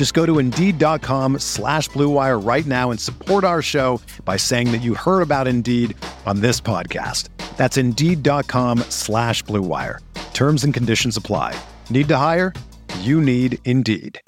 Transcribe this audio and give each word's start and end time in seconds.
Just 0.00 0.14
go 0.14 0.24
to 0.24 0.38
Indeed.com 0.38 1.40
slash 1.40 1.90
BlueWire 1.90 2.42
right 2.42 2.64
now 2.64 2.90
and 2.90 2.98
support 2.98 3.44
our 3.44 3.60
show 3.60 4.00
by 4.24 4.38
saying 4.38 4.72
that 4.72 4.80
you 4.80 4.94
heard 4.94 5.20
about 5.20 5.46
Indeed 5.46 5.94
on 6.24 6.40
this 6.40 6.58
podcast. 6.58 7.28
That's 7.58 7.76
Indeed.com 7.76 8.78
slash 8.88 9.44
BlueWire. 9.44 9.98
Terms 10.32 10.64
and 10.64 10.72
conditions 10.72 11.18
apply. 11.18 11.54
Need 11.90 12.08
to 12.08 12.16
hire? 12.16 12.54
You 13.00 13.20
need 13.20 13.58
Indeed. 13.66 14.18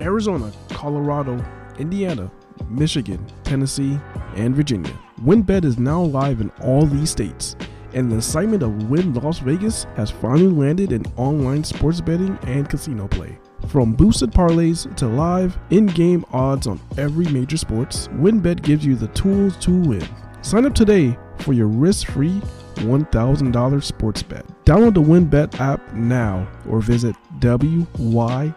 Arizona, 0.00 0.52
Colorado, 0.70 1.44
Indiana, 1.80 2.30
Michigan, 2.68 3.26
Tennessee, 3.42 3.98
and 4.36 4.54
Virginia. 4.54 4.96
WynnBET 5.24 5.64
is 5.64 5.76
now 5.76 6.00
live 6.00 6.40
in 6.40 6.50
all 6.62 6.86
these 6.86 7.10
states, 7.10 7.56
and 7.94 8.10
the 8.10 8.16
assignment 8.16 8.62
of 8.62 8.90
Wynn 8.90 9.14
Las 9.14 9.38
Vegas 9.38 9.84
has 9.96 10.10
finally 10.10 10.48
landed 10.48 10.92
in 10.92 11.04
online 11.16 11.64
sports 11.64 12.00
betting 12.00 12.38
and 12.42 12.68
casino 12.68 13.08
play. 13.08 13.38
From 13.68 13.92
boosted 13.92 14.30
parlays 14.30 14.94
to 14.96 15.06
live 15.06 15.58
in-game 15.70 16.24
odds 16.32 16.66
on 16.66 16.80
every 16.98 17.26
major 17.26 17.56
sports, 17.56 18.08
WynnBET 18.08 18.62
gives 18.62 18.84
you 18.84 18.96
the 18.96 19.08
tools 19.08 19.56
to 19.58 19.70
win. 19.70 20.06
Sign 20.42 20.64
up 20.64 20.74
today 20.74 21.16
for 21.38 21.52
your 21.52 21.66
risk-free 21.66 22.40
$1,000 22.76 23.82
sports 23.82 24.22
bet. 24.22 24.46
Download 24.64 24.94
the 24.94 25.02
WynnBET 25.02 25.60
app 25.60 25.92
now 25.92 26.48
or 26.68 26.80
visit 26.80 27.14
WYNN 27.40 28.54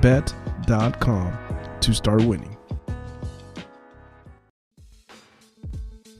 bet.com 0.00 1.38
to 1.80 1.94
start 1.94 2.24
winning. 2.24 2.55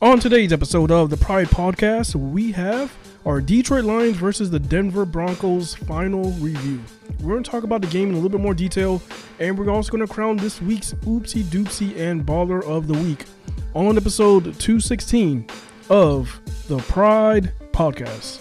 On 0.02 0.20
today's 0.20 0.52
episode 0.52 0.90
of 0.90 1.08
the 1.08 1.16
Pride 1.16 1.46
Podcast, 1.48 2.14
we 2.14 2.52
have 2.52 2.94
our 3.24 3.40
Detroit 3.40 3.84
Lions 3.84 4.18
versus 4.18 4.50
the 4.50 4.58
Denver 4.58 5.06
Broncos 5.06 5.74
final 5.74 6.32
review. 6.32 6.82
We're 7.20 7.32
going 7.32 7.42
to 7.42 7.50
talk 7.50 7.64
about 7.64 7.80
the 7.80 7.86
game 7.86 8.10
in 8.10 8.14
a 8.14 8.16
little 8.18 8.28
bit 8.28 8.40
more 8.40 8.52
detail, 8.52 9.00
and 9.38 9.58
we're 9.58 9.70
also 9.70 9.90
going 9.90 10.06
to 10.06 10.12
crown 10.12 10.36
this 10.36 10.60
week's 10.60 10.92
Oopsie 10.92 11.44
Doopsie 11.44 11.96
and 11.98 12.26
Baller 12.26 12.62
of 12.64 12.88
the 12.88 12.92
Week 12.94 13.24
on 13.72 13.96
episode 13.96 14.44
216 14.58 15.46
of 15.88 16.40
the 16.68 16.76
Pride 16.78 17.52
Podcast. 17.72 18.40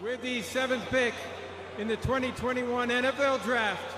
With 0.00 0.22
the 0.22 0.42
seventh 0.42 0.86
pick 0.90 1.14
in 1.78 1.88
the 1.88 1.96
2021 1.96 2.88
NFL 2.88 3.42
Draft, 3.42 3.97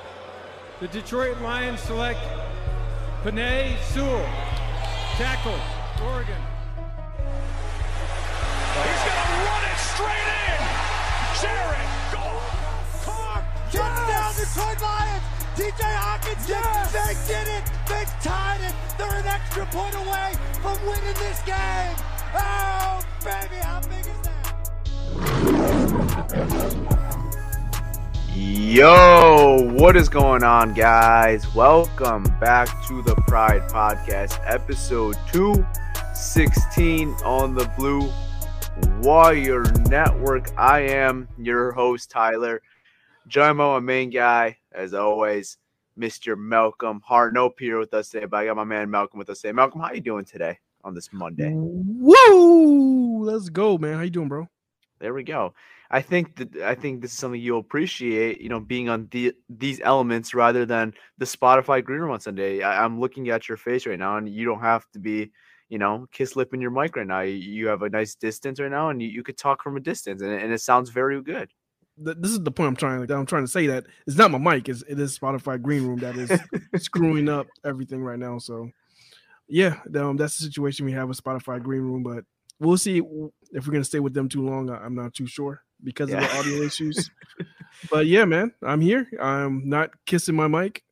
the 0.81 0.89
Detroit 0.89 1.41
Lions 1.43 1.81
select 1.81 2.19
Penei 3.23 3.77
Sewell, 3.93 4.25
tackle, 5.17 5.59
Oregon. 6.07 6.41
He's 8.81 9.03
going 9.05 9.21
to 9.21 9.37
run 9.45 9.63
it 9.69 9.79
straight 9.93 10.29
in. 10.49 10.61
Jared 11.43 11.91
Goff. 12.13 13.05
Carr, 13.05 13.41
touchdown 13.71 14.33
Detroit 14.41 14.81
Lions. 14.81 15.25
TJ 15.57 15.83
Hockenson, 15.85 16.49
Yes. 16.49 16.93
they 16.97 17.15
did 17.35 17.47
it. 17.49 17.65
They 17.87 18.05
tied 18.23 18.61
it. 18.63 18.75
They're 18.97 19.19
an 19.21 19.27
extra 19.27 19.67
point 19.67 19.95
away 19.97 20.33
from 20.63 20.81
winning 20.87 21.15
this 21.21 21.41
game. 21.45 21.97
Oh, 22.35 23.05
baby, 23.23 23.57
how 23.63 23.81
big 23.81 24.07
is 24.07 24.21
that? 24.23 24.57
Yo, 28.33 29.69
what 29.73 29.97
is 29.97 30.09
going 30.09 30.45
on, 30.45 30.73
guys? 30.73 31.53
Welcome 31.53 32.23
back 32.39 32.69
to 32.87 33.03
the 33.03 33.17
Pride 33.27 33.63
Podcast, 33.69 34.39
episode 34.47 35.17
216 35.33 37.09
on 37.25 37.57
the 37.57 37.65
Blue 37.77 38.09
Wire 39.03 39.65
Network. 39.89 40.57
I 40.57 40.83
am 40.83 41.27
your 41.39 41.73
host, 41.73 42.09
Tyler. 42.09 42.63
Join 43.27 43.57
my 43.57 43.81
main 43.81 44.11
guy, 44.11 44.59
as 44.71 44.95
always, 44.95 45.59
Mr. 45.99 46.39
Malcolm 46.39 47.03
Hartnope 47.09 47.59
here 47.59 47.81
with 47.81 47.93
us 47.95 48.11
today. 48.11 48.27
But 48.27 48.37
I 48.37 48.47
got 48.47 48.57
my 48.57 48.63
man 48.63 48.89
Malcolm 48.89 49.19
with 49.19 49.29
us 49.31 49.41
today. 49.41 49.53
Malcolm, 49.53 49.81
how 49.81 49.93
you 49.93 50.01
doing 50.01 50.25
today 50.25 50.57
on 50.85 50.95
this 50.95 51.13
Monday? 51.13 51.51
Woo! 51.53 53.25
Let's 53.25 53.49
go, 53.49 53.77
man. 53.77 53.97
How 53.97 54.03
you 54.03 54.11
doing, 54.11 54.29
bro? 54.29 54.49
There 55.01 55.15
we 55.15 55.23
go. 55.25 55.55
I 55.91 56.03
think 56.03 56.37
that 56.37 56.57
I 56.57 56.75
think 56.75 57.01
this 57.01 57.13
is 57.13 57.19
something 57.19 57.41
you'll 57.41 57.59
appreciate, 57.61 58.41
you 58.41 58.49
know, 58.51 58.61
being 58.61 58.89
on 58.91 59.09
the 59.11 59.33
these 59.49 59.81
elements 59.83 60.35
rather 60.35 60.67
than 60.67 60.93
the 61.19 61.25
Spotify 61.25 61.83
green 61.83 62.01
room 62.01 62.11
on 62.11 62.21
Sunday. 62.21 62.63
I, 62.63 62.85
I'm 62.85 63.01
looking 63.01 63.31
at 63.31 63.49
your 63.49 63.57
face 63.57 63.87
right 63.87 63.99
now, 63.99 64.19
and 64.19 64.29
you 64.29 64.45
don't 64.45 64.61
have 64.61 64.85
to 64.93 64.99
be, 64.99 65.33
you 65.71 65.79
know, 65.79 66.07
kiss 66.13 66.37
lipping 66.37 66.61
your 66.61 66.71
mic 66.71 66.97
right 66.97 67.07
now. 67.07 67.21
You, 67.21 67.33
you 67.33 67.67
have 67.69 67.83
a 67.83 67.89
nice 67.89 68.15
distance 68.15 68.61
right 68.61 68.71
now, 68.71 68.91
and 68.91 69.01
you, 69.01 69.09
you 69.09 69.23
could 69.23 69.39
talk 69.39 69.63
from 69.63 69.77
a 69.77 69.81
distance, 69.81 70.21
and, 70.21 70.33
it- 70.33 70.43
and 70.43 70.53
it 70.53 70.61
sounds 70.61 70.91
very 70.91 71.21
good. 71.23 71.51
Th- 72.05 72.17
This 72.21 72.31
is 72.33 72.43
the 72.43 72.51
point 72.53 72.69
I'm 72.69 72.77
trying. 72.77 73.07
that 73.07 73.17
I'm 73.17 73.27
trying 73.27 73.45
to 73.45 73.51
say 73.51 73.67
that 73.69 73.87
it's 74.07 74.17
not 74.17 74.31
my 74.31 74.39
mic. 74.39 74.69
It's, 74.69 74.83
it 74.83 75.01
is 75.01 75.19
Spotify 75.19 75.61
Green 75.61 75.87
Room 75.87 75.99
that 76.01 76.17
is 76.17 76.31
screwing 76.83 77.29
up 77.31 77.47
everything 77.65 78.03
right 78.05 78.19
now. 78.19 78.37
So, 78.39 78.71
yeah, 79.49 79.81
um, 79.97 80.17
that's 80.19 80.39
the 80.39 80.45
situation 80.45 80.85
we 80.87 80.93
have 80.93 81.09
with 81.09 81.23
Spotify 81.23 81.63
Green 81.63 81.83
Room. 81.83 82.03
But 82.03 82.25
we'll 82.61 82.79
see 82.79 82.99
if 83.53 83.67
we're 83.67 83.73
gonna 83.73 83.85
stay 83.85 84.01
with 84.01 84.15
them 84.15 84.29
too 84.29 84.43
long. 84.43 84.71
I'm 84.71 84.95
not 84.95 85.15
too 85.15 85.27
sure 85.27 85.63
because 85.83 86.13
of 86.13 86.21
the 86.21 86.39
audio 86.39 86.63
issues. 86.63 87.11
But 87.91 88.07
yeah, 88.07 88.25
man, 88.25 88.53
I'm 88.63 88.81
here. 88.81 89.09
I'm 89.21 89.69
not 89.69 89.91
kissing 90.07 90.37
my 90.37 90.47
mic, 90.49 90.83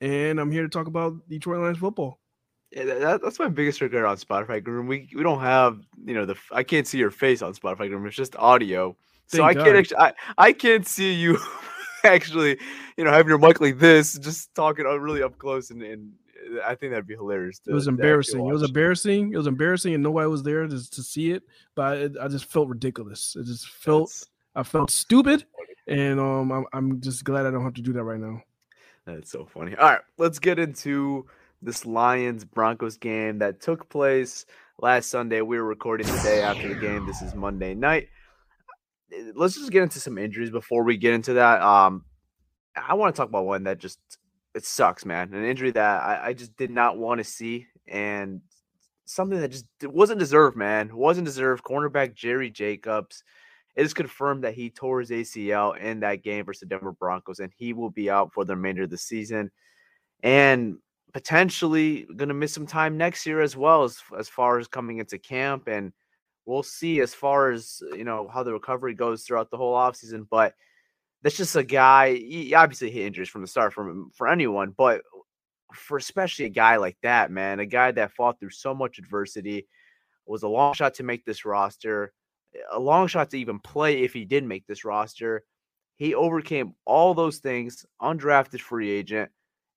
and 0.00 0.40
I'm 0.40 0.50
here 0.50 0.62
to 0.62 0.68
talk 0.68 0.86
about 0.86 1.14
Detroit 1.28 1.60
Lions 1.60 1.78
football. 1.78 2.18
Yeah, 2.70 2.84
that- 2.84 3.00
that, 3.00 3.22
that's 3.22 3.38
my 3.38 3.48
biggest 3.48 3.80
regret 3.80 4.04
on 4.04 4.16
Spotify 4.16 4.62
green 4.62 4.76
room. 4.76 4.86
We 4.88 5.08
we 5.14 5.22
don't 5.22 5.40
have, 5.40 5.80
you 6.04 6.14
know, 6.14 6.26
the 6.26 6.36
I 6.52 6.62
can't 6.62 6.86
see 6.86 6.98
your 6.98 7.10
face 7.10 7.40
on 7.42 7.54
Spotify 7.54 7.78
green 7.88 7.92
room. 7.92 8.06
It's 8.06 8.16
just 8.16 8.36
audio, 8.36 8.96
so 9.26 9.38
Thank 9.38 9.58
I 9.58 9.64
can't 9.64 9.76
actually 9.76 9.96
I, 9.98 10.12
I 10.36 10.52
can't 10.52 10.86
see 10.86 11.12
you 11.12 11.38
actually, 12.04 12.58
you 12.96 13.04
know, 13.04 13.10
having 13.12 13.28
your 13.28 13.38
mic 13.38 13.60
like 13.60 13.78
this, 13.78 14.18
just 14.18 14.54
talking 14.54 14.84
uh, 14.86 14.96
really 14.98 15.22
up 15.22 15.38
close, 15.38 15.70
and, 15.70 15.82
and 15.82 16.12
I 16.64 16.74
think 16.74 16.92
that'd 16.92 17.06
be 17.06 17.14
hilarious. 17.14 17.60
It 17.66 17.72
was 17.72 17.84
to- 17.84 17.90
to 17.90 17.92
actually 17.92 18.02
embarrassing. 18.02 18.40
It 18.48 18.52
was 18.52 18.62
embarrassing. 18.62 19.32
It 19.32 19.36
was 19.36 19.46
embarrassing, 19.46 19.94
and 19.94 20.02
nobody 20.02 20.28
was 20.28 20.42
there 20.42 20.66
to, 20.66 20.90
to 20.90 21.02
see 21.02 21.32
it. 21.32 21.42
But 21.74 21.98
it, 21.98 22.12
I 22.20 22.28
just 22.28 22.46
felt 22.46 22.68
ridiculous. 22.68 23.36
It 23.38 23.46
just 23.46 23.68
felt 23.68 24.08
That's- 24.10 24.26
I 24.54 24.62
felt 24.64 24.90
stupid, 24.90 25.44
and 25.86 26.18
um, 26.18 26.50
I'm, 26.50 26.66
I'm 26.72 27.00
just 27.00 27.22
glad 27.22 27.46
I 27.46 27.50
don't 27.50 27.62
have 27.62 27.74
to 27.74 27.82
do 27.82 27.92
that 27.92 28.02
right 28.02 28.18
now. 28.18 28.42
That's 29.06 29.30
so 29.30 29.46
funny. 29.46 29.76
All 29.76 29.88
right, 29.88 30.00
let's 30.16 30.38
get 30.38 30.58
into 30.58 31.26
this 31.62 31.86
Lions 31.86 32.44
Broncos 32.44 32.96
game 32.96 33.38
that 33.38 33.60
took 33.60 33.88
place 33.88 34.46
last 34.80 35.10
Sunday. 35.10 35.42
We 35.42 35.58
were 35.58 35.64
recording 35.64 36.06
the 36.08 36.20
day 36.22 36.42
after 36.42 36.68
the 36.68 36.80
game. 36.80 37.06
This 37.06 37.22
is 37.22 37.34
Monday 37.34 37.74
night. 37.74 38.08
Let's 39.34 39.54
just 39.54 39.70
get 39.70 39.82
into 39.82 40.00
some 40.00 40.18
injuries 40.18 40.50
before 40.50 40.82
we 40.82 40.96
get 40.96 41.14
into 41.14 41.34
that. 41.34 41.62
Um, 41.62 42.04
I 42.76 42.94
want 42.94 43.14
to 43.14 43.16
talk 43.18 43.28
about 43.28 43.46
one 43.46 43.64
that 43.64 43.78
just 43.78 43.98
it 44.54 44.64
sucks, 44.64 45.04
man. 45.04 45.32
An 45.34 45.44
injury 45.44 45.70
that 45.72 46.02
I, 46.02 46.28
I 46.28 46.32
just 46.32 46.56
did 46.56 46.70
not 46.70 46.98
want 46.98 47.18
to 47.18 47.24
see, 47.24 47.66
and 47.86 48.40
something 49.04 49.40
that 49.40 49.50
just 49.50 49.66
wasn't 49.82 50.20
deserved, 50.20 50.56
man. 50.56 50.94
Wasn't 50.94 51.24
deserved. 51.24 51.64
Cornerback 51.64 52.14
Jerry 52.14 52.50
Jacobs. 52.50 53.24
It 53.76 53.84
is 53.84 53.94
confirmed 53.94 54.42
that 54.42 54.54
he 54.54 54.70
tore 54.70 55.00
his 55.00 55.10
ACL 55.10 55.78
in 55.78 56.00
that 56.00 56.24
game 56.24 56.44
versus 56.44 56.60
the 56.60 56.66
Denver 56.66 56.92
Broncos, 56.92 57.38
and 57.38 57.52
he 57.56 57.72
will 57.72 57.90
be 57.90 58.10
out 58.10 58.32
for 58.32 58.44
the 58.44 58.56
remainder 58.56 58.82
of 58.82 58.90
the 58.90 58.98
season, 58.98 59.50
and 60.22 60.78
potentially 61.12 62.06
going 62.16 62.28
to 62.28 62.34
miss 62.34 62.52
some 62.52 62.66
time 62.66 62.98
next 62.98 63.24
year 63.24 63.40
as 63.40 63.56
well 63.56 63.84
as 63.84 63.98
as 64.18 64.28
far 64.28 64.58
as 64.58 64.68
coming 64.68 64.98
into 64.98 65.18
camp. 65.18 65.68
And 65.68 65.92
we'll 66.44 66.62
see 66.62 67.00
as 67.00 67.14
far 67.14 67.50
as 67.50 67.82
you 67.92 68.04
know 68.04 68.28
how 68.32 68.42
the 68.42 68.52
recovery 68.52 68.94
goes 68.94 69.22
throughout 69.22 69.50
the 69.50 69.56
whole 69.56 69.74
offseason. 69.74 70.26
But 70.28 70.54
that's 71.22 71.36
just 71.36 71.56
a 71.56 71.64
guy. 71.64 72.14
He 72.14 72.54
obviously 72.54 72.90
hit 72.90 73.06
injuries 73.06 73.28
from 73.28 73.42
the 73.42 73.48
start 73.48 73.72
from 73.72 74.10
for 74.14 74.28
anyone, 74.28 74.74
but 74.76 75.02
for 75.74 75.98
especially 75.98 76.46
a 76.46 76.50
guy 76.50 76.76
like 76.76 76.96
that, 77.02 77.30
man, 77.30 77.60
a 77.60 77.66
guy 77.66 77.92
that 77.92 78.12
fought 78.12 78.40
through 78.40 78.50
so 78.50 78.74
much 78.74 78.98
adversity, 78.98 79.66
was 80.26 80.42
a 80.42 80.48
long 80.48 80.74
shot 80.74 80.94
to 80.94 81.02
make 81.02 81.24
this 81.24 81.44
roster, 81.44 82.12
a 82.70 82.78
long 82.78 83.06
shot 83.06 83.30
to 83.30 83.38
even 83.38 83.58
play 83.58 84.02
if 84.02 84.12
he 84.12 84.24
did 84.24 84.44
make 84.44 84.66
this 84.66 84.84
roster. 84.84 85.42
He 85.96 86.14
overcame 86.14 86.74
all 86.84 87.14
those 87.14 87.38
things, 87.38 87.84
undrafted 88.00 88.60
free 88.60 88.90
agent, 88.90 89.30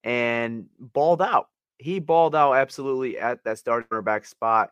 and 0.03 0.67
balled 0.79 1.21
out. 1.21 1.47
He 1.77 1.99
balled 1.99 2.35
out 2.35 2.53
absolutely 2.53 3.17
at 3.17 3.43
that 3.43 3.57
starting 3.57 4.03
back 4.03 4.25
spot, 4.25 4.71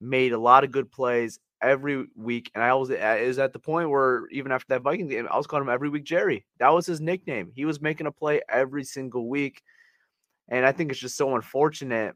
made 0.00 0.32
a 0.32 0.38
lot 0.38 0.64
of 0.64 0.70
good 0.70 0.90
plays 0.90 1.38
every 1.62 2.06
week. 2.16 2.50
And 2.54 2.62
I 2.62 2.74
was, 2.74 2.90
uh, 2.90 3.16
is 3.18 3.38
at 3.38 3.52
the 3.52 3.58
point 3.58 3.90
where 3.90 4.28
even 4.30 4.52
after 4.52 4.66
that 4.70 4.82
Viking 4.82 5.08
game, 5.08 5.28
I 5.30 5.36
was 5.36 5.46
calling 5.46 5.64
him 5.64 5.72
every 5.72 5.88
week 5.88 6.04
Jerry. 6.04 6.46
That 6.58 6.72
was 6.72 6.86
his 6.86 7.00
nickname. 7.00 7.52
He 7.54 7.64
was 7.64 7.80
making 7.80 8.06
a 8.06 8.12
play 8.12 8.40
every 8.48 8.84
single 8.84 9.28
week. 9.28 9.62
And 10.48 10.64
I 10.64 10.72
think 10.72 10.90
it's 10.90 11.00
just 11.00 11.16
so 11.16 11.34
unfortunate 11.34 12.14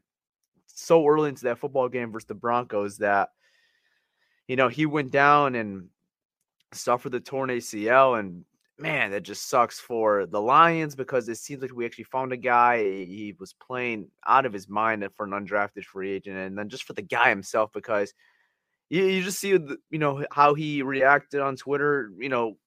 so 0.75 1.05
early 1.07 1.29
into 1.29 1.45
that 1.45 1.59
football 1.59 1.87
game 1.87 2.11
versus 2.11 2.27
the 2.27 2.33
Broncos 2.33 2.97
that, 2.97 3.29
you 4.47 4.55
know, 4.55 4.67
he 4.67 4.85
went 4.85 5.11
down 5.11 5.55
and 5.55 5.89
suffered 6.73 7.11
the 7.11 7.19
torn 7.19 7.49
ACL. 7.49 8.19
And 8.19 8.43
man, 8.77 9.11
that 9.11 9.23
just 9.23 9.49
sucks 9.49 9.79
for 9.79 10.25
the 10.25 10.41
Lions 10.41 10.95
because 10.95 11.29
it 11.29 11.37
seems 11.37 11.61
like 11.61 11.73
we 11.73 11.85
actually 11.85 12.05
found 12.05 12.33
a 12.33 12.37
guy. 12.37 12.79
Eh, 12.79 13.05
he 13.05 13.35
was 13.39 13.53
playing 13.53 14.07
out 14.27 14.45
of 14.45 14.53
his 14.53 14.67
mind 14.67 15.07
for 15.15 15.25
an 15.25 15.31
undrafted 15.31 15.85
free 15.85 16.11
agent. 16.11 16.37
And 16.37 16.57
then 16.57 16.69
just 16.69 16.83
for 16.83 16.93
the 16.93 17.01
guy 17.01 17.29
himself, 17.29 17.71
because 17.71 18.13
you, 18.89 19.05
you 19.05 19.23
just 19.23 19.39
see, 19.39 19.49
you 19.49 19.99
know, 19.99 20.25
how 20.31 20.53
he 20.53 20.81
reacted 20.81 21.41
on 21.41 21.55
Twitter, 21.55 22.11
you 22.19 22.29
know, 22.29 22.57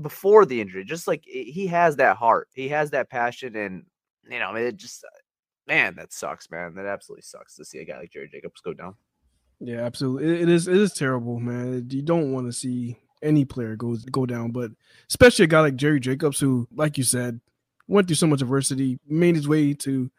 before 0.00 0.44
the 0.44 0.60
injury. 0.60 0.84
Just 0.84 1.06
like 1.06 1.24
he 1.24 1.66
has 1.68 1.96
that 1.96 2.16
heart, 2.16 2.48
he 2.54 2.68
has 2.68 2.90
that 2.90 3.10
passion. 3.10 3.56
And 3.56 3.84
you 4.28 4.38
know, 4.38 4.54
it 4.54 4.76
just 4.76 5.04
man, 5.66 5.94
that 5.96 6.12
sucks, 6.12 6.50
man. 6.50 6.74
That 6.74 6.86
absolutely 6.86 7.22
sucks 7.22 7.56
to 7.56 7.64
see 7.64 7.78
a 7.78 7.84
guy 7.84 7.98
like 7.98 8.12
Jerry 8.12 8.28
Jacobs 8.30 8.60
go 8.60 8.72
down. 8.72 8.94
Yeah, 9.60 9.80
absolutely. 9.80 10.42
It, 10.42 10.48
is 10.48 10.66
it 10.66 10.76
is 10.76 10.92
terrible, 10.92 11.38
man. 11.38 11.86
You 11.90 12.02
don't 12.02 12.32
want 12.32 12.46
to 12.46 12.52
see 12.52 12.98
any 13.22 13.44
player 13.44 13.76
goes 13.76 14.04
go 14.04 14.26
down, 14.26 14.50
but 14.50 14.72
especially 15.08 15.44
a 15.44 15.48
guy 15.48 15.60
like 15.60 15.76
Jerry 15.76 16.00
Jacobs, 16.00 16.40
who, 16.40 16.66
like 16.74 16.98
you 16.98 17.04
said, 17.04 17.40
went 17.86 18.08
through 18.08 18.16
so 18.16 18.26
much 18.26 18.42
adversity, 18.42 18.98
made 19.06 19.36
his 19.36 19.46
way 19.46 19.74
to 19.74 20.10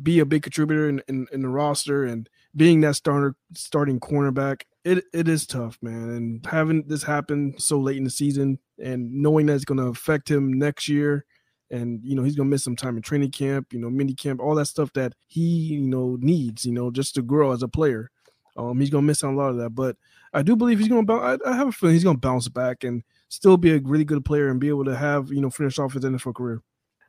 be 0.00 0.18
a 0.18 0.26
big 0.26 0.42
contributor 0.42 0.88
in, 0.88 1.02
in, 1.08 1.26
in 1.32 1.42
the 1.42 1.48
roster 1.48 2.04
and 2.04 2.28
being 2.56 2.80
that 2.80 2.96
starter 2.96 3.36
starting 3.54 4.00
cornerback. 4.00 4.62
It 4.84 5.04
it 5.12 5.28
is 5.28 5.46
tough, 5.46 5.78
man. 5.82 6.10
And 6.10 6.46
having 6.46 6.84
this 6.86 7.02
happen 7.02 7.54
so 7.58 7.78
late 7.78 7.98
in 7.98 8.04
the 8.04 8.10
season 8.10 8.58
and 8.82 9.12
knowing 9.12 9.46
that 9.46 9.54
it's 9.54 9.64
going 9.64 9.78
to 9.78 9.88
affect 9.88 10.30
him 10.30 10.52
next 10.52 10.88
year 10.88 11.26
and 11.70 12.00
you 12.02 12.14
know 12.14 12.22
he's 12.22 12.36
gonna 12.36 12.48
miss 12.48 12.64
some 12.64 12.76
time 12.76 12.96
in 12.96 13.02
training 13.02 13.30
camp, 13.30 13.72
you 13.72 13.78
know, 13.78 13.90
mini 13.90 14.14
camp, 14.14 14.40
all 14.40 14.54
that 14.56 14.66
stuff 14.66 14.92
that 14.94 15.14
he 15.26 15.40
you 15.40 15.80
know 15.80 16.16
needs, 16.20 16.64
you 16.64 16.72
know, 16.72 16.90
just 16.90 17.14
to 17.14 17.22
grow 17.22 17.52
as 17.52 17.62
a 17.62 17.68
player. 17.68 18.10
Um, 18.56 18.80
he's 18.80 18.90
gonna 18.90 19.06
miss 19.06 19.22
out 19.22 19.32
a 19.32 19.36
lot 19.36 19.50
of 19.50 19.56
that, 19.58 19.70
but 19.70 19.96
I 20.32 20.42
do 20.42 20.56
believe 20.56 20.78
he's 20.78 20.88
gonna. 20.88 21.04
Bounce, 21.04 21.40
I, 21.46 21.50
I 21.50 21.56
have 21.56 21.68
a 21.68 21.72
feeling 21.72 21.94
he's 21.94 22.04
gonna 22.04 22.18
bounce 22.18 22.48
back 22.48 22.84
and 22.84 23.02
still 23.28 23.56
be 23.56 23.72
a 23.72 23.78
really 23.78 24.04
good 24.04 24.24
player 24.24 24.48
and 24.48 24.60
be 24.60 24.68
able 24.68 24.84
to 24.84 24.96
have 24.96 25.30
you 25.30 25.40
know 25.40 25.50
finish 25.50 25.78
off 25.78 25.92
his 25.92 26.04
NFL 26.04 26.34
career. 26.34 26.62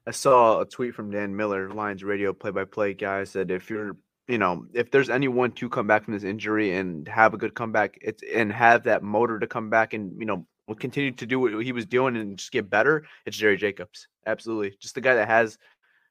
I 0.05 0.11
saw 0.11 0.61
a 0.61 0.65
tweet 0.65 0.95
from 0.95 1.11
Dan 1.11 1.35
Miller, 1.35 1.69
Lions 1.69 2.03
radio 2.03 2.33
play-by-play 2.33 2.95
guy, 2.95 3.23
said 3.23 3.51
if 3.51 3.69
you're 3.69 3.95
you 4.31 4.37
know, 4.37 4.65
if 4.73 4.91
there's 4.91 5.09
anyone 5.09 5.51
to 5.51 5.69
come 5.69 5.87
back 5.87 6.05
from 6.05 6.13
this 6.13 6.23
injury 6.23 6.75
and 6.77 7.07
have 7.07 7.33
a 7.33 7.37
good 7.37 7.53
comeback, 7.53 7.97
it's 8.01 8.23
and 8.33 8.51
have 8.51 8.83
that 8.83 9.03
motor 9.03 9.39
to 9.39 9.47
come 9.47 9.69
back 9.69 9.93
and 9.93 10.17
you 10.17 10.25
know 10.25 10.45
will 10.67 10.75
continue 10.75 11.11
to 11.11 11.25
do 11.25 11.39
what 11.39 11.65
he 11.65 11.73
was 11.73 11.85
doing 11.85 12.15
and 12.15 12.37
just 12.37 12.51
get 12.51 12.69
better, 12.69 13.03
it's 13.25 13.35
Jerry 13.35 13.57
Jacobs. 13.57 14.07
Absolutely. 14.25 14.77
Just 14.79 14.95
the 14.95 15.01
guy 15.01 15.15
that 15.15 15.27
has 15.27 15.57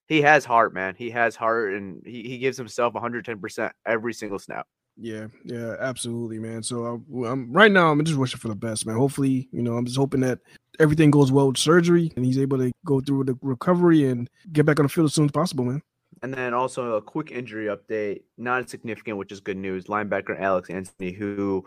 he 0.06 0.20
has 0.20 0.44
heart, 0.44 0.75
man. 0.75 0.94
He 0.99 1.08
has 1.11 1.34
heart 1.34 1.72
and 1.75 2.02
he, 2.05 2.22
he 2.25 2.38
gives 2.38 2.58
himself 2.58 2.94
110% 2.94 3.70
every 3.87 4.12
single 4.12 4.38
snap. 4.38 4.67
Yeah, 4.96 5.28
yeah, 5.44 5.76
absolutely, 5.81 6.38
man. 6.40 6.62
So 6.62 6.84
uh, 6.84 7.26
I'm, 7.26 7.50
right 7.50 7.72
now, 7.72 7.90
I'm 7.90 8.05
just 8.05 8.19
wishing 8.19 8.40
for 8.40 8.49
the 8.49 8.55
best, 8.55 8.84
man. 8.87 8.96
Hopefully, 8.96 9.49
you 9.50 9.62
know, 9.62 9.76
I'm 9.76 9.87
just 9.87 9.96
hoping 9.96 10.20
that 10.20 10.40
everything 10.78 11.11
goes 11.11 11.32
well 11.32 11.49
with 11.49 11.56
surgery 11.56 12.12
and 12.17 12.25
he's 12.25 12.38
able 12.38 12.58
to 12.58 12.70
go 12.84 13.00
through 13.00 13.25
the 13.25 13.38
recovery 13.40 14.08
and 14.08 14.28
get 14.52 14.67
back 14.67 14.78
on 14.78 14.84
the 14.84 14.90
field 14.90 15.06
as 15.06 15.14
soon 15.14 15.26
as 15.26 15.31
possible, 15.31 15.64
man. 15.64 15.81
And 16.22 16.34
then 16.34 16.52
also 16.52 16.94
a 16.94 17.02
quick 17.02 17.31
injury 17.31 17.67
update, 17.67 18.22
not 18.37 18.69
significant, 18.69 19.17
which 19.17 19.32
is 19.32 19.40
good 19.40 19.56
news. 19.56 19.87
Linebacker 19.87 20.38
Alex 20.38 20.69
Anthony, 20.69 21.12
who 21.12 21.64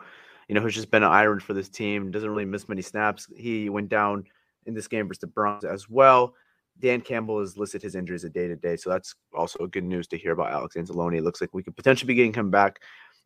you 0.48 0.56
know, 0.56 0.62
who's 0.62 0.76
just 0.76 0.92
been 0.92 1.04
an 1.04 1.12
iron 1.12 1.40
for 1.40 1.54
this 1.54 1.70
team, 1.70 2.12
doesn't 2.12 2.30
really 2.30 2.46
miss 2.46 2.70
many 2.70 2.82
snaps. 2.82 3.28
He 3.36 3.70
went 3.70 3.90
down 3.90 4.26
in 4.66 4.74
this 4.74 4.88
game 4.88 5.08
versus 5.08 5.22
the 5.22 5.28
Browns 5.28 5.66
as 5.66 5.90
well. 5.90 6.36
Dan 6.80 7.02
Campbell 7.02 7.40
has 7.40 7.58
listed 7.58 7.82
his 7.82 7.96
injuries 7.96 8.24
a 8.24 8.30
day 8.30 8.48
to 8.48 8.56
day, 8.56 8.76
so 8.76 8.90
that's 8.90 9.16
also 9.34 9.68
good 9.68 9.84
news 9.84 10.08
to 10.08 10.18
hear 10.18 10.32
about 10.32 10.52
Alex 10.52 10.76
Anzalone. 10.76 11.18
It 11.18 11.24
looks 11.24 11.40
like 11.40 11.54
we 11.54 11.64
could 11.64 11.76
potentially 11.76 12.08
be 12.08 12.16
getting 12.16 12.34
him 12.34 12.50
back 12.50 12.80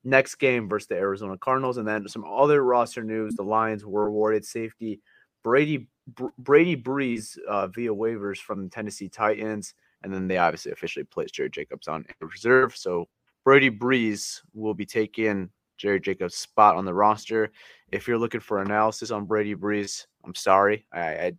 next 0.03 0.35
game 0.35 0.69
versus 0.69 0.87
the 0.87 0.95
Arizona 0.95 1.37
Cardinals, 1.37 1.77
and 1.77 1.87
then 1.87 2.07
some 2.07 2.25
other 2.25 2.63
roster 2.63 3.03
news: 3.03 3.35
the 3.35 3.43
Lions 3.43 3.85
were 3.85 4.07
awarded 4.07 4.45
safety 4.45 5.01
Brady 5.43 5.87
Brady 6.37 6.75
Breeze 6.75 7.37
uh, 7.47 7.67
via 7.67 7.93
waivers 7.93 8.37
from 8.37 8.63
the 8.63 8.69
Tennessee 8.69 9.07
Titans, 9.09 9.73
and 10.03 10.13
then 10.13 10.27
they 10.27 10.37
obviously 10.37 10.71
officially 10.71 11.05
placed 11.05 11.35
Jerry 11.35 11.49
Jacobs 11.49 11.87
on 11.87 12.05
reserve. 12.21 12.75
So 12.75 13.07
Brady 13.43 13.69
Breeze 13.69 14.41
will 14.53 14.73
be 14.73 14.85
taking 14.85 15.49
Jerry 15.77 15.99
Jacobs' 15.99 16.35
spot 16.35 16.75
on 16.75 16.85
the 16.85 16.93
roster. 16.93 17.51
If 17.91 18.07
you're 18.07 18.17
looking 18.17 18.41
for 18.41 18.61
analysis 18.61 19.11
on 19.11 19.25
Brady 19.25 19.53
Breeze, 19.53 20.07
I'm 20.25 20.35
sorry. 20.35 20.85
I, 20.91 21.01
I 21.01 21.33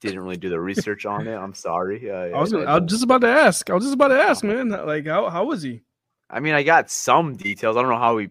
didn't 0.00 0.20
really 0.20 0.36
do 0.36 0.48
the 0.48 0.60
research 0.60 1.06
on 1.06 1.26
it. 1.26 1.34
I'm 1.34 1.54
sorry. 1.54 2.10
Uh, 2.10 2.14
I 2.36 2.40
was 2.40 2.52
I, 2.52 2.60
I, 2.60 2.78
was 2.78 2.90
just 2.90 3.04
about 3.04 3.20
to 3.22 3.28
ask. 3.28 3.68
I 3.70 3.74
was 3.74 3.84
just 3.84 3.94
about 3.94 4.08
to 4.08 4.20
ask, 4.20 4.44
man. 4.44 4.68
Like, 4.68 5.06
how 5.06 5.28
how 5.30 5.44
was 5.44 5.62
he? 5.62 5.82
I 6.28 6.40
mean, 6.40 6.54
I 6.54 6.62
got 6.62 6.90
some 6.90 7.36
details. 7.36 7.76
I 7.76 7.82
don't 7.82 7.90
know 7.90 7.98
how 7.98 8.18
he, 8.18 8.28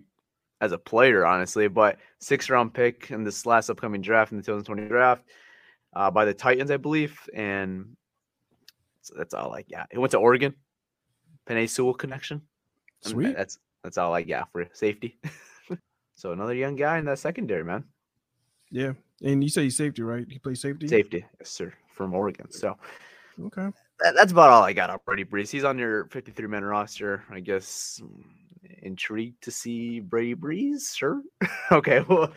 as 0.61 0.71
a 0.71 0.77
player, 0.77 1.25
honestly, 1.25 1.67
but 1.67 1.97
six 2.19 2.49
round 2.49 2.73
pick 2.73 3.11
in 3.11 3.23
this 3.23 3.45
last 3.45 3.69
upcoming 3.69 4.01
draft 4.01 4.31
in 4.31 4.37
the 4.37 4.43
2020 4.43 4.87
draft 4.87 5.23
uh, 5.93 6.09
by 6.09 6.25
the 6.25 6.33
Titans, 6.33 6.71
I 6.71 6.77
believe, 6.77 7.19
and 7.33 7.95
so 9.01 9.15
that's 9.17 9.33
all. 9.33 9.49
Like, 9.49 9.65
yeah, 9.67 9.85
he 9.91 9.97
went 9.97 10.11
to 10.11 10.17
Oregon. 10.17 10.55
Penei 11.47 11.69
Sewell 11.69 11.93
connection. 11.93 12.41
Sweet. 13.01 13.35
that's 13.35 13.57
that's 13.83 13.97
all 13.97 14.13
I 14.13 14.23
got 14.23 14.51
for 14.51 14.67
safety. 14.73 15.19
so 16.15 16.31
another 16.31 16.53
young 16.53 16.75
guy 16.75 16.97
in 16.97 17.05
that 17.05 17.19
secondary, 17.19 17.63
man. 17.63 17.85
Yeah, 18.71 18.93
and 19.23 19.43
you 19.43 19.49
say 19.49 19.63
he's 19.63 19.77
safety, 19.77 20.03
right? 20.03 20.25
He 20.29 20.37
plays 20.37 20.61
safety. 20.61 20.87
Safety, 20.87 21.25
yes, 21.39 21.49
sir, 21.49 21.73
from 21.93 22.13
Oregon. 22.13 22.51
So, 22.51 22.77
okay, 23.41 23.69
that, 23.99 24.15
that's 24.15 24.31
about 24.31 24.51
all 24.51 24.63
I 24.63 24.73
got 24.73 24.89
up. 24.89 25.05
Brady 25.05 25.23
Breeze. 25.23 25.49
He's 25.49 25.63
on 25.63 25.79
your 25.79 26.05
53 26.05 26.47
man 26.47 26.63
roster. 26.63 27.23
I 27.29 27.39
guess. 27.39 28.01
Mm, 28.03 28.23
intrigued 28.81 29.41
to 29.43 29.51
see 29.51 29.99
Brady 29.99 30.33
Breeze. 30.33 30.93
Sure. 30.95 31.21
okay. 31.71 32.03
Well. 32.07 32.31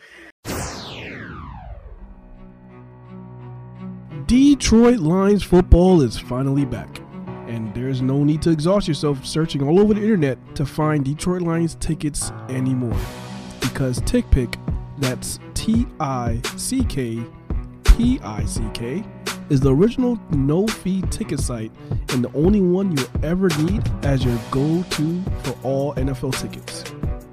Detroit 4.53 4.99
Lions 4.99 5.41
football 5.41 6.03
is 6.03 6.19
finally 6.19 6.63
back 6.63 6.99
and 7.47 7.73
there's 7.73 8.03
no 8.03 8.23
need 8.23 8.39
to 8.43 8.51
exhaust 8.51 8.87
yourself 8.87 9.25
searching 9.25 9.63
all 9.63 9.79
over 9.79 9.95
the 9.95 9.99
internet 9.99 10.37
to 10.55 10.63
find 10.63 11.03
Detroit 11.03 11.41
Lions 11.41 11.73
tickets 11.79 12.29
anymore. 12.49 12.95
Because 13.59 13.99
TickPick, 14.01 14.59
that's 14.99 15.39
T 15.55 15.87
I 15.99 16.39
C 16.55 16.83
K 16.83 17.23
P 17.83 18.19
I 18.23 18.45
C 18.45 18.61
K, 18.75 19.03
is 19.49 19.59
the 19.59 19.73
original 19.73 20.19
no 20.29 20.67
fee 20.67 21.01
ticket 21.09 21.39
site 21.39 21.71
and 22.09 22.23
the 22.23 22.31
only 22.35 22.61
one 22.61 22.95
you'll 22.95 23.25
ever 23.25 23.49
need 23.63 23.81
as 24.05 24.23
your 24.23 24.37
go 24.51 24.83
to 24.83 25.23
for 25.41 25.57
all 25.63 25.95
NFL 25.95 26.39
tickets. 26.39 26.83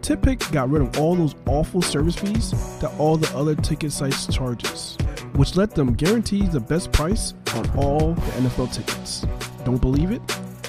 TickPick 0.00 0.50
got 0.53 0.71
rid 0.71 0.81
of 0.81 0.99
all 0.99 1.15
those 1.15 1.35
awful 1.47 1.83
service 1.83 2.17
fees 2.17 2.53
that 2.81 2.91
all 2.99 3.19
the 3.19 3.29
other 3.37 3.55
ticket 3.55 3.93
sites 3.93 4.27
charges, 4.27 4.97
which 5.35 5.57
let 5.57 5.75
them 5.75 5.95
guarantee 5.95 6.47
the 6.47 6.61
best 6.61 6.93
price 6.93 7.35
on 7.55 7.69
all 7.77 8.15
the 8.15 8.33
NFL 8.33 8.73
tickets. 8.73 9.27
Don't 9.65 9.81
believe 9.81 10.11
it? 10.11 10.23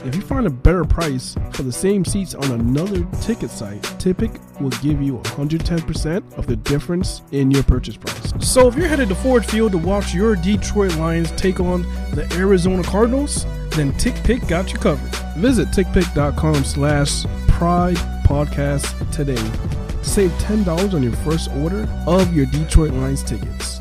If 0.04 0.16
you 0.16 0.22
find 0.22 0.48
a 0.48 0.50
better 0.50 0.84
price 0.84 1.36
for 1.52 1.62
the 1.62 1.72
same 1.72 2.04
seats 2.04 2.34
on 2.34 2.52
another 2.52 3.06
ticket 3.22 3.52
site, 3.52 3.82
TickPick 4.00 4.60
will 4.60 4.72
give 4.82 5.00
you 5.02 5.20
110% 5.20 6.38
of 6.38 6.48
the 6.48 6.56
difference 6.56 7.22
in 7.32 7.52
your 7.52 7.62
purchase 7.62 7.98
price. 7.98 8.34
So 8.40 8.68
if 8.68 8.76
you're 8.76 8.88
headed 8.88 9.10
to 9.10 9.16
Ford 9.16 9.46
Field 9.46 9.74
to 9.74 9.78
watch 9.78 10.14
your 10.14 10.36
Detroit 10.36 10.96
Lions 10.96 11.30
take 11.34 11.60
on 11.60 11.84
the 12.16 12.28
Arizona 12.36 12.84
Cardinals, 12.84 13.46
then 13.72 13.92
TickPick 13.94 14.48
got 14.48 14.74
you 14.74 14.80
covered. 14.80 15.16
Visit 15.38 15.68
tickpick.com 15.70 16.64
slash 16.64 17.26
pride 17.48 17.98
podcast 18.26 19.12
today. 19.12 19.36
Save 20.02 20.32
$10 20.32 20.96
on 20.96 21.04
your 21.04 21.12
first 21.18 21.52
order 21.58 21.88
of 22.08 22.36
your 22.36 22.48
Detroit 22.48 22.92
Lions 22.92 23.22
tickets. 23.22 23.81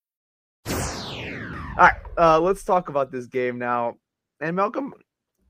All 0.67 0.73
right, 1.77 1.93
uh, 2.17 2.39
let's 2.39 2.63
talk 2.63 2.89
about 2.89 3.11
this 3.11 3.27
game 3.27 3.57
now. 3.57 3.95
And 4.39 4.55
Malcolm, 4.55 4.93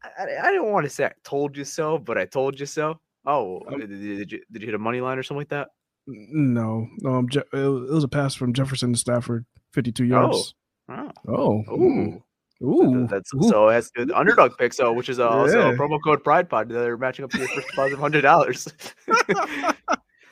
I, 0.04 0.24
I 0.44 0.52
didn't 0.52 0.72
want 0.72 0.86
to 0.86 0.90
say 0.90 1.06
I 1.06 1.12
told 1.24 1.58
you 1.58 1.66
so, 1.66 1.98
but 1.98 2.18
I 2.18 2.26
told 2.26 2.60
you 2.60 2.66
so. 2.66 3.00
Oh, 3.26 3.62
Um, 3.68 3.80
did, 3.80 3.90
did 3.90 4.32
you 4.32 4.42
did 4.52 4.62
you 4.62 4.68
hit 4.68 4.76
a 4.76 4.80
money 4.80 5.02
line 5.02 5.18
or 5.18 5.24
something 5.24 5.42
like 5.42 5.50
that? 5.50 5.70
No, 6.08 6.88
um, 7.06 7.30
Je- 7.30 7.40
it 7.54 7.58
was 7.92 8.04
a 8.04 8.08
pass 8.08 8.34
from 8.34 8.54
Jefferson 8.54 8.94
to 8.94 9.00
Stafford, 9.00 9.46
52 9.74 10.06
yards. 10.06 10.56
Oh, 10.90 11.12
Oh, 11.28 11.64
ooh, 11.72 12.24
ooh, 12.64 13.08
that's 13.08 13.34
ooh. 13.34 13.44
so 13.48 13.70
that's 13.70 13.92
the 13.96 14.12
underdog 14.18 14.58
pick. 14.58 14.74
So 14.74 14.92
which 14.92 15.08
is 15.10 15.20
uh, 15.20 15.30
also 15.30 15.70
a 15.70 15.78
promo 15.78 16.00
code 16.04 16.24
Pride 16.24 16.50
Pod. 16.50 16.70
They're 16.70 16.98
matching 16.98 17.24
up 17.24 17.32
to 17.32 17.38
your 17.38 17.48
first 17.50 17.68
deposit 17.70 17.94
of 17.94 18.00
hundred 18.00 18.22
dollars. 18.22 18.68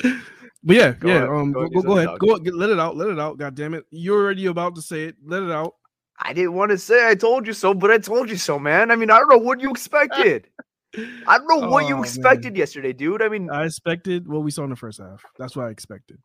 But 0.63 0.75
yeah, 0.75 0.91
Go 0.91 1.07
yeah. 1.07 1.15
ahead, 1.17 1.29
Um, 1.29 1.51
go 1.53 1.67
go, 1.69 1.79
ahead, 1.79 1.85
go, 1.85 1.97
ahead, 1.97 2.19
go 2.19 2.37
get- 2.39 2.53
let 2.55 2.69
it 2.69 2.79
out, 2.79 2.97
let 2.97 3.09
it 3.09 3.19
out. 3.19 3.37
God 3.37 3.55
damn 3.55 3.73
it, 3.73 3.85
you're 3.91 4.21
already 4.21 4.45
about 4.47 4.75
to 4.75 4.81
say 4.81 5.05
it. 5.05 5.15
Let 5.25 5.43
it 5.43 5.51
out. 5.51 5.75
I 6.21 6.33
didn't 6.33 6.53
want 6.53 6.71
to 6.71 6.77
say 6.77 7.07
I 7.07 7.15
told 7.15 7.47
you 7.47 7.53
so, 7.53 7.73
but 7.73 7.91
I 7.91 7.97
told 7.97 8.29
you 8.29 8.35
so, 8.35 8.59
man. 8.59 8.91
I 8.91 8.97
mean, 8.97 9.09
I 9.09 9.19
don't 9.19 9.29
know 9.29 9.37
what 9.37 9.61
you 9.61 9.71
expected. 9.71 10.49
I 10.97 11.37
don't 11.37 11.47
know 11.47 11.69
what 11.69 11.83
Oh, 11.85 11.87
you 11.87 11.95
man. 11.95 12.03
expected 12.03 12.57
yesterday, 12.57 12.91
dude. 12.91 13.21
I 13.21 13.29
mean, 13.29 13.49
I 13.49 13.63
expected 13.63 14.27
what 14.27 14.43
we 14.43 14.51
saw 14.51 14.65
in 14.65 14.69
the 14.69 14.75
first 14.75 14.99
half. 14.99 15.23
That's 15.37 15.55
what 15.55 15.67
I 15.67 15.69
expected. 15.69 16.17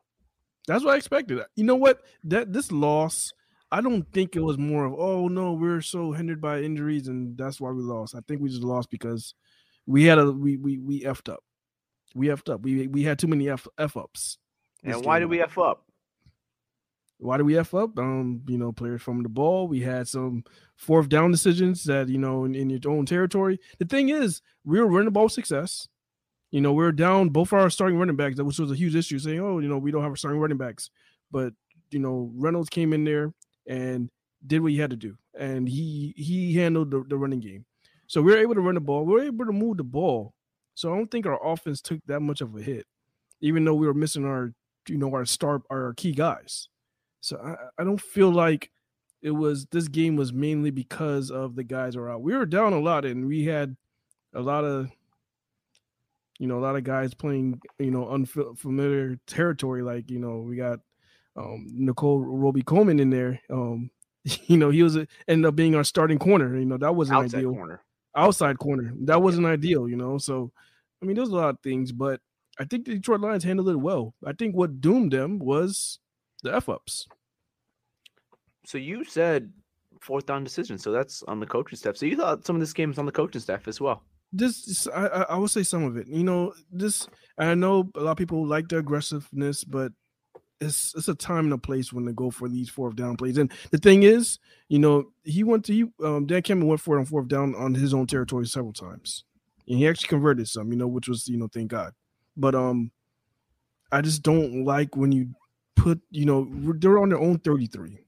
That's 0.67 0.83
what 0.83 0.95
I 0.95 0.97
expected. 0.97 1.39
You 1.55 1.63
know 1.63 1.77
what? 1.77 2.01
That 2.25 2.51
this 2.51 2.73
loss, 2.73 3.31
I 3.71 3.79
don't 3.79 4.03
think 4.11 4.35
it 4.35 4.41
was 4.41 4.57
more 4.57 4.83
of 4.83 4.93
oh 4.97 5.29
no, 5.29 5.53
we're 5.53 5.79
so 5.79 6.11
hindered 6.11 6.41
by 6.41 6.59
injuries 6.59 7.07
and 7.07 7.37
that's 7.37 7.61
why 7.61 7.71
we 7.71 7.81
lost. 7.81 8.15
I 8.15 8.19
think 8.27 8.41
we 8.41 8.49
just 8.49 8.63
lost 8.63 8.89
because 8.89 9.33
we 9.85 10.03
had 10.03 10.17
a 10.17 10.29
we 10.29 10.57
we 10.57 10.77
we 10.79 11.03
effed 11.03 11.31
up. 11.31 11.43
We 12.15 12.27
effed 12.27 12.51
up. 12.51 12.61
We 12.61 12.87
we 12.87 13.03
had 13.03 13.19
too 13.19 13.27
many 13.27 13.49
f 13.49 13.67
f 13.77 13.95
ups. 13.95 14.37
and 14.83 15.05
why 15.05 15.19
did 15.19 15.29
we 15.29 15.41
f 15.41 15.57
up? 15.57 15.83
Why 17.17 17.37
did 17.37 17.43
we 17.43 17.57
f 17.57 17.73
up? 17.73 17.97
Um, 17.99 18.41
you 18.47 18.57
know, 18.57 18.71
players 18.71 19.01
from 19.01 19.21
the 19.23 19.29
ball. 19.29 19.67
We 19.67 19.81
had 19.81 20.07
some 20.07 20.43
fourth 20.75 21.09
down 21.09 21.31
decisions 21.31 21.83
that 21.85 22.09
you 22.09 22.17
know 22.17 22.45
in, 22.45 22.55
in 22.55 22.69
your 22.69 22.91
own 22.91 23.05
territory. 23.05 23.59
The 23.79 23.85
thing 23.85 24.09
is, 24.09 24.41
we 24.63 24.79
were 24.79 24.87
running 24.87 25.05
the 25.05 25.11
ball 25.11 25.25
with 25.25 25.33
success. 25.33 25.87
You 26.51 26.61
know, 26.61 26.71
we 26.71 26.83
were 26.83 26.91
down 26.91 27.29
both 27.29 27.51
our 27.51 27.69
starting 27.69 27.97
running 27.97 28.15
backs, 28.15 28.39
which 28.39 28.59
was 28.59 28.71
a 28.71 28.75
huge 28.75 28.95
issue. 28.95 29.19
Saying, 29.19 29.39
oh, 29.39 29.59
you 29.59 29.67
know, 29.67 29.77
we 29.77 29.91
don't 29.91 30.03
have 30.03 30.11
our 30.11 30.15
starting 30.15 30.39
running 30.39 30.57
backs, 30.57 30.89
but 31.31 31.53
you 31.91 31.99
know, 31.99 32.31
Reynolds 32.35 32.69
came 32.69 32.93
in 32.93 33.03
there 33.03 33.33
and 33.67 34.09
did 34.45 34.61
what 34.61 34.71
he 34.71 34.77
had 34.77 34.91
to 34.91 34.95
do, 34.95 35.17
and 35.37 35.67
he 35.67 36.13
he 36.15 36.53
handled 36.53 36.91
the, 36.91 37.03
the 37.07 37.17
running 37.17 37.39
game. 37.39 37.65
So 38.07 38.21
we 38.21 38.31
were 38.31 38.37
able 38.37 38.55
to 38.55 38.61
run 38.61 38.75
the 38.75 38.81
ball. 38.81 39.03
We 39.03 39.13
were 39.13 39.23
able 39.23 39.45
to 39.45 39.51
move 39.51 39.77
the 39.77 39.83
ball. 39.83 40.34
So 40.75 40.93
I 40.93 40.97
don't 40.97 41.09
think 41.09 41.25
our 41.25 41.39
offense 41.45 41.81
took 41.81 41.99
that 42.05 42.19
much 42.19 42.41
of 42.41 42.55
a 42.55 42.61
hit, 42.61 42.85
even 43.41 43.65
though 43.65 43.73
we 43.73 43.87
were 43.87 43.93
missing 43.93 44.25
our 44.25 44.53
you 44.87 44.97
know 44.97 45.11
our 45.13 45.25
star 45.25 45.61
our 45.71 45.93
key 45.93 46.11
guys. 46.11 46.67
So 47.21 47.37
I, 47.37 47.81
I 47.81 47.83
don't 47.83 48.01
feel 48.01 48.31
like 48.31 48.69
it 49.21 49.31
was 49.31 49.65
this 49.71 49.87
game 49.87 50.15
was 50.15 50.31
mainly 50.31 50.69
because 50.69 51.31
of 51.31 51.55
the 51.55 51.63
guys 51.63 51.95
are 51.95 52.09
out. 52.09 52.21
We 52.21 52.35
were 52.35 52.45
down 52.45 52.73
a 52.73 52.79
lot 52.79 53.05
and 53.05 53.25
we 53.25 53.45
had 53.45 53.75
a 54.33 54.41
lot 54.41 54.63
of 54.63 54.91
you 56.37 56.47
know 56.47 56.59
a 56.59 56.63
lot 56.63 56.75
of 56.75 56.83
guys 56.83 57.13
playing 57.13 57.59
you 57.79 57.91
know 57.91 58.07
unfamiliar 58.09 59.17
territory 59.25 59.81
like 59.81 60.11
you 60.11 60.19
know 60.19 60.39
we 60.39 60.57
got 60.57 60.79
um 61.37 61.67
Nickell 61.71 62.19
Robey-Coleman 62.19 62.99
in 62.99 63.09
there 63.09 63.39
um 63.49 63.89
you 64.23 64.57
know 64.57 64.69
he 64.69 64.83
was 64.83 64.97
a, 64.97 65.07
ended 65.27 65.47
up 65.47 65.55
being 65.55 65.75
our 65.75 65.83
starting 65.83 66.19
corner 66.19 66.57
you 66.57 66.65
know 66.65 66.77
that 66.77 66.95
wasn't 66.95 67.17
Outside 67.17 67.37
ideal 67.37 67.53
corner. 67.53 67.81
Outside 68.15 68.57
corner 68.59 68.93
that 69.01 69.21
wasn't 69.21 69.45
ideal 69.45 69.87
you 69.89 69.95
know 69.95 70.17
so 70.17 70.51
I 71.01 71.05
mean 71.05 71.15
there's 71.15 71.29
a 71.29 71.35
lot 71.35 71.49
of 71.49 71.59
things 71.61 71.91
but 71.91 72.21
I 72.59 72.65
think 72.65 72.85
the 72.85 72.95
Detroit 72.95 73.21
Lions 73.21 73.43
handled 73.43 73.69
it 73.69 73.75
well 73.75 74.13
I 74.25 74.33
think 74.33 74.55
what 74.55 74.81
doomed 74.81 75.11
them 75.11 75.39
was 75.39 75.99
the 76.43 76.55
f 76.55 76.69
ups 76.69 77.07
So 78.65 78.77
you 78.77 79.03
said 79.05 79.51
fourth 80.01 80.25
down 80.25 80.43
decision. 80.43 80.77
So 80.77 80.91
that's 80.91 81.23
on 81.23 81.39
the 81.39 81.47
coaching 81.47 81.77
staff. 81.77 81.97
So 81.97 82.05
you 82.05 82.15
thought 82.15 82.45
some 82.45 82.55
of 82.55 82.59
this 82.59 82.73
game 82.73 82.89
was 82.89 82.99
on 82.99 83.05
the 83.05 83.11
coaching 83.11 83.41
staff 83.41 83.67
as 83.67 83.81
well. 83.81 84.03
this 84.31 84.87
I, 84.93 85.07
I 85.07 85.21
I 85.33 85.37
would 85.37 85.49
say 85.51 85.63
some 85.63 85.83
of 85.83 85.97
it. 85.97 86.07
You 86.07 86.23
know, 86.23 86.53
this 86.71 87.07
I 87.37 87.53
know 87.55 87.89
a 87.95 88.01
lot 88.01 88.11
of 88.11 88.17
people 88.17 88.45
like 88.45 88.67
the 88.67 88.77
aggressiveness, 88.77 89.63
but 89.63 89.91
it's 90.61 90.93
it's 90.95 91.07
a 91.07 91.15
time 91.15 91.45
and 91.45 91.53
a 91.53 91.57
place 91.57 91.91
when 91.91 92.05
to 92.05 92.13
go 92.13 92.31
for 92.31 92.47
these 92.47 92.69
fourth 92.69 92.95
down 92.95 93.17
plays. 93.17 93.37
And 93.37 93.51
the 93.71 93.77
thing 93.77 94.03
is, 94.03 94.39
you 94.69 94.79
know, 94.79 95.11
he 95.23 95.43
went 95.43 95.65
to 95.65 95.73
he 95.73 95.85
um 96.03 96.25
Dan 96.25 96.41
Campbell 96.41 96.67
went 96.67 96.81
for 96.81 96.95
it 96.95 96.99
on 96.99 97.05
fourth 97.05 97.27
down 97.27 97.55
on 97.55 97.73
his 97.73 97.93
own 97.93 98.07
territory 98.07 98.45
several 98.47 98.73
times. 98.73 99.23
And 99.67 99.77
he 99.77 99.87
actually 99.87 100.07
converted 100.07 100.47
some, 100.47 100.71
you 100.71 100.77
know, 100.77 100.87
which 100.87 101.07
was, 101.07 101.27
you 101.27 101.37
know, 101.37 101.49
thank 101.51 101.71
God. 101.71 101.93
But 102.37 102.55
um 102.55 102.91
I 103.91 104.01
just 104.01 104.23
don't 104.23 104.65
like 104.65 104.95
when 104.95 105.11
you 105.11 105.29
put, 105.75 106.01
you 106.09 106.25
know, 106.25 106.47
they're 106.51 106.99
on 106.99 107.09
their 107.09 107.19
own 107.19 107.39
33. 107.39 107.99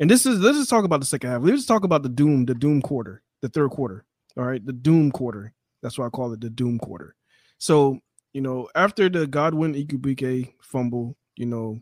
And 0.00 0.10
this 0.10 0.26
is 0.26 0.40
let's 0.40 0.58
just 0.58 0.70
talk 0.70 0.84
about 0.84 1.00
the 1.00 1.06
second 1.06 1.30
half. 1.30 1.42
Let's 1.42 1.58
just 1.58 1.68
talk 1.68 1.84
about 1.84 2.02
the 2.02 2.08
doom, 2.08 2.44
the 2.44 2.54
doom 2.54 2.82
quarter, 2.82 3.22
the 3.40 3.48
third 3.48 3.70
quarter. 3.70 4.04
All 4.36 4.44
right, 4.44 4.64
the 4.64 4.72
doom 4.72 5.12
quarter. 5.12 5.54
That's 5.82 5.98
why 5.98 6.06
I 6.06 6.10
call 6.10 6.32
it 6.32 6.40
the 6.40 6.50
doom 6.50 6.78
quarter. 6.78 7.14
So, 7.58 8.00
you 8.32 8.40
know, 8.40 8.68
after 8.74 9.08
the 9.08 9.26
Godwin 9.26 9.74
Igwebuike 9.74 10.54
fumble, 10.60 11.16
you 11.36 11.46
know, 11.46 11.80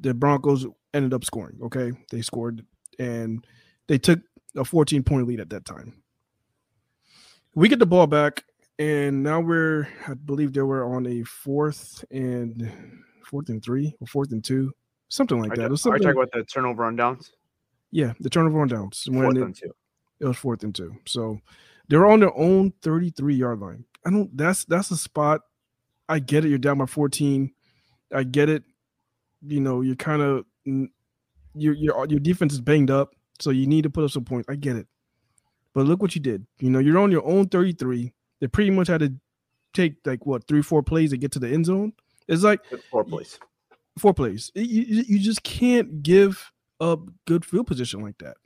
the 0.00 0.14
Broncos 0.14 0.66
ended 0.94 1.12
up 1.14 1.24
scoring. 1.24 1.58
Okay, 1.62 1.92
they 2.10 2.22
scored 2.22 2.64
and 2.98 3.44
they 3.86 3.98
took 3.98 4.20
a 4.56 4.64
14 4.64 5.02
point 5.02 5.26
lead 5.26 5.40
at 5.40 5.50
that 5.50 5.64
time. 5.64 6.02
We 7.54 7.68
get 7.68 7.78
the 7.78 7.86
ball 7.86 8.06
back, 8.06 8.44
and 8.78 9.22
now 9.22 9.40
we're, 9.40 9.88
I 10.06 10.14
believe 10.14 10.52
they 10.52 10.62
were 10.62 10.84
on 10.94 11.06
a 11.06 11.22
fourth 11.24 12.04
and 12.10 12.70
fourth 13.24 13.48
and 13.48 13.62
three 13.62 13.94
or 14.00 14.06
fourth 14.06 14.32
and 14.32 14.44
two, 14.44 14.72
something 15.08 15.40
like 15.40 15.52
Are 15.52 15.56
that. 15.56 15.66
are 15.66 15.70
you 15.70 15.76
something, 15.76 16.02
talking 16.02 16.16
about 16.16 16.32
the 16.32 16.44
turnover 16.44 16.84
on 16.84 16.96
downs? 16.96 17.32
yeah, 17.90 18.12
the 18.20 18.30
turnover 18.30 18.60
on 18.60 18.68
downs 18.68 19.06
when 19.10 19.22
Fourth 19.22 19.36
it, 19.36 19.42
and 19.42 19.56
two. 19.56 19.74
it 20.20 20.26
was 20.26 20.36
fourth 20.36 20.62
and 20.62 20.74
two. 20.74 20.94
So 21.06 21.40
they're 21.88 22.06
on 22.06 22.20
their 22.20 22.36
own 22.36 22.72
33 22.82 23.34
yard 23.34 23.60
line. 23.60 23.84
I 24.06 24.10
don't 24.10 24.34
that's 24.36 24.64
that's 24.66 24.90
a 24.90 24.96
spot. 24.96 25.40
I 26.08 26.18
get 26.20 26.44
it. 26.44 26.48
You're 26.50 26.58
down 26.58 26.78
by 26.78 26.86
14. 26.86 27.52
I 28.12 28.22
get 28.24 28.48
it. 28.48 28.62
You 29.46 29.60
know, 29.60 29.80
you're 29.82 29.96
kind 29.96 30.22
of 30.22 30.44
your 31.54 31.74
your 31.74 31.98
uh, 32.00 32.06
your 32.08 32.20
defense 32.20 32.52
is 32.52 32.60
banged 32.60 32.90
up, 32.90 33.14
so 33.40 33.50
you 33.50 33.66
need 33.66 33.82
to 33.82 33.90
put 33.90 34.04
up 34.04 34.10
some 34.10 34.24
points. 34.24 34.48
I 34.48 34.54
get 34.56 34.76
it. 34.76 34.86
But 35.74 35.86
look 35.86 36.02
what 36.02 36.14
you 36.14 36.20
did. 36.20 36.46
You 36.60 36.70
know, 36.70 36.78
you're 36.78 36.98
on 36.98 37.12
your 37.12 37.24
own 37.26 37.46
33. 37.48 38.12
They 38.40 38.46
pretty 38.48 38.70
much 38.70 38.88
had 38.88 39.00
to 39.00 39.12
take 39.74 39.94
like 40.04 40.26
what 40.26 40.46
three, 40.48 40.62
four 40.62 40.82
plays 40.82 41.10
to 41.10 41.16
get 41.16 41.30
to 41.32 41.38
the 41.38 41.48
end 41.48 41.66
zone. 41.66 41.92
It's 42.26 42.42
like 42.42 42.60
Four 42.90 43.04
plays. 43.04 43.38
four 43.98 44.12
plays. 44.14 44.50
You, 44.54 45.04
you 45.06 45.18
just 45.18 45.42
can't 45.42 46.02
give 46.02 46.52
up 46.80 47.00
good 47.26 47.44
field 47.44 47.66
position 47.66 48.00
like 48.02 48.18
that. 48.18 48.36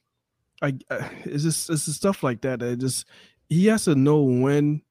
I, 0.61 0.75
I 0.91 1.11
it's 1.25 1.43
just 1.43 1.71
it's 1.71 1.87
just 1.87 1.97
stuff 1.99 2.23
like 2.23 2.43
that 2.43 2.61
that 2.61 2.79
just 2.79 3.07
he 3.49 3.67
has 3.67 3.85
to 3.85 3.95
know 3.95 4.23
when 4.23 4.83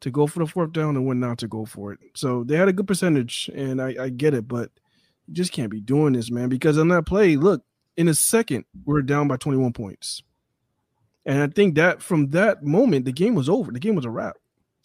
to 0.00 0.10
go 0.10 0.26
for 0.26 0.40
the 0.40 0.46
fourth 0.46 0.72
down 0.72 0.96
and 0.96 1.06
when 1.06 1.20
not 1.20 1.38
to 1.38 1.48
go 1.48 1.64
for 1.64 1.92
it. 1.92 2.00
So 2.14 2.44
they 2.44 2.56
had 2.56 2.68
a 2.68 2.72
good 2.72 2.86
percentage, 2.86 3.50
and 3.54 3.80
I, 3.80 3.94
I 4.00 4.08
get 4.10 4.34
it, 4.34 4.46
but 4.46 4.70
you 5.26 5.34
just 5.34 5.52
can't 5.52 5.70
be 5.70 5.80
doing 5.80 6.12
this, 6.12 6.30
man. 6.30 6.48
Because 6.48 6.78
on 6.78 6.88
that 6.88 7.06
play, 7.06 7.36
look, 7.36 7.62
in 7.96 8.08
a 8.08 8.14
second, 8.14 8.64
we're 8.84 9.02
down 9.02 9.28
by 9.28 9.36
21 9.36 9.72
points. 9.72 10.22
And 11.24 11.42
I 11.42 11.48
think 11.48 11.74
that 11.74 12.02
from 12.02 12.28
that 12.30 12.62
moment, 12.62 13.04
the 13.04 13.12
game 13.12 13.34
was 13.34 13.48
over. 13.48 13.72
The 13.72 13.80
game 13.80 13.96
was 13.96 14.04
a 14.04 14.10
wrap. 14.10 14.36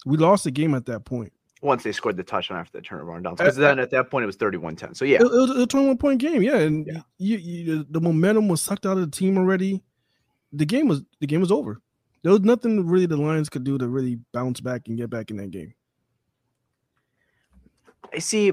We 0.04 0.16
lost 0.16 0.44
the 0.44 0.50
game 0.50 0.74
at 0.74 0.86
that 0.86 1.04
point. 1.04 1.32
Once 1.60 1.84
they 1.84 1.92
scored 1.92 2.16
the 2.16 2.24
touchdown 2.24 2.58
after 2.58 2.78
the 2.78 2.82
turnover 2.82 3.12
on 3.12 3.22
downs, 3.22 3.38
because 3.38 3.54
then 3.54 3.78
at 3.78 3.90
that 3.90 4.10
point 4.10 4.24
it 4.24 4.26
was 4.26 4.36
31-10. 4.36 4.96
So 4.96 5.04
yeah, 5.04 5.18
it, 5.18 5.22
it 5.22 5.30
was 5.30 5.50
a 5.50 5.66
21 5.66 5.96
point 5.96 6.20
game. 6.20 6.42
Yeah, 6.42 6.56
and 6.56 6.84
yeah. 6.84 7.02
You, 7.18 7.36
you, 7.36 7.86
the 7.88 8.00
momentum 8.00 8.48
was 8.48 8.60
sucked 8.60 8.84
out 8.84 8.96
of 8.96 9.08
the 9.08 9.16
team 9.16 9.38
already. 9.38 9.80
The 10.52 10.66
game 10.66 10.88
was 10.88 11.02
the 11.20 11.28
game 11.28 11.40
was 11.40 11.52
over. 11.52 11.80
There 12.22 12.32
was 12.32 12.40
nothing 12.42 12.86
really 12.86 13.06
the 13.06 13.16
Lions 13.16 13.48
could 13.48 13.64
do 13.64 13.76
to 13.78 13.88
really 13.88 14.20
bounce 14.32 14.60
back 14.60 14.82
and 14.86 14.96
get 14.96 15.10
back 15.10 15.30
in 15.30 15.36
that 15.38 15.50
game. 15.50 15.74
I 18.12 18.18
see. 18.18 18.52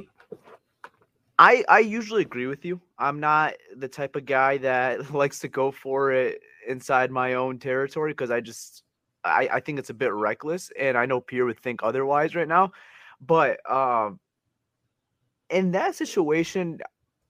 I 1.38 1.64
I 1.70 1.80
usually 1.80 2.22
agree 2.22 2.48
with 2.48 2.66
you. 2.66 2.82
I'm 2.98 3.20
not 3.20 3.54
the 3.76 3.88
type 3.88 4.16
of 4.16 4.26
guy 4.26 4.58
that 4.58 5.12
likes 5.14 5.40
to 5.40 5.48
go 5.48 5.72
for 5.72 6.12
it 6.12 6.42
inside 6.68 7.12
my 7.12 7.36
own 7.36 7.60
territory 7.60 8.12
because 8.12 8.32
I 8.32 8.42
just 8.42 8.84
I, 9.24 9.50
I 9.54 9.60
think 9.60 9.80
it's 9.80 9.90
a 9.90 9.94
bit 9.94 10.14
reckless, 10.14 10.72
and 10.80 10.98
I 10.98 11.06
know 11.06 11.22
Pierre 11.22 11.46
would 11.46 11.60
think 11.60 11.82
otherwise 11.84 12.36
right 12.36 12.48
now. 12.48 12.72
But 13.22 13.60
um, 13.70 14.20
in 15.50 15.72
that 15.72 15.96
situation, 15.96 16.80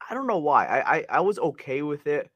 I 0.10 0.14
don't 0.14 0.28
know 0.28 0.38
why. 0.38 0.66
I, 0.66 0.98
I 0.98 1.06
I 1.10 1.20
was 1.22 1.38
okay 1.40 1.82
with 1.82 2.08
it, 2.08 2.30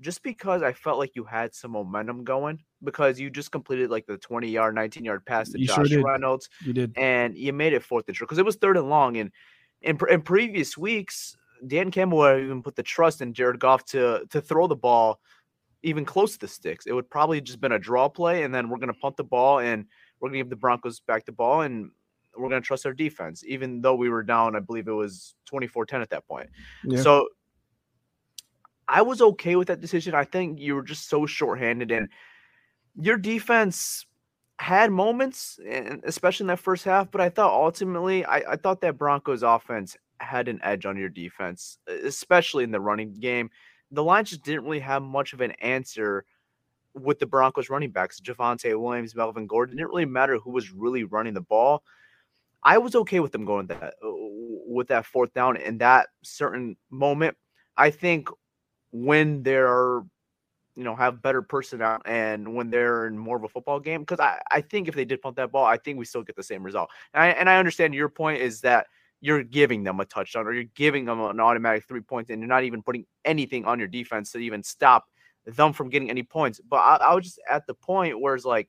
just 0.00 0.22
because 0.22 0.62
I 0.62 0.72
felt 0.72 0.98
like 0.98 1.16
you 1.16 1.24
had 1.24 1.54
some 1.54 1.72
momentum 1.72 2.24
going 2.24 2.64
because 2.82 3.18
you 3.18 3.30
just 3.30 3.50
completed 3.50 3.90
like 3.90 4.06
the 4.06 4.18
20 4.18 4.48
yard, 4.48 4.74
19 4.74 5.04
yard 5.04 5.24
pass 5.24 5.50
to 5.50 5.58
you 5.58 5.66
Josh 5.66 5.88
sure 5.88 6.04
Reynolds. 6.04 6.48
You 6.64 6.72
did, 6.72 6.96
and 6.96 7.36
you 7.36 7.52
made 7.52 7.72
it 7.72 7.82
fourth 7.82 8.06
and 8.08 8.16
short 8.16 8.28
because 8.28 8.38
it 8.38 8.44
was 8.44 8.56
third 8.56 8.76
and 8.76 8.88
long. 8.88 9.16
And 9.16 9.30
in 9.82 9.98
in 10.08 10.22
previous 10.22 10.76
weeks, 10.76 11.36
Dan 11.66 11.90
Campbell 11.90 12.18
would 12.18 12.42
even 12.42 12.62
put 12.62 12.76
the 12.76 12.82
trust 12.82 13.20
in 13.20 13.32
Jared 13.32 13.60
Goff 13.60 13.84
to 13.86 14.26
to 14.30 14.40
throw 14.40 14.66
the 14.66 14.76
ball 14.76 15.20
even 15.82 16.04
close 16.04 16.32
to 16.32 16.38
the 16.40 16.48
sticks. 16.48 16.86
It 16.86 16.92
would 16.92 17.08
probably 17.08 17.40
just 17.40 17.60
been 17.60 17.72
a 17.72 17.78
draw 17.78 18.08
play, 18.08 18.42
and 18.42 18.54
then 18.54 18.68
we're 18.68 18.78
going 18.78 18.92
to 18.92 18.98
punt 18.98 19.16
the 19.16 19.24
ball 19.24 19.60
and 19.60 19.84
we're 20.20 20.28
going 20.28 20.38
to 20.38 20.44
give 20.44 20.50
the 20.50 20.56
Broncos 20.56 21.00
back 21.00 21.24
the 21.24 21.32
ball, 21.32 21.62
and 21.62 21.90
we're 22.36 22.48
going 22.48 22.60
to 22.60 22.66
trust 22.66 22.86
our 22.86 22.92
defense, 22.92 23.44
even 23.46 23.80
though 23.80 23.94
we 23.94 24.08
were 24.08 24.22
down. 24.22 24.56
I 24.56 24.60
believe 24.60 24.88
it 24.88 24.92
was 24.92 25.34
24-10 25.50 26.02
at 26.02 26.10
that 26.10 26.26
point. 26.26 26.48
Yeah. 26.84 27.00
So 27.00 27.28
I 28.88 29.02
was 29.02 29.20
okay 29.20 29.56
with 29.56 29.68
that 29.68 29.80
decision. 29.80 30.14
I 30.14 30.24
think 30.24 30.58
you 30.58 30.74
were 30.74 30.82
just 30.82 31.08
so 31.08 31.26
shorthanded, 31.26 31.90
and 31.90 32.08
your 33.00 33.16
defense 33.16 34.06
had 34.58 34.90
moments, 34.90 35.58
especially 36.04 36.44
in 36.44 36.48
that 36.48 36.58
first 36.58 36.84
half. 36.84 37.10
But 37.10 37.20
I 37.20 37.28
thought 37.28 37.52
ultimately, 37.52 38.24
I, 38.24 38.52
I 38.52 38.56
thought 38.56 38.80
that 38.80 38.98
Broncos 38.98 39.42
offense 39.42 39.96
had 40.20 40.48
an 40.48 40.60
edge 40.62 40.84
on 40.84 40.96
your 40.96 41.08
defense, 41.08 41.78
especially 41.86 42.64
in 42.64 42.72
the 42.72 42.80
running 42.80 43.14
game 43.14 43.50
the 43.90 44.04
Lions 44.04 44.30
just 44.30 44.44
didn't 44.44 44.64
really 44.64 44.80
have 44.80 45.02
much 45.02 45.32
of 45.32 45.40
an 45.40 45.52
answer 45.52 46.24
with 46.94 47.18
the 47.18 47.26
Broncos 47.26 47.70
running 47.70 47.90
backs, 47.90 48.20
Javonte 48.20 48.78
Williams, 48.78 49.14
Melvin 49.14 49.46
Gordon. 49.46 49.74
It 49.74 49.76
didn't 49.78 49.90
really 49.90 50.04
matter 50.04 50.38
who 50.38 50.50
was 50.50 50.72
really 50.72 51.04
running 51.04 51.34
the 51.34 51.40
ball. 51.40 51.82
I 52.62 52.78
was 52.78 52.94
okay 52.96 53.20
with 53.20 53.32
them 53.32 53.44
going 53.44 53.68
that 53.68 53.94
uh, 54.04 54.10
with 54.66 54.88
that 54.88 55.06
fourth 55.06 55.32
down 55.32 55.56
in 55.56 55.78
that 55.78 56.08
certain 56.22 56.76
moment. 56.90 57.36
I 57.76 57.90
think 57.90 58.28
when 58.90 59.42
they're 59.42 60.02
you 60.78 60.84
know 60.84 60.94
have 60.94 61.20
better 61.20 61.42
personnel 61.42 62.00
and 62.04 62.54
when 62.54 62.70
they're 62.70 63.08
in 63.08 63.18
more 63.18 63.36
of 63.36 63.42
a 63.42 63.48
football 63.48 63.80
game 63.80 64.00
because 64.00 64.20
I, 64.20 64.40
I 64.50 64.60
think 64.60 64.86
if 64.86 64.94
they 64.94 65.04
did 65.04 65.20
punt 65.20 65.34
that 65.36 65.50
ball 65.50 65.64
i 65.64 65.76
think 65.76 65.98
we 65.98 66.04
still 66.04 66.22
get 66.22 66.36
the 66.36 66.42
same 66.42 66.62
result 66.62 66.88
and 67.12 67.24
I, 67.24 67.28
and 67.30 67.50
I 67.50 67.58
understand 67.58 67.94
your 67.94 68.08
point 68.08 68.40
is 68.40 68.60
that 68.60 68.86
you're 69.20 69.42
giving 69.42 69.82
them 69.82 70.00
a 70.00 70.04
touchdown 70.04 70.46
or 70.46 70.52
you're 70.52 70.64
giving 70.76 71.04
them 71.04 71.20
an 71.20 71.40
automatic 71.40 71.84
three 71.86 72.00
points 72.00 72.30
and 72.30 72.40
you're 72.40 72.48
not 72.48 72.64
even 72.64 72.82
putting 72.82 73.04
anything 73.24 73.64
on 73.64 73.78
your 73.78 73.88
defense 73.88 74.32
to 74.32 74.38
even 74.38 74.62
stop 74.62 75.06
them 75.46 75.72
from 75.72 75.88
getting 75.88 76.10
any 76.10 76.22
points. 76.22 76.60
But 76.60 76.76
I, 76.76 76.96
I 76.96 77.14
was 77.14 77.24
just 77.24 77.40
at 77.50 77.66
the 77.66 77.74
point 77.74 78.20
where 78.20 78.34
it's 78.34 78.44
like 78.44 78.68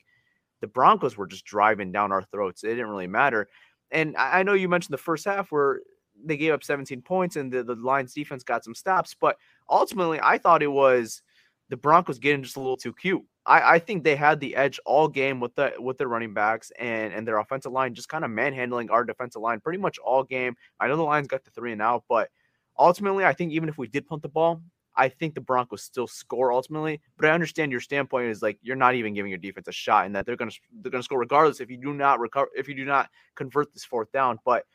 the 0.62 0.68
Broncos 0.68 1.18
were 1.18 1.28
just 1.28 1.46
driving 1.46 1.92
down 1.92 2.12
our 2.12 2.24
throats. 2.24 2.64
It 2.64 2.70
didn't 2.70 2.90
really 2.90 3.08
matter. 3.08 3.48
And 3.92 4.16
I, 4.18 4.40
I 4.40 4.44
know 4.44 4.54
you 4.54 4.70
mentioned 4.70 4.94
the 4.94 4.98
first 4.98 5.26
half 5.26 5.52
where 5.52 5.82
they 6.24 6.38
gave 6.38 6.54
up 6.54 6.64
17 6.64 7.02
points 7.02 7.36
and 7.36 7.52
the, 7.52 7.64
the 7.64 7.76
Lions 7.76 8.14
defense 8.14 8.44
got 8.44 8.64
some 8.64 8.76
stops, 8.76 9.16
but 9.20 9.38
ultimately 9.70 10.20
I 10.22 10.38
thought 10.38 10.64
it 10.64 10.72
was 10.72 11.22
the 11.70 11.78
Broncos 11.78 12.20
getting 12.20 12.44
just 12.44 12.58
a 12.58 12.60
little 12.60 12.78
too 12.78 12.94
cute. 12.94 13.24
I, 13.46 13.76
I 13.76 13.80
think 13.80 14.04
they 14.04 14.16
had 14.16 14.40
the 14.40 14.56
edge 14.56 14.80
all 14.86 15.08
game 15.08 15.40
with 15.40 15.56
the 15.56 15.74
with 15.80 15.98
their 15.98 16.08
running 16.08 16.34
backs 16.34 16.72
and 16.78 17.14
and 17.14 17.28
their 17.28 17.40
offensive 17.40 17.72
line 17.72 17.94
just 17.94 18.10
kind 18.10 18.26
of 18.26 18.32
manhandling 18.32 18.90
our 18.90 19.04
defensive 19.04 19.42
line 19.42 19.60
pretty 19.60 19.80
much 19.80 19.98
all 20.00 20.24
game. 20.24 20.56
I 20.80 20.88
know 20.88 20.98
the 20.98 21.04
Lions 21.04 21.28
got 21.28 21.44
the 21.44 21.52
three 21.52 21.72
and 21.72 21.82
out, 21.82 22.04
but 22.10 22.30
ultimately 22.78 23.26
I 23.26 23.34
think 23.34 23.52
even 23.52 23.70
if 23.70 23.78
we 23.78 23.88
did 23.88 24.08
punt 24.08 24.22
the 24.22 24.30
ball, 24.30 24.62
I 24.96 25.10
think 25.10 25.34
the 25.34 25.42
Broncos 25.42 25.84
still 25.84 26.08
score 26.08 26.52
ultimately. 26.52 27.00
But 27.18 27.30
I 27.30 27.34
understand 27.34 27.72
your 27.72 27.82
standpoint 27.82 28.30
is 28.30 28.42
like 28.42 28.60
you're 28.62 28.76
not 28.76 28.96
even 28.96 29.14
giving 29.14 29.30
your 29.30 29.40
defense 29.40 29.68
a 29.68 29.72
shot, 29.72 30.06
and 30.06 30.16
that 30.16 30.26
they're 30.26 30.36
gonna 30.36 30.52
they're 30.82 30.92
gonna 30.92 31.04
score 31.04 31.20
regardless 31.20 31.62
if 31.62 31.70
you 31.70 31.78
do 31.78 31.94
not 31.94 32.20
recover 32.20 32.50
if 32.56 32.68
you 32.68 32.76
do 32.76 32.86
not 32.86 33.10
convert 33.36 33.74
this 33.74 33.86
fourth 33.86 34.12
down. 34.12 34.40
But 34.44 34.66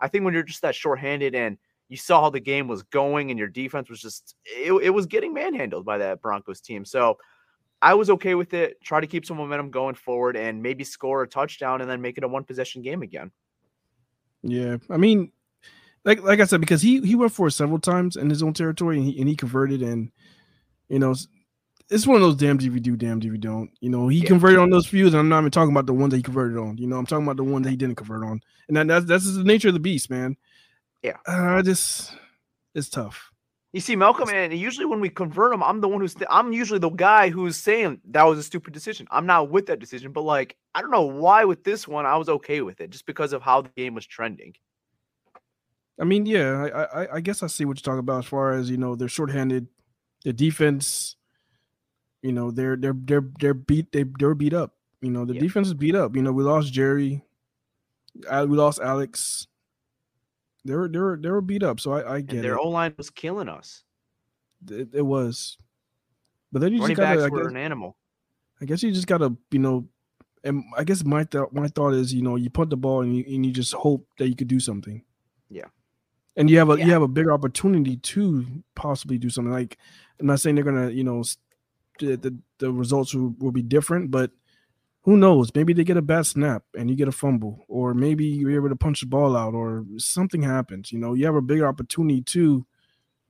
I 0.00 0.08
think 0.08 0.24
when 0.24 0.34
you're 0.34 0.42
just 0.42 0.62
that 0.62 0.74
shorthanded 0.74 1.34
and 1.34 1.58
you 1.94 1.98
saw 1.98 2.22
how 2.22 2.30
the 2.30 2.40
game 2.40 2.66
was 2.66 2.82
going 2.82 3.30
and 3.30 3.38
your 3.38 3.46
defense 3.46 3.88
was 3.88 4.00
just 4.00 4.34
it, 4.44 4.72
it 4.82 4.90
was 4.90 5.06
getting 5.06 5.32
manhandled 5.32 5.84
by 5.84 5.96
that 5.98 6.20
Broncos 6.20 6.60
team. 6.60 6.84
So 6.84 7.18
I 7.80 7.94
was 7.94 8.10
okay 8.10 8.34
with 8.34 8.52
it. 8.52 8.80
Try 8.82 9.00
to 9.00 9.06
keep 9.06 9.24
some 9.24 9.36
momentum 9.36 9.70
going 9.70 9.94
forward 9.94 10.36
and 10.36 10.60
maybe 10.60 10.82
score 10.82 11.22
a 11.22 11.28
touchdown 11.28 11.82
and 11.82 11.88
then 11.88 12.00
make 12.00 12.18
it 12.18 12.24
a 12.24 12.28
one 12.28 12.42
possession 12.42 12.82
game 12.82 13.02
again. 13.02 13.30
Yeah, 14.42 14.78
I 14.90 14.96
mean, 14.96 15.30
like 16.04 16.20
like 16.20 16.40
I 16.40 16.46
said, 16.46 16.60
because 16.60 16.82
he 16.82 17.00
he 17.00 17.14
went 17.14 17.30
for 17.30 17.46
it 17.46 17.52
several 17.52 17.78
times 17.78 18.16
in 18.16 18.28
his 18.28 18.42
own 18.42 18.54
territory 18.54 18.96
and 18.96 19.06
he 19.06 19.20
and 19.20 19.28
he 19.28 19.36
converted 19.36 19.80
and 19.80 20.10
you 20.88 20.98
know 20.98 21.14
it's 21.90 22.08
one 22.08 22.16
of 22.16 22.22
those 22.22 22.36
damned 22.36 22.62
if 22.62 22.74
you 22.74 22.80
do, 22.80 22.96
damned 22.96 23.24
if 23.24 23.30
you 23.30 23.38
don't. 23.38 23.70
You 23.80 23.90
know, 23.90 24.08
he 24.08 24.18
yeah. 24.18 24.26
converted 24.26 24.58
on 24.58 24.70
those 24.70 24.86
fews, 24.86 25.12
and 25.12 25.20
I'm 25.20 25.28
not 25.28 25.40
even 25.40 25.52
talking 25.52 25.70
about 25.70 25.86
the 25.86 25.94
ones 25.94 26.10
that 26.10 26.16
he 26.16 26.22
converted 26.24 26.58
on. 26.58 26.76
You 26.76 26.88
know, 26.88 26.96
I'm 26.96 27.06
talking 27.06 27.24
about 27.24 27.36
the 27.36 27.44
ones 27.44 27.64
that 27.64 27.70
he 27.70 27.76
didn't 27.76 27.96
convert 27.96 28.24
on, 28.24 28.40
and 28.66 28.76
that, 28.76 28.88
that's 28.88 29.06
that's 29.06 29.36
the 29.36 29.44
nature 29.44 29.68
of 29.68 29.74
the 29.74 29.80
beast, 29.80 30.10
man. 30.10 30.36
Yeah. 31.04 31.18
Uh, 31.26 31.62
just 31.62 32.12
it's 32.74 32.88
tough. 32.88 33.30
You 33.74 33.80
see, 33.80 33.94
Malcolm, 33.94 34.30
and 34.30 34.54
usually 34.54 34.86
when 34.86 35.00
we 35.00 35.10
convert 35.10 35.50
them, 35.50 35.62
I'm 35.62 35.80
the 35.80 35.88
one 35.88 36.00
who's 36.00 36.14
th- 36.14 36.28
I'm 36.30 36.52
usually 36.52 36.78
the 36.78 36.88
guy 36.88 37.28
who's 37.28 37.56
saying 37.56 38.00
that 38.10 38.22
was 38.22 38.38
a 38.38 38.42
stupid 38.42 38.72
decision. 38.72 39.06
I'm 39.10 39.26
not 39.26 39.50
with 39.50 39.66
that 39.66 39.80
decision, 39.80 40.12
but 40.12 40.22
like 40.22 40.56
I 40.74 40.80
don't 40.80 40.90
know 40.90 41.02
why 41.02 41.44
with 41.44 41.62
this 41.62 41.86
one 41.86 42.06
I 42.06 42.16
was 42.16 42.30
okay 42.30 42.62
with 42.62 42.80
it 42.80 42.90
just 42.90 43.04
because 43.04 43.34
of 43.34 43.42
how 43.42 43.60
the 43.60 43.68
game 43.76 43.94
was 43.94 44.06
trending. 44.06 44.54
I 46.00 46.04
mean, 46.04 46.24
yeah, 46.24 46.68
I 46.72 47.02
I, 47.02 47.14
I 47.16 47.20
guess 47.20 47.42
I 47.42 47.48
see 47.48 47.66
what 47.66 47.76
you're 47.76 47.82
talking 47.82 47.98
about 47.98 48.20
as 48.20 48.26
far 48.26 48.52
as 48.52 48.70
you 48.70 48.78
know 48.78 48.94
they're 48.96 49.08
shorthanded, 49.08 49.66
the 50.24 50.32
defense, 50.32 51.16
you 52.22 52.32
know 52.32 52.50
they're 52.50 52.76
they're 52.76 52.96
they're 52.96 53.28
they're 53.40 53.54
beat 53.54 53.92
they 53.92 54.04
they're 54.18 54.34
beat 54.34 54.54
up. 54.54 54.72
You 55.02 55.10
know 55.10 55.26
the 55.26 55.34
yeah. 55.34 55.40
defense 55.40 55.66
is 55.66 55.74
beat 55.74 55.96
up. 55.96 56.16
You 56.16 56.22
know 56.22 56.32
we 56.32 56.44
lost 56.44 56.72
Jerry, 56.72 57.22
we 58.14 58.56
lost 58.56 58.80
Alex. 58.80 59.48
They 60.64 60.74
were 60.74 60.88
they 60.88 60.98
were 60.98 61.18
they 61.20 61.30
were 61.30 61.40
beat 61.40 61.62
up, 61.62 61.80
so 61.80 61.92
I, 61.92 62.14
I 62.14 62.20
get 62.20 62.36
and 62.36 62.44
their 62.44 62.58
O 62.58 62.68
line 62.68 62.94
was 62.96 63.10
killing 63.10 63.48
us. 63.48 63.84
It, 64.70 64.88
it, 64.94 65.02
was, 65.02 65.58
but 66.50 66.60
then 66.60 66.72
you 66.72 66.80
Running 66.80 66.96
just 66.96 67.06
gotta. 67.06 67.20
Backs 67.20 67.32
I 67.32 67.36
guess, 67.36 67.50
an 67.50 67.56
animal. 67.58 67.96
I 68.62 68.64
guess 68.64 68.82
you 68.82 68.92
just 68.92 69.06
gotta, 69.06 69.36
you 69.50 69.58
know, 69.58 69.86
and 70.42 70.64
I 70.76 70.84
guess 70.84 71.04
my 71.04 71.24
thought 71.24 71.52
my 71.52 71.68
thought 71.68 71.92
is, 71.92 72.14
you 72.14 72.22
know, 72.22 72.36
you 72.36 72.48
put 72.48 72.70
the 72.70 72.76
ball 72.76 73.02
and 73.02 73.14
you 73.14 73.24
and 73.26 73.44
you 73.44 73.52
just 73.52 73.74
hope 73.74 74.06
that 74.18 74.28
you 74.28 74.34
could 74.34 74.48
do 74.48 74.60
something. 74.60 75.02
Yeah. 75.50 75.66
And 76.36 76.48
you 76.48 76.58
have 76.58 76.70
a 76.70 76.78
yeah. 76.78 76.86
you 76.86 76.92
have 76.92 77.02
a 77.02 77.08
bigger 77.08 77.32
opportunity 77.32 77.96
to 77.98 78.46
possibly 78.74 79.18
do 79.18 79.28
something. 79.28 79.52
Like 79.52 79.76
I'm 80.18 80.26
not 80.26 80.40
saying 80.40 80.54
they're 80.54 80.64
gonna, 80.64 80.90
you 80.90 81.04
know, 81.04 81.22
the 81.98 82.16
the, 82.16 82.36
the 82.58 82.72
results 82.72 83.14
will, 83.14 83.34
will 83.38 83.52
be 83.52 83.62
different, 83.62 84.10
but 84.10 84.30
who 85.04 85.18
knows? 85.18 85.54
Maybe 85.54 85.74
they 85.74 85.84
get 85.84 85.98
a 85.98 86.02
bad 86.02 86.24
snap 86.24 86.64
and 86.76 86.88
you 86.88 86.96
get 86.96 87.08
a 87.08 87.12
fumble, 87.12 87.64
or 87.68 87.92
maybe 87.92 88.24
you're 88.24 88.54
able 88.54 88.70
to 88.70 88.76
punch 88.76 89.00
the 89.00 89.06
ball 89.06 89.36
out, 89.36 89.54
or 89.54 89.84
something 89.98 90.42
happens. 90.42 90.92
You 90.92 90.98
know, 90.98 91.12
you 91.12 91.26
have 91.26 91.34
a 91.34 91.42
bigger 91.42 91.66
opportunity 91.66 92.22
to, 92.22 92.66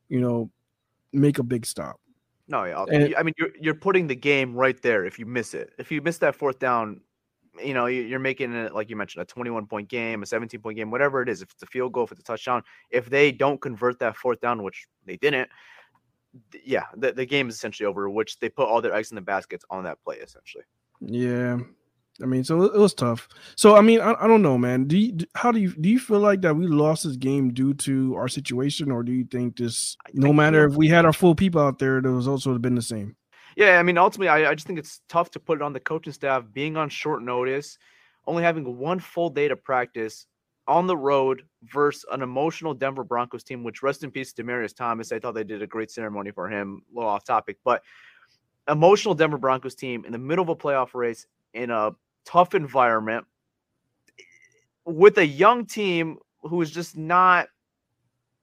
you 0.08 0.20
know, 0.20 0.50
make 1.12 1.38
a 1.38 1.42
big 1.42 1.66
stop. 1.66 2.00
No, 2.46 2.64
yeah. 2.64 2.84
And, 2.92 3.14
I 3.16 3.24
mean, 3.24 3.34
you're 3.38 3.50
you're 3.60 3.74
putting 3.74 4.06
the 4.06 4.14
game 4.14 4.54
right 4.54 4.80
there 4.82 5.04
if 5.04 5.18
you 5.18 5.26
miss 5.26 5.52
it. 5.52 5.72
If 5.78 5.90
you 5.90 6.00
miss 6.00 6.18
that 6.18 6.36
fourth 6.36 6.60
down, 6.60 7.00
you 7.60 7.74
know, 7.74 7.86
you're 7.86 8.20
making 8.20 8.54
it 8.54 8.72
like 8.72 8.88
you 8.88 8.94
mentioned 8.94 9.22
a 9.22 9.24
21 9.24 9.66
point 9.66 9.88
game, 9.88 10.22
a 10.22 10.26
17 10.26 10.60
point 10.60 10.76
game, 10.76 10.92
whatever 10.92 11.22
it 11.22 11.28
is. 11.28 11.42
If 11.42 11.50
it's 11.50 11.62
a 11.64 11.66
field 11.66 11.92
goal, 11.92 12.04
if 12.04 12.12
it's 12.12 12.20
a 12.20 12.24
touchdown, 12.24 12.62
if 12.90 13.10
they 13.10 13.32
don't 13.32 13.60
convert 13.60 13.98
that 13.98 14.16
fourth 14.16 14.40
down, 14.40 14.62
which 14.62 14.86
they 15.06 15.16
didn't, 15.16 15.48
yeah, 16.64 16.84
the, 16.96 17.12
the 17.12 17.26
game 17.26 17.48
is 17.48 17.56
essentially 17.56 17.86
over. 17.86 18.08
Which 18.08 18.38
they 18.38 18.48
put 18.48 18.68
all 18.68 18.80
their 18.80 18.94
eggs 18.94 19.10
in 19.10 19.16
the 19.16 19.22
baskets 19.22 19.64
on 19.70 19.82
that 19.84 20.00
play, 20.04 20.18
essentially. 20.18 20.64
Yeah, 21.00 21.58
I 22.22 22.26
mean, 22.26 22.44
so 22.44 22.62
it 22.62 22.78
was 22.78 22.94
tough. 22.94 23.28
So 23.56 23.76
I 23.76 23.80
mean, 23.80 24.00
I, 24.00 24.14
I 24.20 24.26
don't 24.26 24.42
know, 24.42 24.56
man. 24.56 24.84
Do 24.84 24.96
you 24.96 25.16
how 25.34 25.50
do 25.50 25.58
you 25.58 25.74
do 25.80 25.88
you 25.88 25.98
feel 25.98 26.20
like 26.20 26.42
that 26.42 26.54
we 26.54 26.66
lost 26.66 27.04
this 27.04 27.16
game 27.16 27.52
due 27.52 27.74
to 27.74 28.14
our 28.16 28.28
situation, 28.28 28.92
or 28.92 29.02
do 29.02 29.12
you 29.12 29.24
think 29.24 29.56
this? 29.56 29.96
no 30.12 30.32
matter 30.32 30.64
if 30.64 30.74
we 30.74 30.88
had 30.88 31.04
our 31.04 31.12
full 31.12 31.34
people 31.34 31.60
out 31.60 31.78
there, 31.78 32.00
the 32.00 32.10
results 32.10 32.46
would 32.46 32.52
have 32.52 32.62
been 32.62 32.76
the 32.76 32.82
same? 32.82 33.16
Yeah, 33.56 33.78
I 33.78 33.82
mean, 33.82 33.98
ultimately, 33.98 34.28
I, 34.28 34.50
I 34.50 34.54
just 34.54 34.66
think 34.66 34.78
it's 34.78 35.00
tough 35.08 35.30
to 35.32 35.40
put 35.40 35.58
it 35.58 35.62
on 35.62 35.72
the 35.72 35.80
coaching 35.80 36.12
staff 36.12 36.44
being 36.52 36.76
on 36.76 36.88
short 36.88 37.22
notice, 37.22 37.78
only 38.26 38.42
having 38.42 38.76
one 38.76 39.00
full 39.00 39.30
day 39.30 39.48
to 39.48 39.56
practice 39.56 40.26
on 40.66 40.86
the 40.86 40.96
road 40.96 41.42
versus 41.62 42.04
an 42.10 42.22
emotional 42.22 42.74
Denver 42.74 43.04
Broncos 43.04 43.44
team, 43.44 43.62
which 43.62 43.82
rest 43.82 44.02
in 44.02 44.10
peace, 44.10 44.32
Demaryius 44.32 44.74
Thomas. 44.74 45.12
I 45.12 45.18
thought 45.18 45.34
they 45.34 45.44
did 45.44 45.62
a 45.62 45.66
great 45.66 45.90
ceremony 45.90 46.30
for 46.30 46.48
him. 46.48 46.82
A 46.90 46.96
little 46.96 47.10
off 47.10 47.24
topic, 47.24 47.58
but 47.64 47.82
emotional 48.68 49.14
Denver 49.14 49.38
Broncos 49.38 49.74
team 49.74 50.04
in 50.04 50.12
the 50.12 50.18
middle 50.18 50.42
of 50.42 50.48
a 50.48 50.56
playoff 50.56 50.94
race 50.94 51.26
in 51.52 51.70
a 51.70 51.92
tough 52.24 52.54
environment 52.54 53.26
with 54.84 55.18
a 55.18 55.26
young 55.26 55.66
team 55.66 56.18
who 56.42 56.60
is 56.60 56.70
just 56.70 56.96
not 56.96 57.48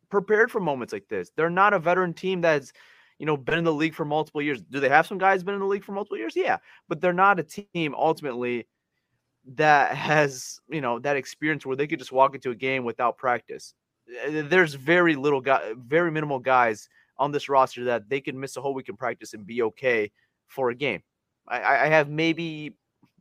prepared 0.09 0.51
for 0.51 0.59
moments 0.59 0.93
like 0.93 1.07
this. 1.07 1.31
They're 1.35 1.49
not 1.49 1.73
a 1.73 1.79
veteran 1.79 2.13
team 2.13 2.41
that's, 2.41 2.73
you 3.19 3.25
know, 3.25 3.37
been 3.37 3.59
in 3.59 3.63
the 3.63 3.73
league 3.73 3.93
for 3.93 4.05
multiple 4.05 4.41
years. 4.41 4.61
Do 4.61 4.79
they 4.79 4.89
have 4.89 5.07
some 5.07 5.17
guys 5.17 5.43
been 5.43 5.53
in 5.53 5.59
the 5.59 5.67
league 5.67 5.83
for 5.83 5.91
multiple 5.91 6.17
years? 6.17 6.35
Yeah, 6.35 6.57
but 6.87 7.01
they're 7.01 7.13
not 7.13 7.39
a 7.39 7.43
team 7.43 7.95
ultimately 7.95 8.67
that 9.55 9.95
has, 9.95 10.59
you 10.69 10.81
know, 10.81 10.99
that 10.99 11.17
experience 11.17 11.65
where 11.65 11.75
they 11.75 11.87
could 11.87 11.99
just 11.99 12.11
walk 12.11 12.35
into 12.35 12.51
a 12.51 12.55
game 12.55 12.83
without 12.83 13.17
practice. 13.17 13.73
There's 14.27 14.73
very 14.73 15.15
little 15.15 15.41
guy, 15.41 15.73
very 15.77 16.11
minimal 16.11 16.39
guys 16.39 16.89
on 17.21 17.31
this 17.31 17.47
roster 17.47 17.83
that 17.83 18.09
they 18.09 18.19
can 18.19 18.37
miss 18.37 18.57
a 18.57 18.61
whole 18.61 18.73
week 18.73 18.89
in 18.89 18.97
practice 18.97 19.33
and 19.35 19.45
be 19.45 19.61
okay 19.61 20.11
for 20.47 20.71
a 20.71 20.75
game. 20.75 21.03
I, 21.47 21.85
I 21.85 21.87
have 21.87 22.09
maybe 22.09 22.75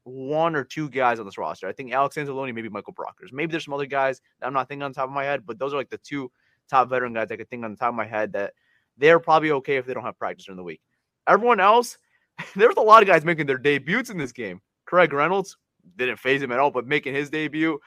one 0.04 0.56
or 0.56 0.64
two 0.64 0.88
guys 0.88 1.20
on 1.20 1.26
this 1.26 1.36
roster. 1.36 1.68
I 1.68 1.72
think 1.72 1.92
Alex 1.92 2.16
Anzalone, 2.16 2.54
maybe 2.54 2.70
Michael 2.70 2.94
Brockers. 2.94 3.30
Maybe 3.30 3.50
there's 3.50 3.66
some 3.66 3.74
other 3.74 3.84
guys 3.84 4.22
that 4.40 4.46
I'm 4.46 4.54
not 4.54 4.68
thinking 4.68 4.84
on 4.84 4.94
top 4.94 5.04
of 5.04 5.14
my 5.14 5.24
head, 5.24 5.44
but 5.44 5.58
those 5.58 5.74
are 5.74 5.76
like 5.76 5.90
the 5.90 5.98
two 5.98 6.32
top 6.68 6.88
veteran 6.88 7.12
guys 7.12 7.30
I 7.30 7.36
could 7.36 7.50
think 7.50 7.62
on 7.62 7.72
the 7.72 7.76
top 7.76 7.90
of 7.90 7.94
my 7.94 8.06
head 8.06 8.32
that 8.32 8.54
they're 8.96 9.20
probably 9.20 9.50
okay 9.52 9.76
if 9.76 9.84
they 9.84 9.92
don't 9.92 10.02
have 10.02 10.18
practice 10.18 10.46
during 10.46 10.56
the 10.56 10.64
week. 10.64 10.80
Everyone 11.28 11.60
else, 11.60 11.98
there's 12.56 12.76
a 12.78 12.80
lot 12.80 13.02
of 13.02 13.06
guys 13.06 13.22
making 13.22 13.46
their 13.46 13.58
debuts 13.58 14.08
in 14.08 14.16
this 14.16 14.32
game. 14.32 14.62
Craig 14.86 15.12
Reynolds 15.12 15.58
didn't 15.96 16.18
phase 16.18 16.42
him 16.42 16.52
at 16.52 16.58
all, 16.58 16.70
but 16.70 16.86
making 16.86 17.14
his 17.14 17.28
debut. 17.28 17.78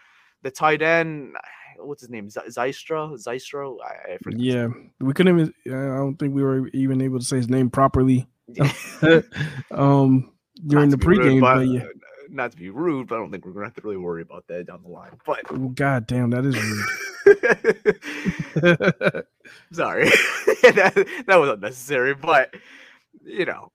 The 0.43 0.52
tight 0.52 0.84
end, 0.84 1.36
what's 1.77 2.01
his 2.01 2.09
name? 2.09 2.29
Zystra, 2.29 3.13
Zystra. 3.17 3.77
I, 3.83 4.13
I 4.13 4.17
yeah, 4.36 4.67
we 4.99 5.13
couldn't 5.13 5.39
even. 5.39 5.53
I 5.67 5.97
don't 5.97 6.17
think 6.17 6.33
we 6.33 6.43
were 6.43 6.67
even 6.69 7.01
able 7.01 7.19
to 7.19 7.25
say 7.25 7.38
his 7.38 7.49
name 7.49 7.69
properly. 7.69 8.27
um, 9.71 10.31
during 10.67 10.89
the 10.89 10.97
pregame, 10.97 11.33
rude, 11.33 11.41
but, 11.41 11.55
but 11.55 11.67
yeah, 11.67 11.86
not 12.29 12.51
to 12.51 12.57
be 12.57 12.69
rude, 12.69 13.07
but 13.07 13.15
I 13.15 13.17
don't 13.19 13.31
think 13.31 13.45
we're 13.45 13.53
gonna 13.53 13.65
have 13.65 13.75
to 13.75 13.81
really 13.81 13.97
worry 13.97 14.21
about 14.21 14.45
that 14.47 14.67
down 14.67 14.81
the 14.83 14.89
line. 14.89 15.12
But 15.25 15.41
oh, 15.49 15.69
god 15.69 16.07
damn, 16.07 16.29
that 16.31 16.45
is 16.45 16.55
rude. 16.57 16.86
Sorry, 19.71 20.05
that, 20.63 21.23
that 21.27 21.36
was 21.36 21.49
unnecessary, 21.49 22.13
but 22.15 22.53
you 23.23 23.45
know, 23.45 23.71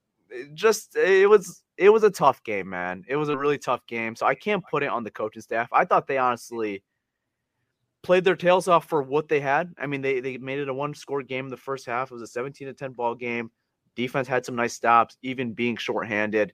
just 0.54 0.96
it 0.96 1.28
was 1.28 1.62
it 1.76 1.90
was 1.90 2.02
a 2.02 2.10
tough 2.10 2.42
game, 2.42 2.68
man. 2.68 3.04
It 3.08 3.16
was 3.16 3.28
a 3.28 3.38
really 3.38 3.58
tough 3.58 3.86
game, 3.86 4.16
so 4.16 4.26
I 4.26 4.34
can't 4.34 4.64
put 4.70 4.82
it 4.82 4.88
on 4.88 5.04
the 5.04 5.10
coaching 5.10 5.42
staff. 5.42 5.68
I 5.72 5.84
thought 5.84 6.06
they 6.06 6.18
honestly 6.18 6.82
played 8.02 8.24
their 8.24 8.36
tails 8.36 8.68
off 8.68 8.88
for 8.88 9.02
what 9.02 9.28
they 9.28 9.40
had. 9.40 9.72
I 9.78 9.86
mean, 9.86 10.02
they 10.02 10.20
they 10.20 10.38
made 10.38 10.58
it 10.58 10.68
a 10.68 10.74
one 10.74 10.94
score 10.94 11.22
game 11.22 11.46
in 11.46 11.50
the 11.50 11.56
first 11.56 11.86
half. 11.86 12.10
It 12.10 12.14
was 12.14 12.22
a 12.22 12.26
17 12.26 12.68
to 12.68 12.74
10 12.74 12.92
ball 12.92 13.14
game. 13.14 13.50
Defense 13.96 14.28
had 14.28 14.46
some 14.46 14.54
nice 14.56 14.74
stops, 14.74 15.16
even 15.22 15.52
being 15.52 15.76
shorthanded. 15.76 16.52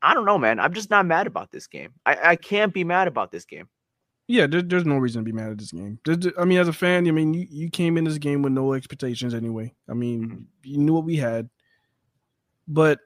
I 0.00 0.14
don't 0.14 0.24
know, 0.24 0.38
man. 0.38 0.60
I'm 0.60 0.74
just 0.74 0.90
not 0.90 1.06
mad 1.06 1.26
about 1.26 1.50
this 1.50 1.66
game. 1.66 1.92
I, 2.04 2.30
I 2.30 2.36
can't 2.36 2.72
be 2.72 2.84
mad 2.84 3.08
about 3.08 3.30
this 3.30 3.44
game. 3.44 3.68
Yeah, 4.26 4.46
there, 4.46 4.62
there's 4.62 4.86
no 4.86 4.96
reason 4.96 5.20
to 5.20 5.24
be 5.24 5.32
mad 5.32 5.50
at 5.50 5.58
this 5.58 5.72
game. 5.72 5.98
I 6.38 6.44
mean, 6.44 6.58
as 6.58 6.68
a 6.68 6.72
fan, 6.72 7.06
I 7.06 7.10
mean, 7.10 7.34
you, 7.34 7.46
you 7.50 7.70
came 7.70 7.98
in 7.98 8.04
this 8.04 8.18
game 8.18 8.40
with 8.40 8.52
no 8.52 8.72
expectations 8.72 9.34
anyway. 9.34 9.74
I 9.88 9.92
mean, 9.92 10.24
mm-hmm. 10.24 10.42
you 10.62 10.78
knew 10.78 10.94
what 10.94 11.04
we 11.04 11.16
had. 11.16 11.50
But 12.66 13.00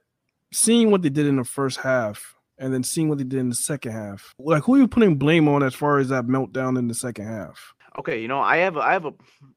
seeing 0.52 0.90
what 0.90 1.02
they 1.02 1.08
did 1.08 1.26
in 1.26 1.36
the 1.36 1.44
first 1.44 1.80
half 1.80 2.34
and 2.58 2.72
then 2.72 2.82
seeing 2.82 3.08
what 3.08 3.18
they 3.18 3.24
did 3.24 3.40
in 3.40 3.48
the 3.48 3.54
second 3.54 3.92
half, 3.92 4.34
like 4.38 4.64
who 4.64 4.74
are 4.74 4.78
you 4.78 4.88
putting 4.88 5.16
blame 5.16 5.48
on 5.48 5.62
as 5.62 5.74
far 5.74 5.98
as 5.98 6.08
that 6.08 6.26
meltdown 6.26 6.78
in 6.78 6.88
the 6.88 6.94
second 6.94 7.26
half? 7.26 7.74
Okay, 7.98 8.20
you 8.20 8.28
know, 8.28 8.40
I 8.40 8.58
have 8.58 8.76
a, 8.76 8.80
I 8.80 8.92
have 8.92 9.06
a 9.06 9.12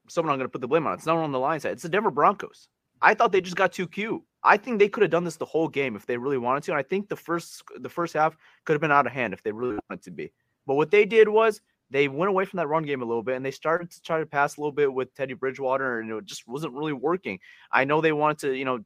someone 0.09 0.33
I'm 0.33 0.39
going 0.39 0.47
to 0.47 0.51
put 0.51 0.61
the 0.61 0.67
blame 0.67 0.87
on. 0.87 0.93
It's 0.93 1.05
not 1.05 1.17
on 1.17 1.31
the 1.31 1.39
line 1.39 1.59
side. 1.59 1.73
It's 1.73 1.83
the 1.83 1.89
Denver 1.89 2.11
Broncos. 2.11 2.67
I 3.01 3.13
thought 3.13 3.31
they 3.31 3.41
just 3.41 3.55
got 3.55 3.71
too 3.71 3.87
cute. 3.87 4.21
I 4.43 4.57
think 4.57 4.79
they 4.79 4.89
could 4.89 5.01
have 5.03 5.11
done 5.11 5.23
this 5.23 5.37
the 5.37 5.45
whole 5.45 5.67
game 5.67 5.95
if 5.95 6.05
they 6.05 6.17
really 6.17 6.37
wanted 6.37 6.63
to. 6.63 6.71
And 6.71 6.79
I 6.79 6.83
think 6.83 7.09
the 7.09 7.15
first 7.15 7.63
the 7.79 7.89
first 7.89 8.13
half 8.13 8.35
could 8.65 8.73
have 8.73 8.81
been 8.81 8.91
out 8.91 9.05
of 9.05 9.11
hand 9.11 9.33
if 9.33 9.43
they 9.43 9.51
really 9.51 9.77
wanted 9.89 10.03
to 10.03 10.11
be. 10.11 10.31
But 10.65 10.75
what 10.75 10.91
they 10.91 11.05
did 11.05 11.27
was 11.27 11.61
they 11.91 12.07
went 12.07 12.29
away 12.29 12.45
from 12.45 12.57
that 12.57 12.67
run 12.67 12.83
game 12.83 13.01
a 13.01 13.05
little 13.05 13.21
bit 13.21 13.35
and 13.35 13.45
they 13.45 13.51
started 13.51 13.91
to 13.91 14.01
try 14.01 14.19
to 14.19 14.25
pass 14.25 14.57
a 14.57 14.61
little 14.61 14.71
bit 14.71 14.91
with 14.91 15.13
Teddy 15.13 15.33
Bridgewater 15.33 15.99
and 15.99 16.09
it 16.09 16.25
just 16.25 16.47
wasn't 16.47 16.73
really 16.73 16.93
working. 16.93 17.39
I 17.71 17.83
know 17.83 17.99
they 17.99 18.13
wanted 18.13 18.39
to, 18.39 18.55
you 18.55 18.65
know, 18.65 18.79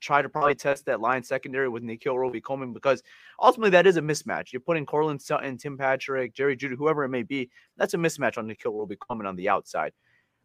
try 0.00 0.22
to 0.22 0.28
probably 0.28 0.54
test 0.54 0.86
that 0.86 1.00
line 1.00 1.22
secondary 1.22 1.68
with 1.68 1.82
Nickell 1.82 2.18
Robey-Coleman 2.18 2.72
because 2.72 3.02
ultimately 3.40 3.70
that 3.70 3.86
is 3.86 3.96
a 3.96 4.02
mismatch. 4.02 4.52
You're 4.52 4.60
putting 4.60 4.86
Courtland 4.86 5.20
Sutton, 5.20 5.56
Tim 5.56 5.76
Patrick, 5.76 6.34
Jerry 6.34 6.56
Jeudy, 6.56 6.76
whoever 6.76 7.04
it 7.04 7.08
may 7.08 7.22
be. 7.22 7.50
That's 7.76 7.94
a 7.94 7.98
mismatch 7.98 8.38
on 8.38 8.46
Nickell 8.46 8.72
Robey-Coleman 8.72 9.26
on 9.26 9.36
the 9.36 9.48
outside. 9.48 9.92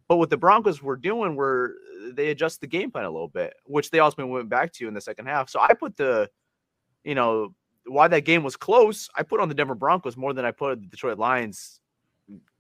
But 0.08 0.18
what 0.18 0.30
the 0.30 0.38
Broncos 0.38 0.82
were 0.82 0.98
doing 0.98 1.36
were 1.36 1.76
uh, 1.96 2.12
they 2.14 2.30
adjust 2.30 2.62
the 2.62 2.68
game 2.68 2.92
plan 2.92 3.06
a 3.06 3.12
little 3.12 3.30
bit, 3.30 3.54
which 3.66 3.90
they 3.90 4.00
also 4.00 4.26
went 4.26 4.50
back 4.50 4.74
to 4.74 4.88
in 4.88 4.94
the 4.94 5.02
second 5.02 5.28
half. 5.28 5.50
So 5.50 5.60
I 5.60 5.74
put 5.74 5.96
the, 5.96 6.30
you 7.04 7.16
know, 7.16 7.54
why 7.86 8.08
that 8.08 8.22
game 8.22 8.44
was 8.44 8.56
close, 8.56 9.10
I 9.16 9.24
put 9.24 9.40
on 9.40 9.50
the 9.50 9.56
Denver 9.56 9.76
Broncos 9.76 10.18
more 10.18 10.34
than 10.34 10.46
I 10.46 10.52
put 10.52 10.82
the 10.82 10.88
Detroit 10.88 11.18
Lions 11.18 11.80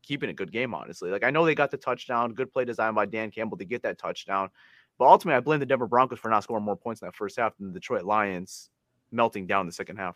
keeping 0.03 0.29
a 0.29 0.33
good 0.33 0.51
game, 0.51 0.73
honestly. 0.73 1.09
Like 1.09 1.23
I 1.23 1.31
know 1.31 1.45
they 1.45 1.55
got 1.55 1.71
the 1.71 1.77
touchdown, 1.77 2.33
good 2.33 2.51
play 2.51 2.65
design 2.65 2.93
by 2.93 3.05
Dan 3.05 3.31
Campbell 3.31 3.57
to 3.57 3.65
get 3.65 3.83
that 3.83 3.97
touchdown. 3.97 4.49
But 4.97 5.05
ultimately, 5.05 5.37
I 5.37 5.39
blame 5.39 5.59
the 5.59 5.65
Denver 5.65 5.87
Broncos 5.87 6.19
for 6.19 6.29
not 6.29 6.43
scoring 6.43 6.63
more 6.63 6.75
points 6.75 7.01
in 7.01 7.07
that 7.07 7.15
first 7.15 7.37
half 7.37 7.57
than 7.57 7.67
the 7.67 7.73
Detroit 7.73 8.03
Lions 8.03 8.69
melting 9.11 9.47
down 9.47 9.65
the 9.65 9.71
second 9.71 9.97
half. 9.97 10.15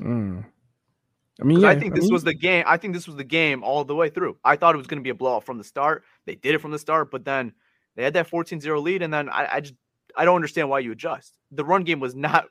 Mm. 0.00 0.44
I 1.40 1.44
mean, 1.44 1.60
yeah, 1.60 1.68
I 1.68 1.78
think 1.78 1.92
I 1.92 1.96
this 1.96 2.04
mean, 2.04 2.12
was 2.12 2.24
the 2.24 2.34
game. 2.34 2.64
I 2.66 2.76
think 2.76 2.94
this 2.94 3.06
was 3.06 3.16
the 3.16 3.24
game 3.24 3.64
all 3.64 3.84
the 3.84 3.94
way 3.94 4.08
through. 4.08 4.36
I 4.44 4.56
thought 4.56 4.74
it 4.74 4.78
was 4.78 4.86
going 4.86 5.00
to 5.00 5.04
be 5.04 5.10
a 5.10 5.14
blowout 5.14 5.44
from 5.44 5.58
the 5.58 5.64
start. 5.64 6.04
They 6.26 6.36
did 6.36 6.54
it 6.54 6.60
from 6.60 6.70
the 6.70 6.78
start, 6.78 7.10
but 7.10 7.24
then 7.24 7.52
they 7.96 8.04
had 8.04 8.14
that 8.14 8.30
14-0 8.30 8.82
lead, 8.82 9.02
and 9.02 9.12
then 9.12 9.28
I, 9.28 9.48
I 9.54 9.60
just 9.60 9.74
I 10.16 10.24
don't 10.24 10.36
understand 10.36 10.68
why 10.68 10.78
you 10.80 10.92
adjust. 10.92 11.36
The 11.50 11.64
run 11.64 11.82
game 11.82 11.98
was 11.98 12.14
not, 12.14 12.46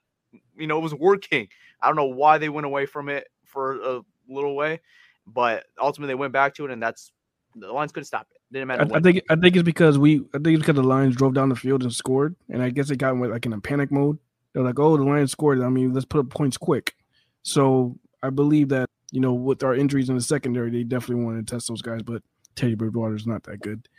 you 0.58 0.68
know, 0.68 0.78
it 0.78 0.82
was 0.82 0.94
working. 0.94 1.48
I 1.82 1.88
don't 1.88 1.96
know 1.96 2.06
why 2.06 2.38
they 2.38 2.50
went 2.50 2.66
away 2.66 2.86
from 2.86 3.08
it 3.08 3.28
for 3.46 3.80
a 3.82 4.02
little 4.28 4.56
way, 4.56 4.82
but 5.26 5.66
ultimately 5.80 6.12
they 6.12 6.20
went 6.20 6.34
back 6.34 6.54
to 6.56 6.66
it, 6.66 6.72
and 6.72 6.82
that's 6.82 7.12
the 7.56 7.72
Lions 7.72 7.92
couldn't 7.94 8.06
stop 8.06 8.28
it. 8.32 8.42
Didn't 8.54 8.68
matter. 8.68 8.88
I, 8.94 8.98
I, 8.98 9.00
think 9.00 9.24
I 9.30 9.36
think 9.36 9.56
it's 9.56 9.64
because 9.64 9.98
we 9.98 10.18
I 10.36 10.38
think 10.38 10.50
it's 10.50 10.60
because 10.60 10.76
the 10.76 10.84
Lions 10.84 11.16
drove 11.16 11.34
down 11.34 11.50
the 11.50 11.56
field 11.56 11.82
and 11.82 11.92
scored, 11.92 12.36
and 12.50 12.62
I 12.62 12.70
guess 12.70 12.92
it 12.92 12.98
got 12.98 13.18
like 13.18 13.48
in 13.48 13.54
a 13.54 13.60
panic 13.60 13.92
mode. 13.92 14.20
They're 14.54 14.62
like, 14.62 14.78
"Oh, 14.78 14.96
the 14.96 15.04
Lions 15.04 15.32
scored. 15.32 15.60
I 15.62 15.70
mean, 15.70 15.92
let's 15.92 16.06
put 16.06 16.20
up 16.20 16.30
points 16.30 16.56
quick." 16.56 16.96
So 17.42 17.98
I 18.22 18.30
believe 18.30 18.70
that 18.70 18.92
you 19.12 19.22
know 19.22 19.34
with 19.34 19.64
our 19.64 19.74
injuries 19.74 20.08
in 20.08 20.16
the 20.16 20.22
secondary, 20.22 20.70
they 20.70 20.84
definitely 20.84 21.26
wanted 21.26 21.48
to 21.48 21.56
test 21.56 21.68
those 21.68 21.82
guys. 21.82 22.04
But 22.04 22.22
Teddy 22.56 22.76
Bridgewater's 22.76 23.26
not 23.26 23.42
that 23.44 23.60
good. 23.60 23.90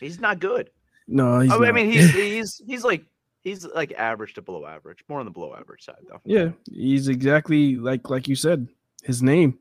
He's 0.00 0.18
not 0.18 0.40
good. 0.40 0.70
No, 1.06 1.38
he's 1.38 1.52
I, 1.52 1.56
I 1.56 1.70
mean 1.70 1.92
he's 1.92 2.10
he's 2.14 2.62
he's 2.66 2.82
like 2.82 3.04
he's 3.44 3.64
like 3.64 3.92
average 3.92 4.34
to 4.34 4.42
below 4.42 4.66
average, 4.66 5.04
more 5.08 5.20
on 5.20 5.24
the 5.24 5.30
below 5.30 5.54
average 5.54 5.84
side 5.84 6.02
though. 6.08 6.20
Yeah, 6.24 6.50
he's 6.68 7.06
exactly 7.06 7.76
like 7.76 8.10
like 8.10 8.26
you 8.26 8.34
said. 8.34 8.66
His 9.04 9.22
name, 9.22 9.56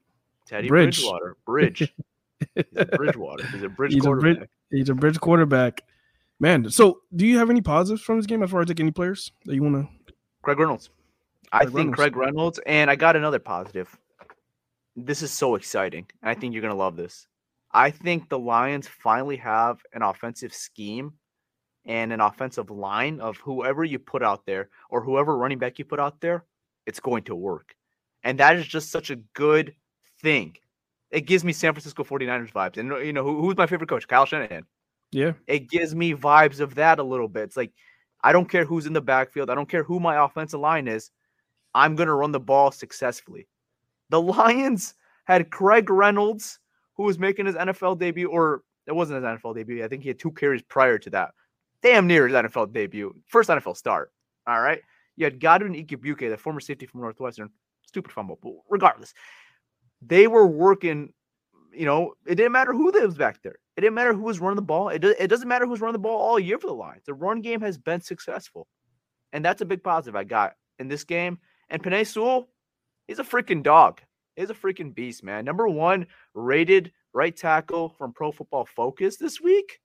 Teddy 0.48 0.70
Bridge. 0.70 0.98
Bridgewater, 0.98 1.38
Bridge. 1.46 1.94
he's 2.56 2.66
a 2.76 2.86
Bridgewater. 2.98 3.46
He's 3.48 3.64
a 3.64 3.70
bridge 3.70 3.94
he's 3.94 4.04
quarterback. 4.04 4.36
A 4.36 4.38
bridge, 4.38 4.50
he's 4.72 4.90
a 4.90 4.96
bridge 4.96 5.20
quarterback. 5.20 5.84
Man, 6.40 6.70
so 6.70 7.02
do 7.16 7.28
you 7.28 7.38
have 7.38 7.50
any 7.50 7.62
positives 7.62 8.02
from 8.02 8.18
this 8.18 8.26
game 8.26 8.42
as 8.44 8.50
far 8.50 8.62
as 8.62 8.70
like 8.70 8.80
any 8.80 8.92
players 8.92 9.32
that 9.46 9.56
you 9.56 9.64
want 9.64 9.76
to? 9.76 10.14
Craig 10.42 10.58
Reynolds. 10.58 10.90
Craig 11.52 11.62
I 11.62 11.66
think 11.66 11.76
Reynolds. 11.76 11.96
Craig 11.96 12.16
Reynolds, 12.16 12.60
and 12.66 12.90
I 12.90 12.96
got 12.96 13.16
another 13.16 13.40
positive 13.40 13.98
this 15.06 15.22
is 15.22 15.32
so 15.32 15.56
exciting. 15.56 16.06
I 16.24 16.34
think 16.34 16.54
you're 16.54 16.62
going 16.62 16.74
to 16.74 16.78
love 16.78 16.96
this. 16.96 17.28
I 17.72 17.92
think 17.92 18.30
the 18.30 18.40
Lions 18.40 18.88
finally 18.88 19.38
have 19.38 19.80
an 19.94 20.02
offensive 20.02 20.54
scheme 20.54 21.14
and 21.86 22.12
an 22.12 22.20
offensive 22.20 22.70
line 22.70 23.20
of 23.20 23.38
whoever 23.38 23.84
you 23.84 24.00
put 24.00 24.24
out 24.24 24.46
there 24.46 24.70
or 24.90 25.04
whoever 25.04 25.38
running 25.38 25.60
back 25.60 25.80
you 25.80 25.86
put 25.86 26.00
out 26.00 26.20
there, 26.20 26.46
it's 26.86 27.00
going 27.00 27.24
to 27.24 27.36
work. 27.36 27.76
And 28.24 28.40
that 28.40 28.58
is 28.58 28.68
just 28.68 28.92
such 28.92 29.12
a 29.12 29.18
good 29.34 29.76
thing. 30.22 30.56
It 31.12 31.22
gives 31.22 31.44
me 31.44 31.54
San 31.54 31.74
Francisco 31.74 32.04
49ers 32.04 32.52
vibes. 32.52 32.78
And, 32.78 32.90
you 33.06 33.14
know, 33.14 33.24
who, 33.24 33.42
who's 33.42 33.58
my 33.58 33.66
favorite 33.66 33.90
coach? 33.90 34.08
Kyle 34.08 34.26
Shanahan. 34.26 34.66
Yeah. 35.12 35.34
It 35.48 35.70
gives 35.70 35.96
me 35.96 36.14
vibes 36.14 36.60
of 36.60 36.76
that 36.76 37.00
a 37.00 37.04
little 37.04 37.28
bit. 37.28 37.44
It's 37.44 37.58
like, 37.58 37.72
I 38.24 38.32
don't 38.32 38.50
care 38.50 38.66
who's 38.66 38.86
in 38.86 38.94
the 38.94 39.02
backfield. 39.02 39.50
I 39.50 39.56
don't 39.56 39.70
care 39.70 39.84
who 39.84 40.00
my 40.00 40.24
offensive 40.24 40.60
line 40.60 40.88
is. 40.88 41.12
I'm 41.74 41.96
going 41.96 42.08
to 42.08 42.14
run 42.14 42.32
the 42.32 42.40
ball 42.40 42.72
successfully. 42.72 43.48
The 44.10 44.22
Lions 44.22 44.94
had 45.26 45.50
Craig 45.50 45.90
Reynolds, 45.90 46.60
who 46.96 47.04
was 47.04 47.18
making 47.18 47.46
his 47.46 47.56
NFL 47.56 47.98
debut, 48.00 48.30
or 48.30 48.64
it 48.86 48.96
wasn't 48.96 49.24
his 49.24 49.40
NFL 49.40 49.56
debut. 49.56 49.84
I 49.84 49.88
think 49.88 50.04
he 50.04 50.10
had 50.10 50.20
two 50.20 50.32
carries 50.32 50.62
prior 50.62 50.98
to 51.00 51.10
that. 51.12 51.32
Damn 51.82 52.08
near 52.08 52.28
his 52.28 52.36
NFL 52.36 52.74
debut. 52.74 53.16
First 53.28 53.50
NFL 53.50 53.78
start. 53.78 54.12
All 54.46 54.62
right. 54.62 54.82
You 55.16 55.26
had 55.26 55.40
Godwin 55.40 55.74
Igwebuike, 55.74 56.30
the 56.30 56.38
former 56.38 56.60
safety 56.60 56.86
from 56.86 57.02
Northwestern, 57.02 57.50
Stupid 57.90 58.12
fumble. 58.12 58.38
But 58.42 58.54
regardless, 58.70 59.16
they 60.02 60.28
were 60.28 60.48
working. 60.48 61.14
You 61.74 61.86
know, 61.86 62.14
it 62.26 62.36
didn't 62.36 62.52
matter 62.52 62.74
who 62.74 62.92
lives 62.92 63.16
back 63.16 63.42
there. 63.44 63.58
It 63.78 63.82
didn't 63.82 63.94
matter 63.94 64.14
who 64.14 64.24
was 64.24 64.40
running 64.40 64.58
the 64.58 64.62
ball. 64.62 64.90
It, 64.90 65.00
do, 65.00 65.16
it 65.18 65.28
doesn't 65.28 65.48
matter 65.48 65.66
who's 65.66 65.80
running 65.80 65.94
the 65.94 66.00
ball 66.00 66.20
all 66.20 66.40
year 66.40 66.58
for 66.58 66.68
the 66.68 66.74
Lions. 66.74 67.04
The 67.06 67.14
run 67.14 67.42
game 67.42 67.62
has 67.62 67.78
been 67.78 68.02
successful. 68.02 68.68
And 69.32 69.46
that's 69.46 69.62
a 69.62 69.66
big 69.66 69.84
positive 69.84 70.16
I 70.16 70.24
got 70.24 70.54
in 70.80 70.88
this 70.88 71.04
game. 71.04 71.38
And 71.70 71.82
Penei 71.82 72.06
Sewell, 72.06 72.50
he's 73.08 73.20
a 73.20 73.24
freaking 73.24 73.64
dog. 73.64 74.02
He's 74.36 74.50
a 74.50 74.56
freaking 74.56 74.94
beast, 74.94 75.24
man. 75.24 75.46
Number 75.46 75.68
one 75.68 76.08
rated 76.34 76.92
right 77.14 77.36
tackle 77.36 77.90
from 77.98 78.14
Pro 78.14 78.32
Football 78.32 78.66
Focus 78.66 79.18
this 79.18 79.40
week. 79.40 79.80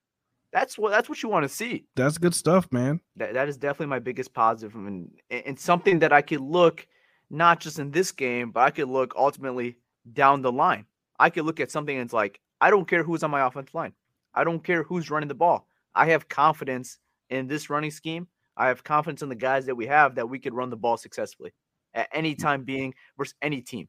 That's 0.53 0.79
what 0.79 0.91
that's 0.91 1.09
what 1.09 1.21
you 1.23 1.29
want 1.29 1.43
to 1.43 1.49
see. 1.49 1.87
That's 1.97 2.17
good 2.17 2.35
stuff, 2.35 2.69
man. 2.71 3.01
That 3.17 3.35
that 3.35 3.49
is 3.49 3.57
definitely 3.57 3.89
my 3.89 3.99
biggest 3.99 4.33
positive, 4.33 4.77
and 4.77 5.11
and 5.29 5.59
something 5.59 5.99
that 5.99 6.13
I 6.13 6.23
could 6.23 6.41
look 6.41 6.87
not 7.29 7.59
just 7.59 7.81
in 7.81 7.91
this 7.91 8.13
game, 8.13 8.53
but 8.53 8.61
I 8.61 8.71
could 8.71 8.89
look 8.89 9.15
ultimately 9.17 9.79
down 10.13 10.43
the 10.43 10.53
line. 10.53 10.87
I 11.19 11.31
could 11.31 11.45
look 11.45 11.61
at 11.61 11.71
something 11.71 11.97
and 11.97 12.05
it's 12.05 12.13
like, 12.13 12.41
I 12.61 12.71
don't 12.71 12.89
care 12.89 13.03
who's 13.03 13.23
on 13.23 13.31
my 13.31 13.47
offensive 13.47 13.75
line. 13.75 13.93
I 14.35 14.45
don't 14.45 14.63
care 14.63 14.83
who's 14.83 15.11
running 15.11 15.29
the 15.29 15.35
ball. 15.35 15.69
I 15.95 16.07
have 16.07 16.29
confidence 16.29 16.99
in 17.31 17.47
this 17.47 17.71
running 17.71 17.91
scheme. 17.91 18.27
I 18.57 18.69
have 18.69 18.85
confidence 18.85 19.23
in 19.23 19.29
the 19.29 19.35
guys 19.35 19.67
that 19.67 19.75
we 19.75 19.87
have 19.87 20.15
that 20.17 20.29
we 20.29 20.39
could 20.39 20.55
run 20.55 20.71
the 20.71 20.77
ball 20.77 20.97
successfully 20.97 21.53
at 21.95 22.09
any 22.13 22.35
mm. 22.35 22.39
time 22.39 22.65
being 22.65 22.95
versus 23.17 23.35
any 23.43 23.61
team. 23.61 23.89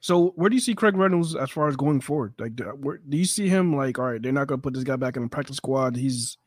So 0.00 0.32
where 0.34 0.50
do 0.50 0.56
you 0.56 0.60
see 0.60 0.74
Craig 0.74 0.96
Reynolds 0.96 1.36
as 1.36 1.50
far 1.50 1.68
as 1.68 1.76
going 1.76 2.00
forward? 2.00 2.34
Like, 2.38 2.56
do, 2.56 2.64
where, 2.64 2.98
do 3.08 3.16
you 3.16 3.24
see 3.24 3.48
him 3.48 3.76
like, 3.76 3.98
all 3.98 4.06
right, 4.06 4.20
they're 4.20 4.32
not 4.32 4.48
going 4.48 4.58
to 4.58 4.62
put 4.62 4.74
this 4.74 4.82
guy 4.84 4.96
back 4.96 5.16
in 5.16 5.22
the 5.22 5.28
practice 5.28 5.58
squad. 5.58 5.94
He's, 5.96 6.38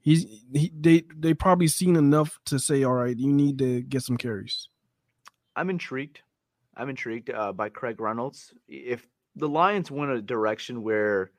he's, 0.00 0.24
he, 0.52 0.72
they, 0.78 1.02
they 1.16 1.34
probably 1.34 1.66
seen 1.66 1.96
enough 1.96 2.38
to 2.46 2.60
say, 2.60 2.84
all 2.84 2.94
right, 2.94 3.18
you 3.18 3.32
need 3.32 3.58
to 3.58 3.82
get 3.82 4.02
some 4.02 4.16
carries. 4.16 4.68
I'm 5.56 5.68
intrigued. 5.68 6.20
I'm 6.76 6.88
intrigued 6.88 7.30
uh, 7.30 7.52
by 7.52 7.68
Craig 7.68 8.00
Reynolds. 8.00 8.54
If 8.68 9.06
the 9.36 9.48
Lions 9.48 9.90
went 9.90 10.10
a 10.10 10.22
direction 10.22 10.82
where 10.82 11.30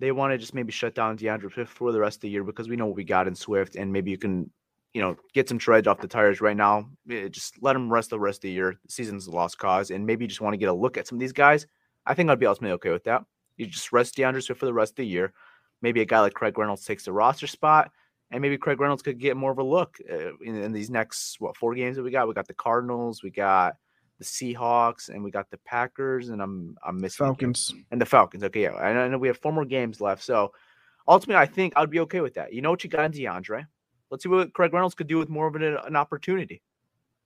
they 0.00 0.12
want 0.12 0.32
to 0.32 0.38
just 0.38 0.54
maybe 0.54 0.72
shut 0.72 0.94
down 0.94 1.16
D'Andre 1.16 1.50
Swift 1.50 1.72
for 1.72 1.92
the 1.92 2.00
rest 2.00 2.18
of 2.18 2.20
the 2.22 2.30
year 2.30 2.44
because 2.44 2.68
we 2.68 2.76
know 2.76 2.86
what 2.86 2.96
we 2.96 3.04
got 3.04 3.28
in 3.28 3.34
Swift, 3.34 3.76
and 3.76 3.92
maybe 3.92 4.10
you 4.10 4.18
can 4.18 4.50
you 4.92 5.00
know, 5.00 5.16
get 5.32 5.48
some 5.48 5.58
treads 5.58 5.86
off 5.86 6.00
the 6.00 6.08
tires 6.08 6.40
right 6.40 6.56
now. 6.56 6.88
Eh, 7.10 7.28
just 7.28 7.62
let 7.62 7.72
them 7.72 7.90
rest 7.90 8.10
the 8.10 8.20
rest 8.20 8.38
of 8.38 8.42
the 8.42 8.50
year. 8.50 8.78
The 8.84 8.92
season's 8.92 9.26
a 9.26 9.30
lost 9.30 9.58
cause, 9.58 9.90
and 9.90 10.04
maybe 10.04 10.24
you 10.24 10.28
just 10.28 10.40
want 10.40 10.52
to 10.52 10.58
get 10.58 10.68
a 10.68 10.72
look 10.72 10.98
at 10.98 11.06
some 11.06 11.16
of 11.16 11.20
these 11.20 11.32
guys. 11.32 11.66
I 12.04 12.14
think 12.14 12.28
I'd 12.28 12.38
be 12.38 12.46
ultimately 12.46 12.74
okay 12.74 12.90
with 12.90 13.04
that. 13.04 13.24
You 13.56 13.66
just 13.66 13.92
rest 13.92 14.16
D'Andre 14.16 14.40
Swift 14.40 14.60
for 14.60 14.66
the 14.66 14.74
rest 14.74 14.92
of 14.92 14.96
the 14.96 15.06
year. 15.06 15.32
Maybe 15.80 16.00
a 16.00 16.04
guy 16.04 16.20
like 16.20 16.34
Craig 16.34 16.58
Reynolds 16.58 16.84
takes 16.84 17.04
the 17.04 17.12
roster 17.12 17.46
spot, 17.46 17.90
and 18.30 18.42
maybe 18.42 18.58
Craig 18.58 18.80
Reynolds 18.80 19.02
could 19.02 19.18
get 19.18 19.36
more 19.36 19.52
of 19.52 19.58
a 19.58 19.62
look 19.62 19.98
uh, 20.10 20.36
in, 20.42 20.56
in, 20.56 20.72
these 20.72 20.90
next 20.90 21.40
what 21.40 21.56
four 21.56 21.74
games 21.74 21.96
that 21.96 22.02
we 22.02 22.10
got. 22.10 22.28
We 22.28 22.34
got 22.34 22.48
the 22.48 22.54
Cardinals, 22.54 23.22
we 23.22 23.30
got 23.30 23.76
the 24.22 24.54
Seahawks, 24.54 25.08
and 25.08 25.22
we 25.22 25.30
got 25.30 25.50
the 25.50 25.58
Packers, 25.58 26.28
and 26.28 26.40
I'm 26.40 26.76
I'm 26.84 27.00
missing 27.00 27.26
Falcons 27.26 27.74
and 27.90 28.00
the 28.00 28.06
Falcons. 28.06 28.44
Okay, 28.44 28.62
yeah, 28.62 28.74
I 28.74 29.08
know 29.08 29.18
we 29.18 29.28
have 29.28 29.38
four 29.38 29.52
more 29.52 29.64
games 29.64 30.00
left, 30.00 30.22
so 30.22 30.52
ultimately 31.08 31.40
I 31.40 31.46
think 31.46 31.72
I'd 31.76 31.90
be 31.90 32.00
okay 32.00 32.20
with 32.20 32.34
that. 32.34 32.52
You 32.52 32.62
know 32.62 32.70
what 32.70 32.84
you 32.84 32.90
got 32.90 33.04
in 33.04 33.12
D'Andre. 33.12 33.64
Let's 34.10 34.22
see 34.22 34.28
what 34.28 34.52
Craig 34.52 34.72
Reynolds 34.72 34.94
could 34.94 35.06
do 35.06 35.18
with 35.18 35.28
more 35.28 35.46
of 35.46 35.56
an, 35.56 35.62
an 35.62 35.96
opportunity. 35.96 36.62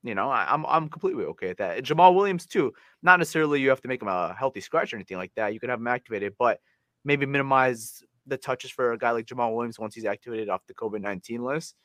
You 0.03 0.15
know, 0.15 0.29
I, 0.29 0.53
am 0.53 0.65
I'm, 0.65 0.83
I'm 0.83 0.89
completely 0.89 1.25
okay 1.25 1.49
with 1.49 1.57
that. 1.57 1.77
And 1.77 1.85
Jamaal 1.85 2.15
Williams 2.15 2.45
too. 2.45 2.73
Not 3.03 3.19
necessarily 3.19 3.59
you 3.59 3.69
have 3.69 3.81
to 3.81 3.87
make 3.87 4.01
him 4.01 4.07
a 4.07 4.33
healthy 4.33 4.61
scratch 4.61 4.93
or 4.93 4.95
anything 4.95 5.17
like 5.17 5.33
that. 5.35 5.53
You 5.53 5.59
could 5.59 5.69
have 5.69 5.79
him 5.79 5.87
activated, 5.87 6.33
but 6.39 6.59
maybe 7.03 7.25
minimize 7.25 8.03
the 8.25 8.37
touches 8.37 8.71
for 8.71 8.93
a 8.93 8.97
guy 8.97 9.11
like 9.11 9.25
Jamaal 9.25 9.53
Williams 9.53 9.79
once 9.79 9.95
he's 9.95 10.05
activated 10.05 10.49
off 10.49 10.65
the 10.67 10.73
COVID 10.73 11.01
19 11.01 11.43
list. 11.43 11.75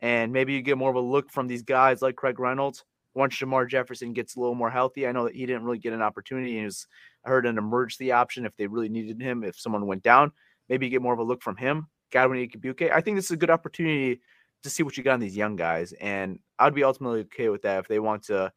And 0.00 0.32
maybe 0.32 0.52
you 0.52 0.62
get 0.62 0.78
more 0.78 0.90
of 0.90 0.96
a 0.96 1.00
look 1.00 1.30
from 1.30 1.46
these 1.46 1.62
guys 1.62 2.02
like 2.02 2.16
Craig 2.16 2.38
Reynolds 2.38 2.84
once 3.18 3.36
Jermar 3.36 3.68
Jefferson 3.68 4.12
gets 4.12 4.36
a 4.36 4.40
little 4.40 4.54
more 4.54 4.70
healthy. 4.70 5.06
I 5.06 5.12
know 5.12 5.24
that 5.24 5.34
he 5.34 5.44
didn't 5.44 5.64
really 5.64 5.78
get 5.78 5.92
an 5.92 6.00
opportunity. 6.00 6.56
He 6.56 6.64
was 6.64 6.86
I 7.24 7.28
heard 7.28 7.46
an 7.46 7.58
emergency 7.58 8.12
option 8.12 8.46
if 8.46 8.56
they 8.56 8.68
really 8.68 8.88
needed 8.88 9.20
him, 9.20 9.42
if 9.42 9.58
someone 9.58 9.86
went 9.86 10.04
down. 10.04 10.32
Maybe 10.68 10.88
get 10.88 11.02
more 11.02 11.12
of 11.12 11.18
a 11.18 11.24
look 11.24 11.42
from 11.42 11.56
him. 11.56 11.88
Godwin 12.12 12.48
Igwebuike. 12.48 12.92
I 12.92 13.00
think 13.00 13.16
this 13.16 13.26
is 13.26 13.32
a 13.32 13.36
good 13.36 13.50
opportunity 13.50 14.20
to 14.62 14.70
see 14.70 14.82
what 14.82 14.96
you 14.96 15.02
got 15.02 15.14
in 15.14 15.20
these 15.20 15.36
young 15.36 15.56
guys. 15.56 15.92
And 15.92 16.38
I'd 16.58 16.74
be 16.74 16.84
ultimately 16.84 17.20
okay 17.20 17.48
with 17.48 17.62
that 17.62 17.80
if 17.80 17.88
they 17.88 17.98
want 17.98 18.22
to 18.24 18.52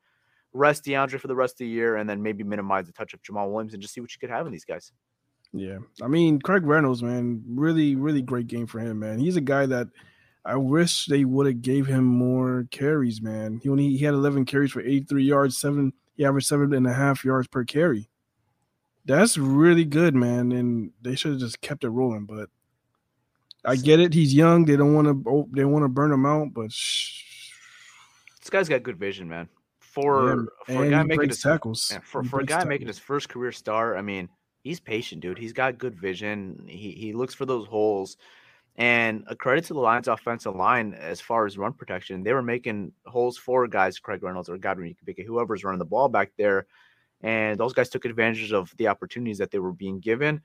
rest 0.54 0.86
D'Andre 0.86 1.18
for 1.18 1.28
the 1.28 1.36
rest 1.36 1.56
of 1.56 1.60
the 1.60 1.68
year 1.68 1.96
and 1.96 2.10
then 2.10 2.22
maybe 2.22 2.44
minimize 2.44 2.86
the 2.86 2.94
touch 2.94 3.14
of 3.14 3.22
Jamaal 3.24 3.52
Williams 3.52 3.74
and 3.74 3.82
just 3.82 3.94
see 3.94 4.02
what 4.02 4.14
you 4.14 4.20
could 4.20 4.30
have 4.30 4.46
in 4.46 4.52
these 4.52 4.66
guys. 4.66 4.92
Yeah. 5.54 5.80
I 6.02 6.08
mean, 6.08 6.40
Craig 6.40 6.66
Reynolds, 6.66 7.02
man, 7.02 7.44
really, 7.48 7.96
really 7.96 8.22
great 8.22 8.48
game 8.48 8.68
for 8.68 8.80
him, 8.80 9.00
man. 9.00 9.20
He's 9.20 9.38
a 9.38 9.42
guy 9.42 9.66
that 9.66 9.88
I 10.44 10.56
wish 10.56 11.06
they 11.06 11.24
would 11.24 11.46
have 11.46 11.62
gave 11.62 11.86
him 11.86 12.04
more 12.04 12.68
carries, 12.72 13.22
man. 13.22 13.60
He 13.62 13.70
only 13.70 13.90
he 13.90 14.06
had 14.06 14.14
11 14.14 14.46
carries 14.46 14.72
for 14.72 14.82
83 14.82 15.24
yards, 15.24 15.58
seven, 15.58 15.94
he 16.16 16.26
averaged 16.26 16.48
seven 16.48 16.74
and 16.74 16.88
a 16.88 16.94
half 16.94 17.24
yards 17.24 17.48
per 17.48 17.64
carry. 17.64 18.10
That's 19.06 19.38
really 19.38 19.86
good, 19.86 20.16
man. 20.16 20.52
And 20.52 20.92
they 21.02 21.16
should 21.16 21.32
have 21.32 21.40
just 21.40 21.62
kept 21.62 21.84
it 21.84 21.90
rolling, 21.90 22.26
but 22.26 22.50
I 23.66 23.76
get 23.76 24.00
it. 24.00 24.14
He's 24.14 24.34
young. 24.34 24.66
They 24.66 24.76
don't 24.76 24.94
want 24.94 25.08
to. 25.08 25.30
Oh, 25.30 25.50
they 25.52 25.66
want 25.66 25.84
to 25.84 25.90
burn 25.90 26.12
him 26.12 26.26
out. 26.26 26.54
But 26.54 26.72
shh. 26.72 27.52
this 28.40 28.50
guy's 28.50 28.70
got 28.70 28.84
good 28.84 28.98
vision, 28.98 29.28
man. 29.28 29.50
For 29.80 30.48
yeah, 30.68 30.76
for 30.76 30.86
a 30.86 30.90
guy 30.90 31.04
making 31.04 31.30
his 31.30 31.42
tackles, 31.42 31.90
yeah, 31.92 32.00
for, 32.04 32.24
for 32.24 32.40
a 32.40 32.46
guy 32.46 32.56
tackles. 32.56 32.70
making 32.70 32.88
his 32.88 33.00
first 33.00 33.30
career 33.30 33.52
start, 33.52 33.98
I 33.98 34.02
mean, 34.02 34.30
he's 34.64 34.80
patient, 34.80 35.22
dude. 35.22 35.38
He's 35.38 35.54
got 35.54 35.78
good 35.78 35.96
vision. 35.96 36.64
He 36.68 36.92
he 36.92 37.14
looks 37.14 37.34
for 37.34 37.46
those 37.46 37.68
holes. 37.68 38.18
And 38.78 39.26
a 39.28 39.36
credit 39.36 39.66
to 39.66 39.74
the 39.74 39.80
Lions 39.80 40.08
offensive 40.08 40.56
line 40.56 40.94
as 40.94 41.20
far 41.20 41.46
as 41.46 41.58
run 41.58 41.74
protection. 41.74 42.24
They 42.24 42.34
were 42.34 42.42
making 42.42 42.94
holes 43.06 43.38
for 43.38 43.68
guys, 43.68 44.00
Craig 44.00 44.24
Reynolds 44.24 44.50
or 44.50 44.58
Godwin 44.58 44.96
Igwebuike, 44.96 45.26
whoever's 45.26 45.64
running 45.64 45.80
the 45.80 45.86
ball 45.86 46.10
back 46.10 46.32
there. 46.38 46.66
And 47.22 47.60
those 47.60 47.74
guys 47.74 47.90
took 47.90 48.06
advantage 48.06 48.54
of 48.54 48.74
the 48.78 48.88
opportunities 48.88 49.38
that 49.38 49.52
they 49.52 49.60
were 49.60 49.74
being 49.74 50.00
given. 50.00 50.42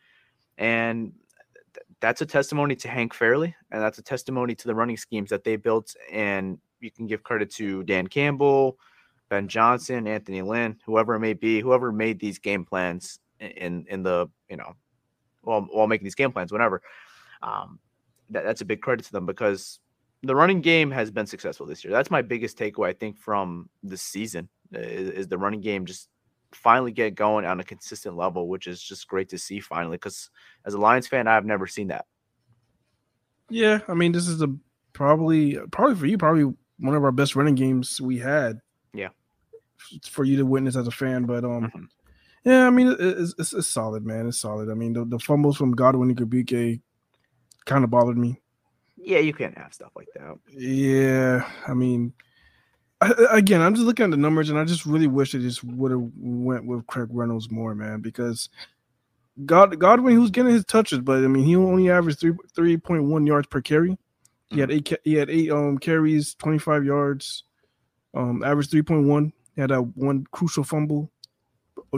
And 0.59 1.13
that's 2.01 2.21
a 2.21 2.27
testimony 2.27 2.77
to 2.77 2.89
Hank 2.89 3.15
Fraley, 3.15 3.55
and 3.71 3.83
that's 3.83 3.99
a 3.99 4.03
testimony 4.03 4.55
to 4.55 4.67
the 4.67 4.75
running 4.75 4.97
schemes 4.97 5.31
that 5.31 5.45
they 5.45 5.57
built. 5.57 5.95
And 6.11 6.59
you 6.81 6.91
can 6.91 7.07
give 7.07 7.23
credit 7.23 7.51
to 7.55 7.83
Dan 7.85 8.07
Campbell, 8.07 8.79
Ben 9.29 9.49
Johnson, 9.49 10.07
Anthony 10.07 10.43
Lynn, 10.43 10.79
whoever 10.85 11.15
it 11.15 11.21
may 11.21 11.33
be, 11.33 11.61
whoever 11.61 11.93
made 11.93 12.21
these 12.21 12.39
game 12.39 12.65
plans 12.65 13.19
in 13.41 13.87
in 13.89 14.03
the 14.03 14.29
you 14.49 14.57
know 14.57 14.75
while 15.43 15.63
while 15.63 15.87
making 15.87 16.05
these 16.05 16.15
game 16.15 16.33
plans, 16.33 16.53
whatever. 16.53 16.83
Um, 17.43 17.79
that, 18.31 18.45
that's 18.45 18.61
a 18.61 18.65
big 18.65 18.81
credit 18.81 19.05
to 19.07 19.13
them 19.13 19.27
because 19.27 19.81
the 20.23 20.35
running 20.35 20.61
game 20.61 20.91
has 20.91 21.11
been 21.11 21.27
successful 21.27 21.67
this 21.67 21.85
year. 21.85 21.93
That's 21.93 22.11
my 22.11 22.23
biggest 22.23 22.59
takeaway, 22.59 22.89
I 22.89 22.93
think, 22.93 23.19
from 23.19 23.69
the 23.83 23.97
season 23.97 24.49
is, 24.73 25.11
is 25.11 25.29
the 25.29 25.39
running 25.39 25.61
game 25.61 25.87
just 25.87 26.09
finally 26.53 26.93
get 26.93 27.15
going 27.15 27.45
on 27.45 27.61
a 27.61 27.65
consistent 27.65 28.17
level, 28.17 28.49
which 28.49 28.67
is 28.67 28.83
just 28.83 29.09
great 29.09 29.29
to 29.31 29.39
see 29.39 29.61
finally. 29.61 29.97
Because 29.97 30.31
as 30.65 30.75
a 30.75 30.79
Lions 30.79 31.07
fan, 31.07 31.29
I've 31.29 31.45
never 31.45 31.67
seen 31.67 31.89
that. 31.89 32.07
Yeah, 33.49 33.81
I 33.89 33.95
mean, 33.95 34.13
this 34.13 34.27
is 34.27 34.43
a 34.43 34.49
probably 34.93 35.59
probably 35.71 35.95
for 35.95 36.07
you 36.07 36.19
probably 36.19 36.55
one 36.79 36.97
of 36.97 37.05
our 37.05 37.13
best 37.13 37.37
running 37.37 37.55
games 37.55 38.01
we 38.01 38.19
had. 38.19 38.61
Yeah, 38.93 39.11
for 40.11 40.25
you 40.25 40.37
to 40.39 40.47
witness 40.47 40.77
as 40.77 40.87
a 40.87 40.93
fan, 40.93 41.25
but 41.25 41.45
um. 41.45 41.65
Mm-hmm. 41.65 41.85
Yeah, 42.45 42.69
I 42.69 42.71
mean 42.71 42.95
it's, 43.01 43.35
it's, 43.41 43.53
it's, 43.53 43.67
solid, 43.67 44.07
man. 44.07 44.29
It's 44.29 44.39
solid. 44.39 44.71
I 44.71 44.75
mean 44.75 44.93
the, 44.93 45.05
the 45.05 45.19
fumbles 45.19 45.57
from 45.57 45.73
Godwin 45.73 46.11
and 46.11 46.17
Igwebuike 46.17 46.81
kind 47.67 47.85
of 47.85 47.91
bothered 47.91 48.17
me. 48.17 48.41
Yeah, 48.97 49.19
you 49.19 49.35
can't 49.35 49.57
have 49.59 49.75
stuff 49.75 49.93
like 49.95 50.09
that. 50.15 50.39
Yeah, 50.51 51.49
I 51.69 51.75
mean, 51.75 52.13
I, 53.01 53.13
again, 53.31 53.61
I'm 53.61 53.75
just 53.75 53.87
looking 53.87 54.05
at 54.05 54.11
the 54.11 54.17
numbers, 54.17 54.49
and 54.49 54.59
I 54.59 54.65
just 54.65 54.87
really 54.87 55.07
wish 55.07 55.33
they 55.33 55.39
just 55.39 55.63
would 55.63 55.91
have 55.91 56.03
went 56.17 56.67
with 56.67 56.87
Craig 56.87 57.09
Reynolds 57.11 57.51
more, 57.51 57.75
man, 57.75 58.01
because 58.01 58.49
God 59.45 59.79
Godwin 59.79 60.13
he 60.13 60.19
was 60.19 60.31
getting 60.31 60.53
his 60.53 60.65
touches, 60.65 61.01
but 61.01 61.23
I 61.23 61.29
mean 61.29 61.45
he 61.45 61.57
only 61.57 61.91
averaged 61.91 62.21
three 62.21 62.33
three 62.55 62.77
point 62.79 63.05
one 63.05 63.27
yards 63.27 63.47
per 63.49 63.61
carry. 63.61 63.99
He 64.49 64.61
had 64.61 64.71
mm-hmm. 64.71 64.95
eight 64.95 65.01
he 65.05 65.15
had 65.15 65.29
eight 65.29 65.51
um 65.51 65.77
carries, 65.77 66.35
twenty 66.35 66.59
five 66.59 66.85
yards, 66.85 67.45
um 68.15 68.43
average 68.43 68.71
three 68.71 68.83
point 68.83 69.07
one. 69.07 69.33
He 69.55 69.61
had 69.61 69.71
that 69.71 69.83
one 69.95 70.27
crucial 70.31 70.65
fumble, 70.65 71.11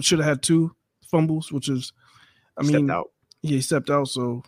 should 0.00 0.18
have 0.18 0.28
had 0.28 0.42
two 0.42 0.74
fumbles, 1.10 1.52
which 1.52 1.68
is, 1.68 1.92
I 2.56 2.62
mean, 2.62 2.90
out. 2.90 3.10
Yeah, 3.42 3.56
he 3.56 3.60
stepped 3.60 3.90
out. 3.90 4.08
So 4.08 4.42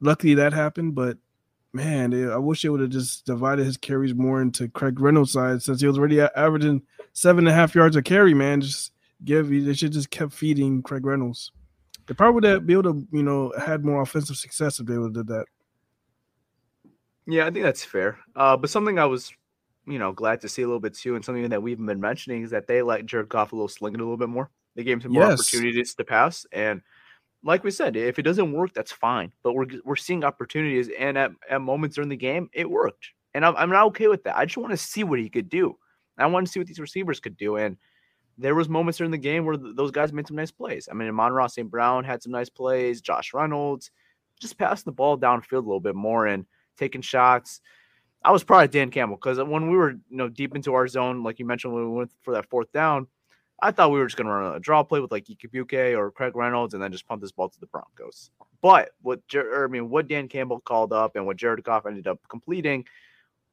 luckily 0.00 0.34
that 0.34 0.52
happened, 0.52 0.94
but 0.94 1.18
man, 1.72 2.14
I 2.30 2.38
wish 2.38 2.62
they 2.62 2.68
would 2.68 2.80
have 2.80 2.90
just 2.90 3.26
divided 3.26 3.66
his 3.66 3.76
carries 3.76 4.14
more 4.14 4.40
into 4.40 4.68
Craig 4.68 4.98
Reynolds' 4.98 5.32
side 5.32 5.62
since 5.62 5.80
he 5.80 5.86
was 5.86 5.98
already 5.98 6.20
averaging 6.20 6.82
seven 7.12 7.46
and 7.46 7.52
a 7.52 7.54
half 7.54 7.74
yards 7.74 7.96
a 7.96 8.02
carry. 8.02 8.34
Man, 8.34 8.60
just 8.60 8.92
give 9.24 9.52
you 9.52 9.64
they 9.64 9.74
should 9.74 9.92
just 9.92 10.10
kept 10.10 10.32
feeding 10.32 10.82
Craig 10.82 11.04
Reynolds. 11.04 11.52
They 12.06 12.14
probably 12.14 12.34
would 12.34 12.44
have 12.44 12.66
be 12.66 12.72
able 12.72 12.94
to, 12.94 13.06
you 13.12 13.22
know, 13.22 13.52
had 13.58 13.84
more 13.84 14.02
offensive 14.02 14.36
success 14.36 14.80
if 14.80 14.86
they 14.86 14.96
would 14.96 15.16
have 15.16 15.26
did 15.26 15.34
that. 15.34 15.46
Yeah, 17.26 17.46
I 17.46 17.50
think 17.50 17.64
that's 17.64 17.84
fair. 17.84 18.18
Uh, 18.36 18.56
but 18.56 18.70
something 18.70 18.98
I 18.98 19.06
was, 19.06 19.32
you 19.86 19.98
know, 19.98 20.12
glad 20.12 20.40
to 20.42 20.48
see 20.48 20.62
a 20.62 20.66
little 20.66 20.80
bit 20.80 20.94
too, 20.94 21.16
and 21.16 21.24
something 21.24 21.48
that 21.48 21.62
we've 21.62 21.84
been 21.84 22.00
mentioning 22.00 22.42
is 22.42 22.50
that 22.50 22.66
they 22.66 22.82
let 22.82 23.06
Jared 23.06 23.28
Goff 23.28 23.52
a 23.52 23.56
little 23.56 23.68
sling 23.68 23.94
it 23.94 24.00
a 24.00 24.04
little 24.04 24.16
bit 24.16 24.28
more. 24.28 24.50
They 24.76 24.84
gave 24.84 24.94
him 24.94 25.00
some 25.02 25.12
more 25.12 25.24
opportunities 25.24 25.94
to 25.94 26.04
pass, 26.04 26.46
and 26.52 26.82
like 27.46 27.62
we 27.62 27.70
said, 27.70 27.96
if 27.96 28.18
it 28.18 28.22
doesn't 28.22 28.52
work, 28.52 28.74
that's 28.74 28.92
fine. 28.92 29.32
But 29.42 29.54
we're 29.54 29.66
we're 29.84 29.96
seeing 29.96 30.24
opportunities, 30.24 30.90
and 30.98 31.16
at, 31.16 31.30
at 31.48 31.60
moments 31.60 31.94
during 31.94 32.08
the 32.08 32.16
game, 32.16 32.50
it 32.52 32.68
worked, 32.68 33.10
and 33.34 33.44
I'm 33.46 33.56
I'm 33.56 33.70
not 33.70 33.86
okay 33.86 34.08
with 34.08 34.24
that. 34.24 34.36
I 34.36 34.44
just 34.44 34.56
want 34.56 34.72
to 34.72 34.76
see 34.76 35.04
what 35.04 35.20
he 35.20 35.28
could 35.28 35.48
do. 35.48 35.76
I 36.18 36.26
want 36.26 36.46
to 36.46 36.52
see 36.52 36.58
what 36.58 36.66
these 36.66 36.80
receivers 36.80 37.20
could 37.20 37.36
do, 37.36 37.56
and 37.56 37.76
there 38.36 38.54
was 38.54 38.68
moments 38.68 38.98
during 38.98 39.12
the 39.12 39.18
game 39.18 39.44
where 39.44 39.56
th- 39.56 39.76
those 39.76 39.90
guys 39.90 40.12
made 40.12 40.26
some 40.26 40.36
nice 40.36 40.50
plays. 40.50 40.88
I 40.90 40.94
mean, 40.94 41.08
Amon-Ra 41.08 41.46
St. 41.46 41.70
Brown 41.70 42.04
had 42.04 42.22
some 42.22 42.32
nice 42.32 42.50
plays. 42.50 43.00
Josh 43.00 43.32
Reynolds 43.32 43.90
just 44.40 44.58
passing 44.58 44.84
the 44.86 44.92
ball 44.92 45.16
downfield 45.16 45.52
a 45.52 45.56
little 45.60 45.80
bit 45.80 45.94
more 45.94 46.26
and 46.26 46.44
taking 46.76 47.00
shots. 47.00 47.60
I 48.24 48.32
was 48.32 48.44
proud 48.44 48.64
of 48.64 48.70
Dan 48.72 48.90
Campbell 48.90 49.16
because 49.16 49.38
when 49.38 49.70
we 49.70 49.76
were 49.76 49.92
you 49.92 50.16
know 50.16 50.28
deep 50.28 50.56
into 50.56 50.74
our 50.74 50.88
zone, 50.88 51.22
like 51.22 51.38
you 51.38 51.46
mentioned 51.46 51.72
when 51.72 51.90
we 51.90 51.96
went 51.96 52.10
for 52.22 52.34
that 52.34 52.50
fourth 52.50 52.72
down, 52.72 53.06
I 53.60 53.70
thought 53.70 53.90
we 53.90 53.98
were 53.98 54.06
just 54.06 54.16
going 54.16 54.26
to 54.26 54.32
run 54.32 54.54
a 54.54 54.60
draw 54.60 54.82
play 54.82 55.00
with 55.00 55.12
like 55.12 55.28
Ike 55.30 55.74
or 55.96 56.10
Craig 56.10 56.36
Reynolds 56.36 56.74
and 56.74 56.82
then 56.82 56.92
just 56.92 57.06
pump 57.06 57.22
this 57.22 57.32
ball 57.32 57.48
to 57.48 57.60
the 57.60 57.66
Broncos. 57.66 58.30
But 58.60 58.90
what 59.02 59.26
Jer- 59.28 59.64
I 59.64 59.68
mean, 59.68 59.88
what 59.88 60.08
Dan 60.08 60.28
Campbell 60.28 60.60
called 60.60 60.92
up 60.92 61.16
and 61.16 61.24
what 61.26 61.36
Jared 61.36 61.64
Goff 61.64 61.86
ended 61.86 62.06
up 62.06 62.20
completing 62.28 62.84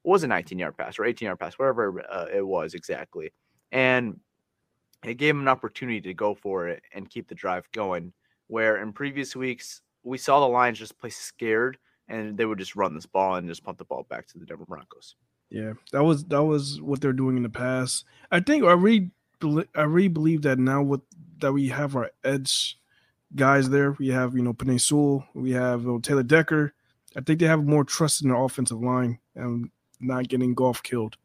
was 0.03 0.23
a 0.23 0.27
19 0.27 0.59
yard 0.59 0.77
pass 0.77 0.99
or 0.99 1.05
18 1.05 1.27
yard 1.27 1.39
pass, 1.39 1.53
wherever 1.53 2.03
uh, 2.09 2.25
it 2.33 2.45
was 2.45 2.73
exactly, 2.73 3.31
and 3.71 4.19
it 5.05 5.15
gave 5.15 5.35
him 5.35 5.41
an 5.41 5.47
opportunity 5.47 6.01
to 6.01 6.13
go 6.13 6.33
for 6.33 6.67
it 6.67 6.83
and 6.93 7.09
keep 7.09 7.27
the 7.27 7.35
drive 7.35 7.69
going. 7.71 8.13
Where 8.47 8.81
in 8.81 8.91
previous 8.91 9.35
weeks 9.35 9.81
we 10.03 10.17
saw 10.17 10.41
the 10.41 10.47
Lions 10.47 10.79
just 10.79 10.99
play 10.99 11.09
scared 11.09 11.77
and 12.07 12.37
they 12.37 12.45
would 12.45 12.59
just 12.59 12.75
run 12.75 12.93
this 12.93 13.05
ball 13.05 13.35
and 13.35 13.47
just 13.47 13.63
pump 13.63 13.77
the 13.77 13.85
ball 13.85 14.05
back 14.09 14.27
to 14.27 14.37
the 14.37 14.45
Denver 14.45 14.65
Broncos. 14.65 15.15
Yeah, 15.49 15.73
that 15.91 16.03
was 16.03 16.25
that 16.25 16.43
was 16.43 16.81
what 16.81 16.99
they're 16.99 17.13
doing 17.13 17.37
in 17.37 17.43
the 17.43 17.49
past. 17.49 18.05
I 18.31 18.39
think 18.39 18.63
I 18.63 18.73
really 18.73 19.11
I 19.75 19.83
really 19.83 20.07
believe 20.07 20.41
that 20.43 20.59
now 20.59 20.81
with 20.81 21.01
that 21.39 21.53
we 21.53 21.67
have 21.69 21.95
our 21.95 22.11
edge 22.23 22.77
guys 23.35 23.69
there, 23.69 23.91
we 23.93 24.09
have 24.09 24.35
you 24.35 24.41
know 24.41 24.53
Penei 24.53 24.79
Sewell, 24.79 25.25
we 25.33 25.51
have 25.51 25.81
you 25.81 25.87
know, 25.87 25.99
Taylor 25.99 26.23
Decker. 26.23 26.73
I 27.15 27.21
think 27.21 27.39
they 27.39 27.45
have 27.45 27.63
more 27.63 27.83
trust 27.83 28.23
in 28.23 28.29
their 28.29 28.41
offensive 28.41 28.81
line 28.81 29.19
and 29.35 29.69
not 29.99 30.27
getting 30.27 30.55
Goff 30.55 30.81
killed. 30.81 31.17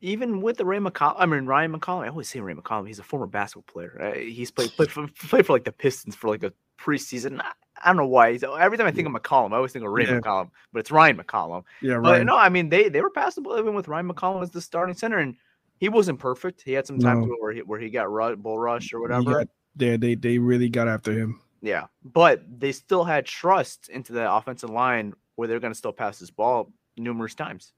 Even 0.00 0.40
with 0.40 0.56
the 0.56 0.64
Ray 0.64 0.78
McCollum, 0.78 1.16
I 1.18 1.26
mean 1.26 1.46
Ryan 1.46 1.72
McCollum. 1.72 2.04
I 2.04 2.08
always 2.08 2.28
say 2.28 2.40
Ray 2.40 2.54
McCollum. 2.54 2.86
He's 2.86 3.00
a 3.00 3.02
former 3.02 3.26
basketball 3.26 3.70
player. 3.72 4.00
Uh, 4.00 4.18
he's 4.18 4.50
played 4.50 4.70
played 4.70 4.90
for, 4.90 5.08
played 5.28 5.46
for 5.46 5.52
like 5.52 5.64
the 5.64 5.72
Pistons 5.72 6.14
for 6.14 6.28
like 6.28 6.44
a 6.44 6.52
preseason. 6.78 7.40
I, 7.40 7.52
I 7.82 7.88
don't 7.88 7.96
know 7.96 8.06
why. 8.06 8.32
He's, 8.32 8.44
every 8.44 8.78
time 8.78 8.86
I 8.86 8.92
think 8.92 9.06
of 9.06 9.14
McCollum, 9.14 9.52
I 9.52 9.56
always 9.56 9.72
think 9.72 9.84
of 9.84 9.90
Ray 9.90 10.04
yeah. 10.04 10.20
McCollum, 10.20 10.50
but 10.72 10.80
it's 10.80 10.90
Ryan 10.90 11.16
McCollum. 11.16 11.64
Yeah, 11.82 11.94
right. 11.94 12.02
But 12.02 12.26
no, 12.26 12.36
I 12.36 12.48
mean 12.48 12.68
they 12.68 12.88
they 12.88 13.00
were 13.00 13.10
passable 13.10 13.58
even 13.58 13.74
with 13.74 13.88
Ryan 13.88 14.08
McCollum 14.08 14.42
as 14.42 14.50
the 14.50 14.60
starting 14.60 14.94
center, 14.94 15.18
and 15.18 15.36
he 15.78 15.88
wasn't 15.88 16.18
perfect. 16.18 16.62
He 16.62 16.72
had 16.72 16.86
some 16.86 16.98
time 16.98 17.20
no. 17.20 17.36
where 17.40 17.52
he 17.52 17.60
where 17.60 17.80
he 17.80 17.90
got 17.90 18.08
bull 18.42 18.58
rush 18.58 18.92
or 18.92 19.00
whatever. 19.00 19.44
Yeah, 19.76 19.96
they 19.96 20.14
they 20.14 20.38
really 20.38 20.68
got 20.68 20.88
after 20.88 21.12
him. 21.12 21.40
Yeah, 21.60 21.86
but 22.04 22.42
they 22.60 22.72
still 22.72 23.04
had 23.04 23.26
trust 23.26 23.88
into 23.88 24.12
the 24.12 24.30
offensive 24.32 24.70
line 24.70 25.14
where 25.36 25.48
they're 25.48 25.60
going 25.60 25.72
to 25.72 25.78
still 25.78 25.92
pass 25.92 26.18
this 26.18 26.30
ball 26.30 26.72
numerous 26.96 27.34
times. 27.34 27.72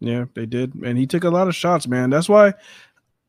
Yeah, 0.00 0.24
they 0.34 0.46
did, 0.46 0.74
and 0.74 0.98
he 0.98 1.06
took 1.06 1.24
a 1.24 1.30
lot 1.30 1.48
of 1.48 1.54
shots, 1.54 1.86
man. 1.86 2.10
That's 2.10 2.28
why 2.28 2.54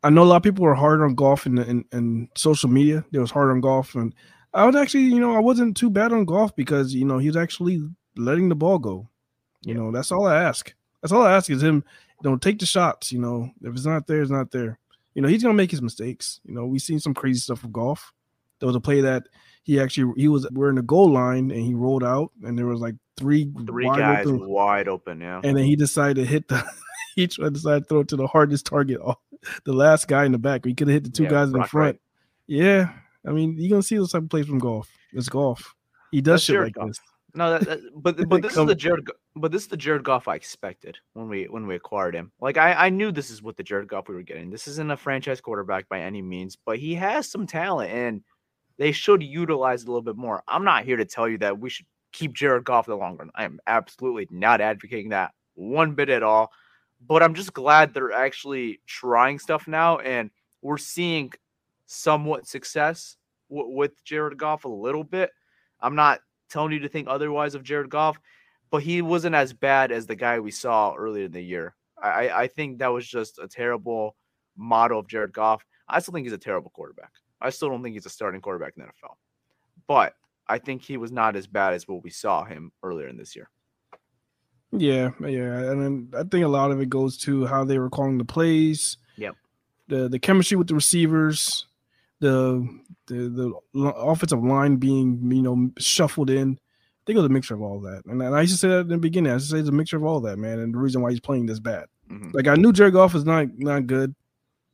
I 0.03 0.09
know 0.09 0.23
a 0.23 0.25
lot 0.25 0.37
of 0.37 0.43
people 0.43 0.63
were 0.63 0.75
hard 0.75 1.01
on 1.01 1.15
in, 1.45 1.57
in, 1.57 1.85
in 1.91 2.29
social 2.35 2.69
media. 2.69 3.05
They 3.11 3.19
was 3.19 3.31
hard 3.31 3.51
on 3.51 3.61
Goff, 3.61 3.95
and 3.95 4.13
I 4.53 4.65
was 4.65 4.75
actually, 4.75 5.03
you 5.03 5.19
know, 5.19 5.35
I 5.35 5.39
wasn't 5.39 5.75
too 5.77 5.89
bad 5.89 6.13
on 6.13 6.25
Goff 6.25 6.55
because 6.55 6.93
you 6.93 7.05
know 7.05 7.17
he's 7.17 7.37
actually 7.37 7.81
letting 8.15 8.49
the 8.49 8.55
ball 8.55 8.79
go. 8.79 9.09
You 9.61 9.73
yeah. 9.73 9.81
know, 9.81 9.91
that's 9.91 10.11
all 10.11 10.25
I 10.25 10.41
ask. 10.41 10.73
That's 11.05 11.13
all 11.13 11.21
I 11.21 11.33
ask 11.33 11.51
is 11.51 11.61
him. 11.61 11.83
You 12.23 12.31
know, 12.31 12.35
take 12.35 12.57
the 12.57 12.65
shots. 12.65 13.11
You 13.11 13.19
know, 13.19 13.51
if 13.61 13.75
it's 13.75 13.85
not 13.85 14.07
there, 14.07 14.23
it's 14.23 14.31
not 14.31 14.49
there. 14.49 14.79
You 15.13 15.21
know, 15.21 15.27
he's 15.27 15.43
gonna 15.43 15.53
make 15.53 15.69
his 15.69 15.83
mistakes. 15.83 16.39
You 16.45 16.55
know, 16.55 16.65
we've 16.65 16.81
seen 16.81 16.99
some 16.99 17.13
crazy 17.13 17.41
stuff 17.41 17.61
with 17.61 17.71
Goff. 17.71 18.11
There 18.57 18.65
was 18.65 18.75
a 18.75 18.79
play 18.79 19.01
that 19.01 19.27
he 19.61 19.79
actually 19.79 20.19
he 20.19 20.27
was 20.27 20.49
we're 20.49 20.69
in 20.69 20.77
the 20.77 20.81
goal 20.81 21.11
line 21.11 21.51
and 21.51 21.61
he 21.61 21.75
rolled 21.75 22.03
out 22.03 22.31
and 22.41 22.57
there 22.57 22.65
was 22.65 22.79
like 22.79 22.95
three 23.17 23.51
three 23.67 23.85
wide 23.85 23.99
guys 23.99 24.25
open, 24.25 24.49
wide 24.49 24.87
open, 24.87 25.21
yeah. 25.21 25.41
And 25.43 25.55
then 25.55 25.65
he 25.65 25.75
decided 25.75 26.15
to 26.15 26.25
hit 26.25 26.47
the 26.47 26.67
he 27.15 27.27
tried 27.27 27.49
to 27.49 27.51
decide 27.51 27.83
to 27.83 27.85
throw 27.85 27.99
it 27.99 28.07
to 28.07 28.15
the 28.15 28.25
hardest 28.25 28.65
target, 28.65 28.99
the 29.63 29.73
last 29.73 30.07
guy 30.07 30.25
in 30.25 30.31
the 30.31 30.39
back. 30.39 30.65
He 30.65 30.73
could 30.73 30.87
have 30.87 30.95
hit 30.95 31.03
the 31.03 31.11
two 31.11 31.25
yeah, 31.25 31.29
guys 31.29 31.49
in 31.49 31.53
the 31.53 31.65
front. 31.65 31.97
Right. 31.97 32.01
Yeah, 32.47 32.93
I 33.27 33.29
mean, 33.29 33.57
you're 33.59 33.69
gonna 33.69 33.83
see 33.83 33.97
those 33.97 34.11
type 34.11 34.23
of 34.23 34.29
plays 34.29 34.47
from 34.47 34.57
Goff. 34.57 34.89
It's 35.13 35.29
Goff. 35.29 35.75
He 36.09 36.21
does 36.21 36.39
That's 36.39 36.43
shit 36.45 36.61
like 36.61 36.73
Goff. 36.73 36.87
this. 36.87 36.99
No, 37.35 37.51
that, 37.51 37.67
that, 37.67 37.79
but 38.01 38.29
but 38.29 38.41
this 38.41 38.57
is 38.57 38.65
the 38.65 38.75
Jared. 38.75 39.09
But 39.35 39.51
this 39.51 39.63
is 39.63 39.67
the 39.67 39.77
Jared 39.77 40.03
Goff 40.03 40.27
I 40.27 40.35
expected 40.35 40.97
when 41.13 41.27
we 41.27 41.45
when 41.45 41.67
we 41.67 41.75
acquired 41.75 42.15
him. 42.15 42.31
Like 42.39 42.57
I 42.57 42.73
I 42.73 42.89
knew 42.89 43.11
this 43.11 43.29
is 43.29 43.43
what 43.43 43.57
the 43.57 43.63
Jared 43.63 43.87
Goff 43.87 44.07
we 44.07 44.15
were 44.15 44.23
getting. 44.23 44.49
This 44.49 44.67
isn't 44.67 44.91
a 44.91 44.97
franchise 44.97 45.41
quarterback 45.41 45.87
by 45.89 45.99
any 45.99 46.21
means, 46.21 46.57
but 46.65 46.79
he 46.79 46.95
has 46.95 47.29
some 47.29 47.45
talent 47.45 47.91
and 47.91 48.23
they 48.77 48.91
should 48.91 49.23
utilize 49.23 49.83
it 49.83 49.87
a 49.87 49.91
little 49.91 50.01
bit 50.01 50.17
more. 50.17 50.43
I'm 50.47 50.63
not 50.63 50.85
here 50.85 50.97
to 50.97 51.05
tell 51.05 51.29
you 51.29 51.37
that 51.39 51.59
we 51.59 51.69
should 51.69 51.85
keep 52.11 52.33
Jared 52.33 52.63
Goff 52.63 52.85
the 52.85 52.95
long 52.95 53.17
run. 53.17 53.29
I 53.35 53.43
am 53.43 53.59
absolutely 53.67 54.27
not 54.31 54.61
advocating 54.61 55.09
that 55.09 55.31
one 55.53 55.93
bit 55.93 56.09
at 56.09 56.23
all. 56.23 56.51
But 57.05 57.21
I'm 57.21 57.33
just 57.33 57.53
glad 57.53 57.93
they're 57.93 58.13
actually 58.13 58.79
trying 58.87 59.37
stuff 59.37 59.67
now, 59.67 59.99
and 59.99 60.31
we're 60.61 60.77
seeing 60.77 61.31
somewhat 61.85 62.47
success 62.47 63.17
w- 63.49 63.75
with 63.75 64.03
Jared 64.03 64.37
Goff 64.37 64.65
a 64.65 64.69
little 64.69 65.03
bit. 65.03 65.29
I'm 65.81 65.95
not 65.95 66.21
telling 66.55 66.71
you 66.71 66.79
to 66.79 66.89
think 66.89 67.09
otherwise 67.09 67.53
of 67.53 67.63
Jared 67.63 67.89
Goff, 67.89 68.17
but 68.71 68.81
he 68.81 69.01
wasn't 69.01 69.35
as 69.35 69.51
bad 69.51 69.91
as 69.91 70.05
the 70.05 70.15
guy 70.15 70.39
we 70.39 70.51
saw 70.51 70.95
earlier 70.95 71.25
in 71.25 71.33
the 71.33 71.41
year. 71.41 71.75
I, 72.01 72.29
I 72.29 72.47
think 72.47 72.79
that 72.79 72.93
was 72.93 73.05
just 73.05 73.39
a 73.39 73.47
terrible 73.47 74.15
model 74.55 74.99
of 74.99 75.07
Jared 75.07 75.33
Goff. 75.33 75.65
I 75.89 75.99
still 75.99 76.13
think 76.13 76.25
he's 76.25 76.33
a 76.33 76.37
terrible 76.37 76.71
quarterback. 76.71 77.11
I 77.41 77.49
still 77.49 77.67
don't 77.67 77.83
think 77.83 77.93
he's 77.93 78.05
a 78.05 78.09
starting 78.09 78.39
quarterback 78.39 78.73
in 78.77 78.83
the 78.83 78.87
NFL. 78.87 79.15
But 79.85 80.13
I 80.47 80.57
think 80.57 80.81
he 80.81 80.95
was 80.95 81.11
not 81.11 81.35
as 81.35 81.45
bad 81.45 81.73
as 81.73 81.89
what 81.89 82.03
we 82.03 82.09
saw 82.09 82.45
him 82.45 82.71
earlier 82.81 83.09
in 83.09 83.17
this 83.17 83.35
year. 83.35 83.49
Yeah, 84.71 85.11
yeah, 85.19 85.71
and 85.71 85.81
then 85.81 86.09
I 86.13 86.23
think 86.23 86.45
a 86.45 86.49
lot 86.49 86.71
of 86.71 86.79
it 86.79 86.89
goes 86.89 87.17
to 87.19 87.45
how 87.45 87.65
they 87.65 87.79
were 87.79 87.89
calling 87.89 88.17
the 88.17 88.25
plays. 88.25 88.97
Yep. 89.17 89.35
The 89.87 90.07
the 90.07 90.19
chemistry 90.19 90.57
with 90.57 90.67
the 90.67 90.75
receivers, 90.75 91.67
the 92.25 92.79
the 93.07 93.53
the 93.73 93.89
offensive 93.89 94.43
line 94.43 94.77
being 94.77 95.31
you 95.31 95.41
know 95.41 95.71
shuffled 95.77 96.29
in. 96.29 96.53
I 96.53 97.01
think 97.05 97.17
it 97.17 97.21
was 97.21 97.25
a 97.25 97.29
mixture 97.29 97.53
of 97.53 97.61
all 97.61 97.79
that. 97.81 98.03
And, 98.05 98.19
and 98.21 98.35
I 98.35 98.41
used 98.41 98.53
to 98.53 98.57
say 98.57 98.67
that 98.69 98.81
in 98.81 98.87
the 98.87 98.97
beginning. 98.97 99.31
I 99.31 99.35
used 99.35 99.51
to 99.51 99.55
say 99.55 99.59
it's 99.59 99.69
a 99.69 99.71
mixture 99.71 99.97
of 99.97 100.03
all 100.03 100.21
that, 100.21 100.37
man. 100.37 100.57
And 100.57 100.73
the 100.73 100.79
reason 100.79 101.01
why 101.01 101.11
he's 101.11 101.19
playing 101.19 101.45
this 101.45 101.59
bad. 101.59 101.85
Mm-hmm. 102.09 102.31
Like 102.33 102.47
I 102.47 102.55
knew 102.55 102.73
Jared 102.73 102.93
Goff 102.93 103.13
was 103.13 103.25
not 103.25 103.47
not 103.57 103.85
good, 103.87 104.15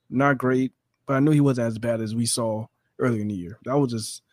not 0.10 0.38
great, 0.38 0.72
but 1.06 1.16
I 1.16 1.20
knew 1.20 1.32
he 1.32 1.42
wasn't 1.42 1.68
as 1.68 1.78
bad 1.78 2.02
as 2.02 2.16
we 2.16 2.26
saw 2.26 2.68
earlier 3.00 3.22
in 3.22 3.28
the 3.28 3.36
year. 3.36 3.60
That 3.66 3.78
was 3.78 3.92
just 3.92 4.24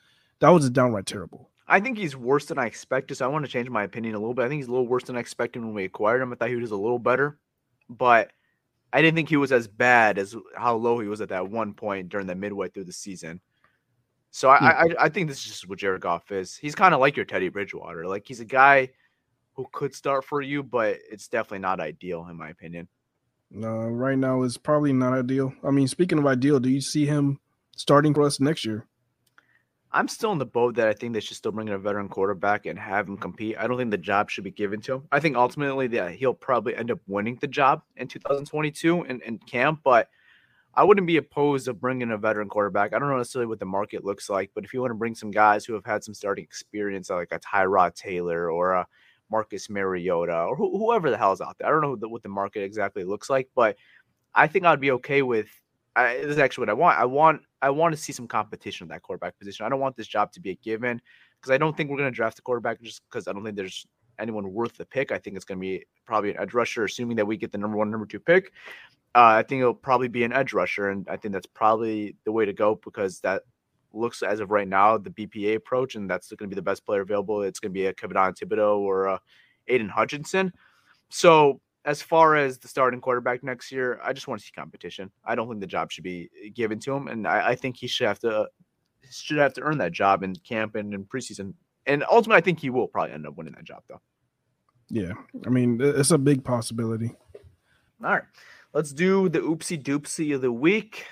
that 0.41 0.51
was 0.51 0.63
just 0.63 0.73
downright 0.73 1.07
terrible. 1.07 1.51
I 1.67 1.81
think 1.81 1.99
he's 1.99 2.17
worse 2.17 2.47
than 2.47 2.59
I 2.59 2.67
expected. 2.67 3.17
So 3.17 3.27
I 3.27 3.29
want 3.29 3.45
to 3.45 3.51
change 3.51 3.69
my 3.69 3.83
opinion 3.83 4.15
a 4.15 4.19
little 4.19 4.33
bit. 4.33 4.45
I 4.45 4.49
think 4.49 4.61
he's 4.61 4.69
a 4.69 4.71
little 4.71 4.87
worse 4.87 5.05
than 5.05 5.17
I 5.17 5.21
expected 5.21 5.63
when 5.63 5.75
we 5.75 5.85
acquired 5.85 6.23
him. 6.23 6.33
I 6.33 6.37
thought 6.37 6.49
he 6.49 6.57
was 6.57 6.71
a 6.71 6.77
little 6.77 6.99
better, 6.99 7.39
but 7.91 8.31
I 8.93 9.03
didn't 9.03 9.17
think 9.17 9.29
he 9.29 9.37
was 9.37 9.53
as 9.53 9.69
bad 9.69 10.19
as 10.19 10.35
how 10.57 10.77
low 10.77 10.99
he 10.99 11.09
was 11.09 11.21
at 11.21 11.29
that 11.29 11.49
one 11.49 11.75
point 11.75 12.09
during 12.09 12.27
the 12.27 12.35
midway 12.35 12.69
through 12.69 12.85
the 12.85 12.93
season. 12.93 13.41
So 14.31 14.51
I, 14.51 14.59
hmm. 14.59 14.65
yeah. 14.65 14.95
I, 14.99 15.05
I 15.05 15.09
think 15.09 15.29
this 15.29 15.39
is 15.39 15.45
just 15.45 15.69
what 15.69 15.79
Jared 15.79 16.01
Goff 16.01 16.31
is. 16.33 16.57
He's 16.57 16.75
kind 16.75 16.95
of 16.95 17.01
like 17.01 17.17
your 17.17 17.25
Teddy 17.25 17.49
Bridgewater. 17.49 18.07
Like 18.07 18.27
he's 18.27 18.41
a 18.41 18.45
guy 18.45 18.91
who 19.55 19.67
could 19.73 19.95
start 19.95 20.25
for 20.25 20.41
you, 20.41 20.63
but 20.63 20.99
it's 21.11 21.29
definitely 21.29 21.59
not 21.61 21.81
ideal 21.81 22.27
in 22.31 22.37
my 22.37 22.51
opinion. 22.51 22.89
No, 23.51 23.79
right 23.79 24.19
now 24.19 24.43
is 24.43 24.59
probably 24.59 24.93
not 24.93 25.15
ideal. 25.15 25.53
I 25.65 25.71
mean, 25.71 25.89
speaking 25.89 26.19
of 26.19 26.27
ideal, 26.27 26.61
do 26.61 26.69
you 26.69 26.81
see 26.81 27.07
him 27.07 27.41
starting 27.77 28.13
for 28.13 28.23
us 28.23 28.41
next 28.41 28.65
year? 28.65 28.87
I'm 29.91 30.09
still 30.09 30.33
in 30.33 30.39
the 30.39 30.47
boat 30.47 30.75
that 30.75 30.89
I 30.89 30.93
think 30.93 31.15
they 31.15 31.21
should 31.21 31.37
still 31.37 31.53
bring 31.53 31.69
in 31.69 31.75
a 31.75 31.79
veteran 31.79 32.09
quarterback 32.09 32.67
and 32.67 32.79
have 32.79 33.09
him 33.09 33.17
compete. 33.17 33.57
I 33.59 33.67
don't 33.67 33.79
think 33.79 33.91
the 33.91 33.97
job 33.97 34.29
should 34.29 34.45
be 34.45 34.51
given 34.51 34.81
to 34.83 34.97
him. 34.97 35.09
I 35.11 35.21
think 35.21 35.37
ultimately 35.37 35.87
that 35.89 36.13
he'll 36.13 36.35
probably 36.35 36.77
end 36.77 36.91
up 36.91 37.01
winning 37.07 37.39
the 37.41 37.47
job 37.47 37.83
in 37.97 38.07
2022 38.07 39.05
in, 39.05 39.21
in 39.23 39.39
camp, 39.39 39.81
but 39.83 40.09
I 40.75 40.85
wouldn't 40.85 41.07
be 41.07 41.17
opposed 41.17 41.65
to 41.65 41.73
bringing 41.73 42.11
a 42.11 42.19
veteran 42.19 42.49
quarterback. 42.49 42.93
I 42.93 42.99
don't 42.99 43.09
know 43.09 43.17
necessarily 43.17 43.49
what 43.49 43.59
the 43.59 43.67
market 43.67 44.05
looks 44.05 44.29
like, 44.29 44.51
but 44.55 44.65
if 44.65 44.75
you 44.75 44.81
want 44.81 44.91
to 44.91 44.97
bring 44.97 45.15
some 45.15 45.31
guys 45.31 45.65
who 45.65 45.73
have 45.73 45.87
had 45.87 46.05
some 46.05 46.15
starting 46.15 46.45
experience, 46.45 47.09
like 47.11 47.33
a 47.33 47.41
Tyrod 47.41 47.95
Taylor 47.95 48.51
or 48.51 48.73
a 48.73 48.87
Marcus 49.31 49.71
Mariota 49.71 50.45
or 50.45 50.55
wh- 50.55 50.79
whoever 50.79 51.11
the 51.11 51.17
hell's 51.17 51.41
out 51.41 51.57
there, 51.59 51.67
I 51.67 51.71
don't 51.71 51.81
know 51.81 51.97
the, 51.97 52.09
what 52.09 52.23
the 52.23 52.29
market 52.29 52.63
exactly 52.63 53.05
looks 53.05 53.31
like, 53.31 53.49
but 53.57 53.77
I 54.35 54.47
think 54.47 54.67
I'd 54.67 54.81
be 54.81 54.93
okay 54.93 55.23
with. 55.23 55.49
I, 55.99 56.17
this 56.19 56.31
is 56.31 56.39
actually 56.39 56.63
what 56.63 56.71
I 56.71 56.75
want. 56.75 56.99
I 56.99 57.05
want 57.05 57.43
I 57.61 57.71
want 57.71 57.95
to 57.95 58.01
see 58.01 58.13
some 58.13 58.29
competition 58.29 58.85
in 58.85 58.89
that 58.91 59.03
quarterback 59.03 59.37
position. 59.39 59.67
I 59.67 59.69
don't 59.69 59.81
want 59.81 59.97
this 59.97 60.07
job 60.07 60.31
to 60.33 60.41
be 60.41 60.51
a 60.51 60.55
given 60.55 61.01
because 61.41 61.51
I 61.51 61.59
don't 61.59 61.77
think 61.77 61.91
we're 61.91 61.97
going 61.97 62.11
to 62.11 62.15
draft 62.15 62.39
a 62.39 62.43
quarterback 62.43 62.81
just 62.81 63.03
because 63.09 63.27
I 63.27 63.33
don't 63.33 63.45
think 63.45 63.57
there's 63.57 63.85
anyone 64.19 64.53
worth 64.53 64.77
the 64.77 64.85
pick. 64.85 65.11
I 65.11 65.19
think 65.19 65.35
it's 65.35 65.45
going 65.45 65.59
to 65.59 65.61
be 65.61 65.85
probably 66.07 66.31
an 66.31 66.37
edge 66.39 66.55
rusher, 66.55 66.85
assuming 66.85 67.17
that 67.17 67.27
we 67.27 67.37
get 67.37 67.51
the 67.51 67.59
number 67.59 67.77
one, 67.77 67.91
number 67.91 68.07
two 68.07 68.21
pick. 68.21 68.53
Uh, 69.15 69.35
I 69.39 69.43
think 69.43 69.61
it'll 69.61 69.75
probably 69.75 70.09
be 70.09 70.23
an 70.23 70.33
edge 70.33 70.53
rusher, 70.53 70.91
and 70.91 71.09
I 71.09 71.17
think 71.17 71.33
that's 71.33 71.47
probably 71.47 72.15
the 72.25 72.33
way 72.33 72.45
to 72.45 72.53
go 72.53 72.77
because 72.85 73.21
that 73.21 73.43
looks 73.93 74.23
as 74.23 74.39
of 74.39 74.51
right 74.53 74.69
now 74.69 74.99
the 74.99 75.11
BPA 75.11 75.57
approach, 75.57 75.97
and 75.97 76.09
that's 76.09 76.29
going 76.29 76.49
to 76.49 76.55
be 76.55 76.55
the 76.55 76.63
best 76.63 76.87
player 76.87 77.01
available. 77.01 77.43
It's 77.43 77.59
going 77.59 77.73
to 77.73 77.75
be 77.75 77.87
a 77.87 77.95
Kayvon 77.95 78.39
Thibodeaux 78.39 78.79
or 78.79 79.07
a 79.07 79.21
Aidan 79.67 79.89
Hutchinson. 79.89 80.53
So 81.09 81.61
as 81.85 82.03
far 82.03 82.37
as 82.37 82.59
the 82.59 82.69
starting 82.69 83.01
quarterback 83.01 83.43
next 83.43 83.73
year, 83.73 84.01
I 84.03 84.13
just 84.13 84.29
want 84.29 84.41
to 84.41 84.47
see 84.47 84.53
competition. 84.53 85.11
I 85.25 85.35
don't 85.35 85.49
think 85.49 85.61
the 85.61 85.67
job 85.67 85.91
should 85.91 86.05
be 86.05 86.31
eh, 86.45 86.49
given 86.55 86.79
to 86.81 86.93
him, 86.95 87.09
and 87.09 87.27
I, 87.27 87.51
I 87.51 87.55
think 87.55 87.77
he 87.77 87.87
should 87.87 88.07
have 88.07 88.19
to 88.21 88.41
uh, 88.41 88.47
should 89.11 89.39
have 89.39 89.55
to 89.55 89.63
earn 89.63 89.79
that 89.79 89.93
job 89.93 90.23
in 90.23 90.35
camp 90.37 90.75
and 90.75 90.93
in 90.93 91.05
preseason. 91.05 91.55
And 91.87 92.05
ultimately, 92.11 92.39
I 92.39 92.43
think 92.43 92.61
he 92.61 92.71
will 92.71 92.89
probably 92.89 93.15
end 93.15 93.27
up 93.27 93.37
winning 93.37 93.55
that 93.55 93.65
job, 93.65 93.83
though. 93.89 94.01
Yeah, 94.91 95.13
I 95.47 95.51
mean, 95.51 95.81
it's 95.81 96.11
a 96.11 96.19
big 96.19 96.45
possibility. 96.45 97.15
All 98.05 98.11
right, 98.11 98.23
let's 98.73 98.93
do 98.93 99.29
the 99.29 99.41
oopsie 99.41 99.83
doopsie 99.83 100.35
of 100.35 100.41
the 100.43 100.53
week. 100.53 101.07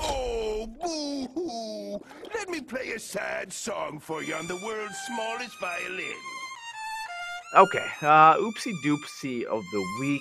Oh, 0.00 0.66
boo 0.80 1.26
hoo! 1.34 2.00
Let 2.34 2.48
me 2.48 2.60
play 2.60 2.90
a 2.92 2.98
sad 2.98 3.52
song 3.52 3.98
for 3.98 4.22
you 4.22 4.34
on 4.34 4.46
the 4.46 4.56
world's 4.56 4.98
smallest 5.06 5.58
violin. 5.60 6.37
Okay, 7.56 7.86
uh, 8.02 8.36
oopsie 8.36 8.74
doopsie 8.84 9.44
of 9.44 9.64
the 9.72 9.96
week. 10.00 10.20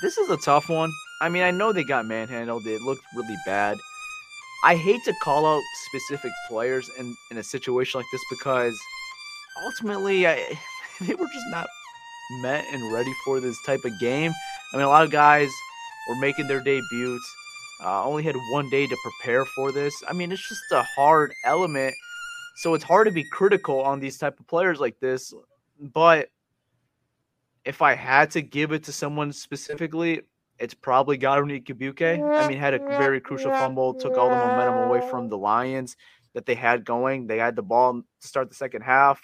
This 0.00 0.16
is 0.16 0.30
a 0.30 0.36
tough 0.36 0.68
one. 0.68 0.92
I 1.20 1.28
mean, 1.28 1.42
I 1.42 1.50
know 1.50 1.72
they 1.72 1.82
got 1.82 2.06
manhandled. 2.06 2.66
It 2.66 2.80
looked 2.82 3.02
really 3.14 3.36
bad. 3.44 3.78
I 4.64 4.76
hate 4.76 5.02
to 5.04 5.12
call 5.22 5.44
out 5.44 5.62
specific 5.88 6.30
players 6.48 6.88
in, 7.00 7.16
in 7.32 7.38
a 7.38 7.42
situation 7.42 7.98
like 7.98 8.06
this 8.12 8.22
because 8.30 8.78
ultimately 9.64 10.26
I, 10.26 10.56
they 11.00 11.14
were 11.14 11.26
just 11.26 11.46
not 11.50 11.66
met 12.42 12.64
and 12.72 12.92
ready 12.92 13.12
for 13.24 13.40
this 13.40 13.56
type 13.66 13.84
of 13.84 13.98
game. 13.98 14.32
I 14.72 14.76
mean, 14.76 14.86
a 14.86 14.88
lot 14.88 15.04
of 15.04 15.10
guys 15.10 15.48
were 16.08 16.16
making 16.20 16.46
their 16.46 16.60
debuts, 16.60 17.34
uh, 17.84 18.04
only 18.04 18.22
had 18.22 18.36
one 18.52 18.70
day 18.70 18.86
to 18.86 18.96
prepare 19.02 19.44
for 19.46 19.72
this. 19.72 19.92
I 20.08 20.12
mean, 20.12 20.30
it's 20.30 20.48
just 20.48 20.62
a 20.70 20.84
hard 20.84 21.32
element. 21.44 21.94
So 22.54 22.74
it's 22.74 22.84
hard 22.84 23.06
to 23.06 23.12
be 23.12 23.24
critical 23.24 23.80
on 23.80 24.00
these 24.00 24.18
type 24.18 24.38
of 24.38 24.46
players 24.46 24.80
like 24.80 24.98
this. 25.00 25.32
But 25.80 26.28
if 27.64 27.82
I 27.82 27.94
had 27.94 28.30
to 28.32 28.42
give 28.42 28.72
it 28.72 28.84
to 28.84 28.92
someone 28.92 29.32
specifically, 29.32 30.22
it's 30.58 30.74
probably 30.74 31.16
Godwin 31.16 31.60
Igwebuike. 31.60 32.22
I 32.36 32.46
mean, 32.46 32.58
had 32.58 32.74
a 32.74 32.78
very 32.78 33.20
crucial 33.20 33.50
fumble, 33.50 33.94
took 33.94 34.16
all 34.16 34.28
the 34.28 34.36
momentum 34.36 34.88
away 34.88 35.08
from 35.10 35.28
the 35.28 35.38
Lions 35.38 35.96
that 36.34 36.46
they 36.46 36.54
had 36.54 36.84
going. 36.84 37.26
They 37.26 37.38
had 37.38 37.56
the 37.56 37.62
ball 37.62 37.94
to 37.94 38.28
start 38.28 38.48
the 38.48 38.54
second 38.54 38.82
half, 38.82 39.20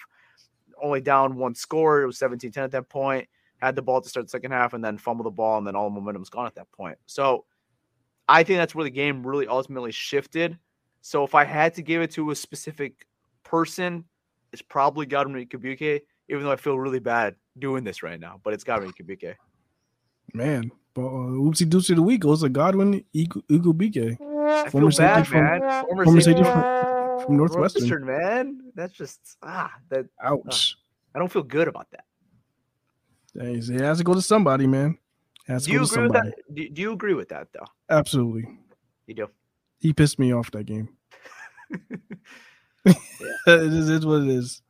only 0.81 1.01
down 1.01 1.37
one 1.37 1.55
score. 1.55 2.01
It 2.01 2.07
was 2.07 2.17
17 2.17 2.51
10 2.51 2.63
at 2.63 2.71
that 2.71 2.89
point. 2.89 3.27
Had 3.57 3.75
the 3.75 3.81
ball 3.81 4.01
to 4.01 4.09
start 4.09 4.25
the 4.25 4.31
second 4.31 4.51
half 4.51 4.73
and 4.73 4.83
then 4.83 4.97
fumble 4.97 5.23
the 5.23 5.31
ball, 5.31 5.57
and 5.57 5.67
then 5.67 5.75
all 5.75 5.89
the 5.89 5.95
momentum's 5.99 6.29
gone 6.29 6.45
at 6.45 6.55
that 6.55 6.71
point. 6.71 6.97
So 7.05 7.45
I 8.27 8.43
think 8.43 8.57
that's 8.57 8.75
where 8.75 8.85
the 8.85 8.89
game 8.89 9.25
really 9.25 9.47
ultimately 9.47 9.91
shifted. 9.91 10.57
So 11.01 11.23
if 11.23 11.35
I 11.35 11.45
had 11.45 11.73
to 11.75 11.81
give 11.81 12.01
it 12.01 12.11
to 12.11 12.31
a 12.31 12.35
specific 12.35 13.05
person, 13.49 14.05
it's 14.53 14.61
probably 14.61 15.05
Godwin 15.05 15.45
Igwebuike, 15.45 16.01
even 16.29 16.43
though 16.43 16.51
I 16.51 16.55
feel 16.55 16.77
really 16.77 16.99
bad 16.99 17.35
doing 17.57 17.83
this 17.83 18.03
right 18.03 18.19
now, 18.19 18.39
but 18.43 18.53
it's 18.53 18.63
Godwin 18.63 18.91
Igwebuike. 18.91 19.35
Man, 20.33 20.71
but 20.93 21.07
uh, 21.07 21.33
oopsie 21.41 21.67
doopsie 21.67 21.95
the 21.95 22.01
week 22.03 22.21
goes 22.21 22.41
to 22.41 22.49
Godwin 22.49 23.03
Igwebuike. 23.15 24.17
I 24.21 24.69
feel 24.69 24.89
bad, 24.89 25.31
man. 25.31 25.59
Former, 25.85 26.05
former 26.05 26.21
safety 26.21 26.43
safety 26.43 26.43
from, 26.43 27.25
from 27.25 27.37
Northwestern. 27.37 27.87
Northwestern, 27.87 28.05
man. 28.05 28.59
That's 28.75 28.93
just 28.93 29.37
ah 29.43 29.71
that 29.89 30.05
Ouch. 30.23 30.75
I 31.15 31.19
don't 31.19 31.31
feel 31.31 31.43
good 31.43 31.67
about 31.67 31.89
that. 31.91 32.05
Dang, 33.35 33.55
It 33.57 33.81
has 33.81 33.97
to 33.97 34.03
go 34.03 34.13
to 34.13 34.21
somebody, 34.21 34.67
man. 34.67 34.97
It 35.47 35.53
has 35.53 35.63
to 35.63 35.67
Do 35.69 35.73
you 35.73 35.79
go 35.79 35.85
to 35.85 35.91
agree 35.93 36.03
with 36.03 36.13
somebody. 36.13 36.29
that? 36.29 36.55
Do, 36.55 36.69
do 36.69 36.81
you 36.81 36.91
agree 36.93 37.13
with 37.15 37.29
that 37.29 37.47
though? 37.53 37.65
Absolutely. 37.89 38.45
You 39.07 39.15
do. 39.15 39.27
He 39.79 39.93
pissed 39.93 40.19
me 40.19 40.33
off 40.33 40.51
that 40.51 40.65
game. 40.65 40.89
it 42.85 43.73
is 43.73 43.89
it's 43.89 44.05
what 44.05 44.21
it 44.23 44.29
is. 44.29 44.61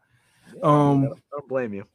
Um, 0.63 1.03
I 1.03 1.07
don't, 1.07 1.13
I 1.13 1.21
don't 1.31 1.47
blame 1.47 1.73
you. 1.73 1.85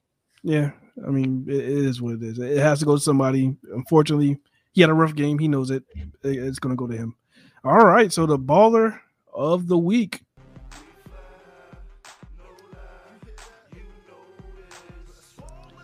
yeah, 0.43 0.71
I 1.07 1.11
mean, 1.11 1.45
it, 1.49 1.57
it 1.57 1.65
is 1.87 2.01
what 2.01 2.15
it 2.15 2.23
is. 2.23 2.39
It 2.39 2.59
has 2.59 2.79
to 2.81 2.85
go 2.85 2.95
to 2.97 3.01
somebody. 3.01 3.55
Unfortunately, 3.73 4.39
he 4.73 4.81
had 4.81 4.91
a 4.91 4.95
rough 4.95 5.15
game. 5.15 5.39
He 5.39 5.49
knows 5.49 5.71
it. 5.71 5.85
It- 5.95 6.09
It's 6.23 6.59
going 6.59 6.75
to 6.75 6.79
go 6.79 6.87
to 6.87 6.97
him. 6.97 7.15
All 7.65 7.85
right. 7.85 8.13
So 8.13 8.27
the 8.27 8.39
baller 8.39 9.01
of 9.33 9.67
the 9.69 9.79
week. 9.79 10.23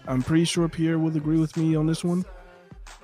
I'm 0.07 0.23
pretty 0.23 0.45
sure 0.45 0.69
Pierre 0.69 0.99
will 0.99 1.17
agree 1.17 1.39
with 1.39 1.57
me 1.57 1.77
on 1.77 1.87
this 1.87 2.03
one. 2.03 2.25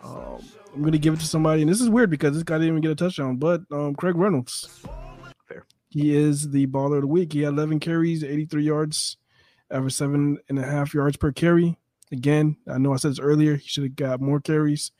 Um, 0.02 0.42
I'm 0.74 0.80
going 0.80 0.92
to 0.92 0.98
give 0.98 1.14
it 1.14 1.20
to 1.20 1.26
somebody, 1.26 1.62
and 1.62 1.70
this 1.70 1.80
is 1.80 1.88
weird 1.88 2.10
because 2.10 2.34
this 2.34 2.42
guy 2.42 2.54
didn't 2.56 2.68
even 2.68 2.80
get 2.80 2.90
a 2.90 2.94
touchdown, 2.96 3.36
but 3.36 3.62
um, 3.70 3.94
Craig 3.94 4.16
Reynolds. 4.16 4.82
He 5.88 6.14
is 6.14 6.50
the 6.50 6.66
baller 6.66 6.96
of 6.96 7.02
the 7.02 7.06
week. 7.06 7.32
He 7.32 7.42
had 7.42 7.54
11 7.54 7.80
carries, 7.80 8.24
83 8.24 8.64
yards, 8.64 9.16
average 9.70 9.94
seven 9.94 10.38
and 10.48 10.58
a 10.58 10.66
half 10.66 10.94
yards 10.94 11.16
per 11.16 11.32
carry. 11.32 11.78
Again, 12.12 12.56
I 12.70 12.78
know 12.78 12.92
I 12.92 12.96
said 12.96 13.12
this 13.12 13.20
earlier. 13.20 13.56
He 13.56 13.68
should 13.68 13.84
have 13.84 13.96
got 13.96 14.20
more 14.20 14.40
carries. 14.40 14.92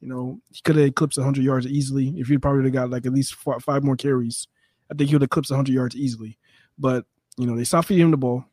You 0.00 0.08
know, 0.08 0.40
he 0.52 0.60
could 0.62 0.76
have 0.76 0.86
eclipsed 0.86 1.18
100 1.18 1.42
yards 1.42 1.66
easily. 1.66 2.14
If 2.16 2.28
he'd 2.28 2.42
probably 2.42 2.70
got 2.70 2.90
like 2.90 3.06
at 3.06 3.12
least 3.12 3.34
four, 3.34 3.58
five 3.60 3.82
more 3.82 3.96
carries, 3.96 4.46
I 4.90 4.94
think 4.94 5.08
he 5.08 5.14
would 5.14 5.22
have 5.22 5.28
eclipsed 5.28 5.50
100 5.50 5.72
yards 5.72 5.96
easily. 5.96 6.38
But 6.78 7.04
you 7.36 7.46
know, 7.46 7.56
they 7.56 7.64
stopped 7.64 7.88
feeding 7.88 8.04
him 8.04 8.10
the 8.10 8.16
ball, 8.16 8.44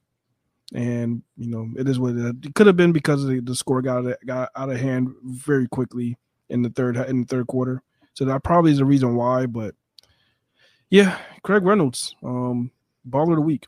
and 0.73 1.23
you 1.37 1.49
know, 1.49 1.69
it 1.77 1.87
is 1.87 1.99
what 1.99 2.15
it, 2.15 2.35
it 2.45 2.55
could 2.55 2.67
have 2.67 2.77
been 2.77 2.91
because 2.91 3.25
the, 3.25 3.39
the 3.39 3.55
score 3.55 3.81
got 3.81 4.05
out 4.05 4.17
got 4.25 4.49
out 4.55 4.69
of 4.69 4.79
hand 4.79 5.09
very 5.23 5.67
quickly 5.67 6.17
in 6.49 6.61
the 6.61 6.69
third 6.69 6.97
in 6.97 7.21
the 7.21 7.27
third 7.27 7.47
quarter. 7.47 7.83
So 8.13 8.25
that 8.25 8.43
probably 8.43 8.71
is 8.71 8.77
the 8.77 8.85
reason 8.85 9.15
why. 9.15 9.45
But 9.45 9.75
yeah, 10.89 11.17
Craig 11.43 11.63
Reynolds, 11.63 12.15
um, 12.23 12.71
baller 13.09 13.31
of 13.31 13.35
the 13.35 13.41
week. 13.41 13.67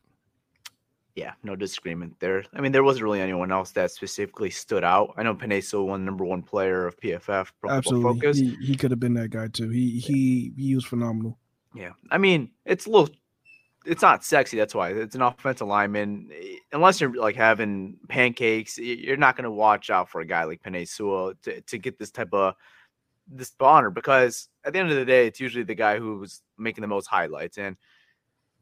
Yeah, 1.16 1.34
no 1.42 1.56
disagreement 1.56 2.20
there. 2.20 2.44
I 2.54 2.62
mean, 2.62 2.72
there 2.72 2.84
wasn't 2.84 3.06
really 3.06 3.22
anyone 3.22 3.52
else 3.52 3.72
that 3.72 3.90
specifically 3.90 4.52
stood 4.52 4.84
out. 4.84 5.16
I 5.18 5.24
know 5.24 5.34
Penei 5.34 5.64
Sewell 5.64 5.88
won 5.88 6.06
number 6.06 6.24
one 6.24 6.44
player 6.44 6.86
of 6.86 6.96
PFF 7.00 7.50
Pro 7.60 7.72
Absolutely, 7.72 8.20
Focus. 8.20 8.38
he, 8.38 8.56
he 8.62 8.76
could 8.76 8.92
have 8.92 9.00
been 9.00 9.16
that 9.16 9.32
guy 9.32 9.48
too. 9.48 9.70
He 9.70 10.00
he 10.00 10.54
he 10.56 10.76
was 10.76 10.86
phenomenal. 10.86 11.40
Yeah, 11.74 11.94
I 12.12 12.20
mean, 12.20 12.52
it's 12.66 12.86
a 12.86 12.92
little, 12.92 13.10
it's 13.86 14.04
not 14.04 14.24
sexy. 14.24 14.58
That's 14.58 14.76
why 14.76 14.90
it's 14.90 15.16
an 15.16 15.24
offensive 15.24 15.68
lineman. 15.68 16.30
Unless 16.72 17.02
you're 17.02 17.14
like 17.16 17.36
having 17.36 17.98
pancakes, 18.10 18.78
you're 18.78 19.18
not 19.18 19.36
going 19.36 19.46
to 19.46 19.52
watch 19.52 19.90
out 19.90 20.10
for 20.10 20.22
a 20.22 20.26
guy 20.26 20.44
like 20.44 20.62
Sewell 20.88 21.34
to, 21.44 21.62
to 21.62 21.78
get 21.80 21.98
this 21.98 22.12
type 22.12 22.34
of 22.34 22.54
this 23.28 23.52
honor 23.60 23.90
because 23.90 24.50
at 24.64 24.74
the 24.74 24.80
end 24.80 24.90
of 24.90 24.98
the 24.98 25.06
day, 25.06 25.28
it's 25.28 25.40
usually 25.40 25.64
the 25.64 25.76
guy 25.76 25.98
who's 26.00 26.42
making 26.58 26.82
the 26.82 26.88
most 26.88 27.08
highlights. 27.08 27.58
And 27.58 27.78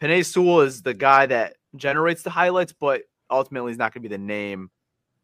Penei 0.01 0.25
Sewell 0.25 0.61
is 0.61 0.81
the 0.81 0.93
guy 0.93 1.25
that 1.27 1.55
generates 1.75 2.23
the 2.23 2.29
highlights, 2.29 2.73
but 2.73 3.03
ultimately 3.29 3.71
is 3.71 3.77
not 3.77 3.93
going 3.93 4.03
to 4.03 4.09
be 4.09 4.15
the 4.15 4.21
name 4.21 4.69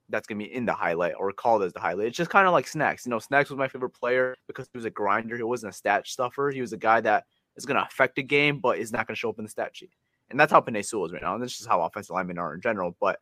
that's 0.09 0.27
going 0.27 0.39
to 0.39 0.45
be 0.45 0.53
in 0.53 0.65
the 0.65 0.73
highlight 0.73 1.13
or 1.17 1.31
called 1.31 1.63
as 1.63 1.73
the 1.73 1.79
highlight. 1.79 2.07
It's 2.07 2.17
just 2.17 2.29
kind 2.29 2.47
of 2.47 2.53
like 2.53 2.67
Snacks. 2.67 3.05
You 3.05 3.09
know, 3.09 3.19
Snacks 3.19 3.49
was 3.49 3.57
my 3.57 3.67
favorite 3.67 3.91
player 3.91 4.35
because 4.47 4.67
he 4.71 4.77
was 4.77 4.85
a 4.85 4.89
grinder. 4.89 5.37
He 5.37 5.43
wasn't 5.43 5.73
a 5.73 5.75
stat 5.75 6.07
stuffer. 6.07 6.51
He 6.51 6.61
was 6.61 6.73
a 6.73 6.77
guy 6.77 7.01
that 7.01 7.25
is 7.55 7.65
going 7.65 7.77
to 7.77 7.85
affect 7.85 8.17
a 8.17 8.23
game, 8.23 8.59
but 8.59 8.77
is 8.77 8.91
not 8.91 9.07
going 9.07 9.15
to 9.15 9.19
show 9.19 9.29
up 9.29 9.37
in 9.39 9.45
the 9.45 9.49
stat 9.49 9.71
sheet. 9.73 9.91
And 10.29 10.39
that's 10.39 10.51
how 10.51 10.61
Penei 10.61 10.85
Sewell 10.85 11.05
is 11.05 11.13
right 11.13 11.21
now. 11.21 11.33
And 11.33 11.43
that's 11.43 11.57
just 11.57 11.69
how 11.69 11.81
offensive 11.81 12.13
linemen 12.13 12.37
are 12.37 12.53
in 12.53 12.61
general. 12.61 12.95
But 12.99 13.19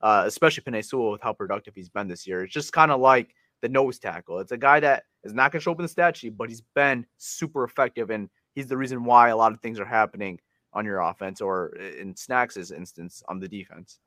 uh, 0.00 0.24
especially 0.26 0.64
Penei 0.64 0.84
Sewell 0.84 1.12
with 1.12 1.22
how 1.22 1.32
productive 1.32 1.74
he's 1.74 1.88
been 1.88 2.08
this 2.08 2.26
year. 2.26 2.44
It's 2.44 2.52
just 2.52 2.72
kind 2.72 2.90
of 2.90 3.00
like 3.00 3.34
the 3.62 3.68
nose 3.68 3.98
tackle. 3.98 4.40
It's 4.40 4.52
a 4.52 4.58
guy 4.58 4.80
that 4.80 5.04
is 5.24 5.32
not 5.32 5.52
going 5.52 5.60
to 5.60 5.64
show 5.64 5.72
up 5.72 5.78
in 5.78 5.84
the 5.84 5.88
stat 5.88 6.16
sheet, 6.16 6.36
but 6.36 6.50
he's 6.50 6.62
been 6.74 7.06
super 7.16 7.64
effective. 7.64 8.10
And 8.10 8.28
he's 8.54 8.66
the 8.66 8.76
reason 8.76 9.04
why 9.04 9.28
a 9.28 9.36
lot 9.36 9.52
of 9.52 9.60
things 9.60 9.80
are 9.80 9.86
happening 9.86 10.38
on 10.74 10.84
your 10.84 11.00
offense 11.00 11.40
or 11.40 11.72
uh, 11.80 12.00
in 12.00 12.14
Snacks' 12.14 12.70
instance 12.70 13.22
on 13.28 13.40
the 13.40 13.48
defense. 13.48 14.00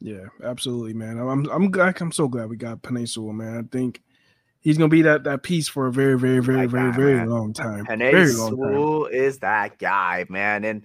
Yeah, 0.00 0.26
absolutely, 0.44 0.92
man. 0.92 1.18
I'm 1.18 1.48
I'm 1.50 1.70
glad. 1.70 2.00
I'm 2.02 2.12
so 2.12 2.28
glad 2.28 2.50
we 2.50 2.56
got 2.56 2.80
Sewell, 3.06 3.32
man. 3.32 3.56
I 3.56 3.62
think 3.62 4.02
he's 4.60 4.76
gonna 4.76 4.88
be 4.88 5.02
that 5.02 5.24
that 5.24 5.42
piece 5.42 5.68
for 5.68 5.86
a 5.86 5.92
very, 5.92 6.18
very, 6.18 6.40
very, 6.40 6.66
very, 6.66 6.90
guy, 6.90 6.96
very 6.96 7.26
long 7.26 7.54
time. 7.54 7.86
Penei 7.86 8.10
very 8.10 8.32
long 8.32 8.50
time. 8.50 8.74
Sewell 8.74 9.06
is 9.06 9.38
that 9.38 9.78
guy, 9.78 10.26
man. 10.28 10.64
And 10.64 10.82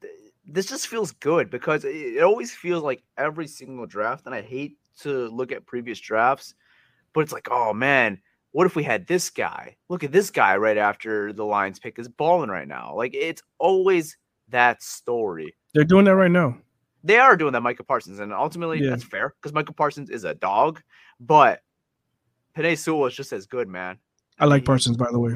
th- 0.00 0.14
this 0.46 0.66
just 0.66 0.86
feels 0.86 1.12
good 1.12 1.50
because 1.50 1.84
it, 1.84 1.94
it 1.94 2.22
always 2.22 2.54
feels 2.54 2.82
like 2.82 3.02
every 3.18 3.48
single 3.48 3.86
draft, 3.86 4.24
and 4.24 4.34
I 4.34 4.40
hate 4.40 4.78
to 5.00 5.28
look 5.28 5.52
at 5.52 5.66
previous 5.66 6.00
drafts, 6.00 6.54
but 7.14 7.20
it's 7.20 7.32
like, 7.32 7.48
oh 7.50 7.72
man, 7.72 8.20
what 8.52 8.66
if 8.66 8.76
we 8.76 8.82
had 8.82 9.06
this 9.06 9.30
guy? 9.30 9.76
Look 9.88 10.04
at 10.04 10.12
this 10.12 10.30
guy 10.30 10.56
right 10.56 10.76
after 10.76 11.32
the 11.32 11.44
Lions 11.44 11.78
pick 11.78 11.98
is 11.98 12.08
balling 12.08 12.50
right 12.50 12.68
now. 12.68 12.94
Like 12.96 13.14
it's 13.14 13.42
always 13.58 14.16
that 14.48 14.82
story. 14.82 15.54
They're 15.74 15.84
doing 15.84 16.04
that 16.06 16.16
right 16.16 16.30
now. 16.30 16.58
They 17.04 17.16
are 17.18 17.36
doing 17.36 17.52
that, 17.54 17.62
Michael 17.62 17.84
Parsons, 17.84 18.20
and 18.20 18.32
ultimately 18.32 18.80
Yeah. 18.80 18.90
that's 18.90 19.04
fair 19.04 19.34
because 19.40 19.52
Michael 19.52 19.74
Parsons 19.74 20.08
is 20.10 20.24
a 20.24 20.34
dog, 20.34 20.80
but 21.18 21.62
Penei 22.56 22.76
Sewell 22.78 23.06
is 23.06 23.14
just 23.14 23.32
as 23.32 23.46
good, 23.46 23.66
man. 23.68 23.98
I 24.38 24.44
like 24.44 24.64
Parsons, 24.64 24.96
by 24.96 25.10
the 25.10 25.18
way. 25.18 25.32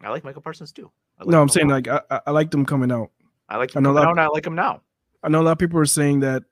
I 0.00 0.10
like 0.10 0.24
Michael 0.24 0.42
Parsons 0.42 0.72
too. 0.72 0.90
Like 1.18 1.28
No, 1.28 1.42
I'm 1.42 1.48
saying 1.48 1.68
like 1.68 1.88
I, 1.88 2.00
I- 2.26 2.30
like 2.30 2.50
them 2.52 2.64
coming 2.64 2.92
out. 2.92 3.10
I 3.48 3.56
like 3.56 3.76
I 3.76 3.80
know 3.80 3.90
a 3.90 3.92
coming 3.92 3.94
lot 3.94 4.02
out, 4.02 4.10
of- 4.12 4.18
and 4.18 4.20
I 4.20 4.26
like 4.28 4.46
him 4.46 4.54
now. 4.54 4.82
I 5.22 5.28
know 5.28 5.40
a 5.40 5.42
lot 5.42 5.52
of 5.52 5.58
people 5.58 5.80
are 5.80 5.84
saying 5.84 6.20
that 6.20 6.44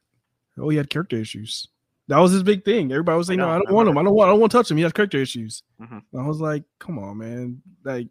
oh 0.59 0.68
he 0.70 0.76
had 0.76 0.90
character 0.90 1.16
issues. 1.16 1.68
That 2.09 2.18
was 2.18 2.30
his 2.32 2.42
big 2.44 2.64
thing. 2.64 2.92
Everybody 2.92 3.18
was 3.18 3.26
saying, 3.26 3.40
no, 3.40 3.48
I 3.48 3.57
I 3.57 3.59
don't 3.59 3.72
want 3.74 3.88
him. 3.88 3.98
I 3.98 4.02
don't 4.04 4.14
want. 4.14 4.28
I 4.28 4.30
don't 4.32 4.40
want 4.40 4.52
to 4.52 4.59
touch 4.59 4.70
him. 4.70 4.76
He 4.76 4.82
has 4.84 4.92
character 4.92 5.18
issues. 5.18 5.62
Mhm. 5.80 6.02
I 6.18 6.26
was 6.26 6.40
like, 6.40 6.62
come 6.78 6.98
on, 6.98 7.18
man. 7.18 7.61
Like 7.84 8.09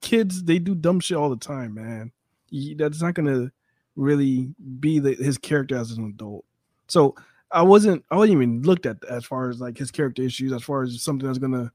kids, 0.00 0.42
they 0.42 0.58
do 0.58 0.74
dumb 0.74 1.00
shit 1.00 1.16
all 1.16 1.30
the 1.30 1.36
time, 1.36 1.74
man. 1.74 2.10
He- 2.50 2.74
that's 2.74 3.00
not 3.02 3.14
gonna 3.14 3.52
really 3.94 4.52
be 4.80 4.98
the, 4.98 5.14
his 5.14 5.38
character 5.38 5.76
as 5.76 5.92
an 5.92 6.04
adult. 6.06 6.44
So 6.88 7.14
I 7.52 7.62
wasn't. 7.62 8.04
I 8.10 8.16
wasn't 8.16 8.32
even 8.42 8.62
looked 8.62 8.86
at 8.86 9.02
as 9.04 9.24
far 9.24 9.50
as 9.50 9.60
like 9.60 9.78
his 9.78 9.90
character 9.92 10.22
issues, 10.22 10.52
as 10.52 10.62
far 10.64 10.82
as 10.82 11.00
something 11.00 11.26
that's 11.26 11.38
gonna 11.38 11.70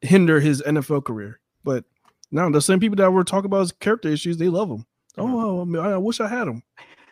hinder 0.00 0.40
his 0.40 0.62
NFL 0.62 1.04
career. 1.04 1.38
But 1.62 1.84
now 2.32 2.50
the 2.50 2.60
same 2.60 2.80
people 2.80 2.96
that 2.96 3.12
were 3.12 3.22
talking 3.24 3.46
about 3.46 3.60
his 3.60 3.72
character 3.72 4.08
issues, 4.08 4.36
they 4.36 4.48
love 4.48 4.68
him. 4.68 4.84
Oh, 5.16 5.62
I, 5.62 5.64
mean, 5.64 5.80
I 5.82 5.96
wish 5.96 6.20
I 6.20 6.26
had 6.28 6.48
him. 6.48 6.62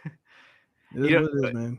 It 0.97 1.05
is 1.05 1.11
You 1.11 1.17
know, 1.17 1.23
what 1.23 1.31
it 1.45 1.49
is, 1.49 1.55
man. 1.55 1.79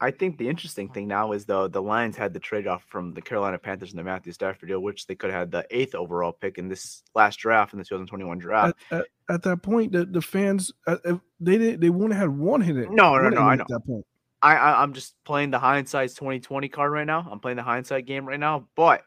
I 0.00 0.12
think 0.12 0.38
the 0.38 0.48
interesting 0.48 0.88
thing 0.88 1.08
now 1.08 1.32
is 1.32 1.44
though 1.44 1.66
the 1.66 1.82
Lions 1.82 2.16
had 2.16 2.32
the 2.32 2.38
trade 2.38 2.68
off 2.68 2.84
from 2.84 3.14
the 3.14 3.20
Carolina 3.20 3.58
Panthers 3.58 3.90
and 3.90 3.98
the 3.98 4.04
Matthew 4.04 4.32
Stafford 4.32 4.68
deal, 4.68 4.80
which 4.80 5.06
they 5.06 5.16
could 5.16 5.30
have 5.30 5.40
had 5.40 5.50
the 5.50 5.66
eighth 5.70 5.94
overall 5.96 6.32
pick 6.32 6.56
in 6.56 6.68
this 6.68 7.02
last 7.16 7.36
draft 7.36 7.72
in 7.72 7.80
the 7.80 7.84
2021 7.84 8.38
draft. 8.38 8.78
At, 8.92 8.98
at, 9.00 9.06
at 9.28 9.42
that 9.42 9.62
point, 9.62 9.92
the, 9.92 10.04
the 10.04 10.22
fans 10.22 10.72
uh, 10.86 10.96
they 11.40 11.58
did 11.58 11.80
they 11.80 11.90
wouldn't 11.90 12.18
have 12.18 12.32
wanted 12.32 12.76
it. 12.76 12.90
No, 12.90 13.16
no, 13.16 13.28
no, 13.28 13.40
I 13.40 13.56
know. 13.56 13.62
At 13.62 13.68
that 13.68 13.86
point, 13.86 14.06
I, 14.40 14.54
I 14.54 14.82
I'm 14.82 14.92
just 14.92 15.14
playing 15.24 15.50
the 15.50 15.58
hindsight 15.58 16.10
2020 16.10 16.68
card 16.68 16.92
right 16.92 17.06
now. 17.06 17.26
I'm 17.28 17.40
playing 17.40 17.56
the 17.56 17.64
hindsight 17.64 18.06
game 18.06 18.26
right 18.26 18.38
now, 18.38 18.68
but 18.76 19.02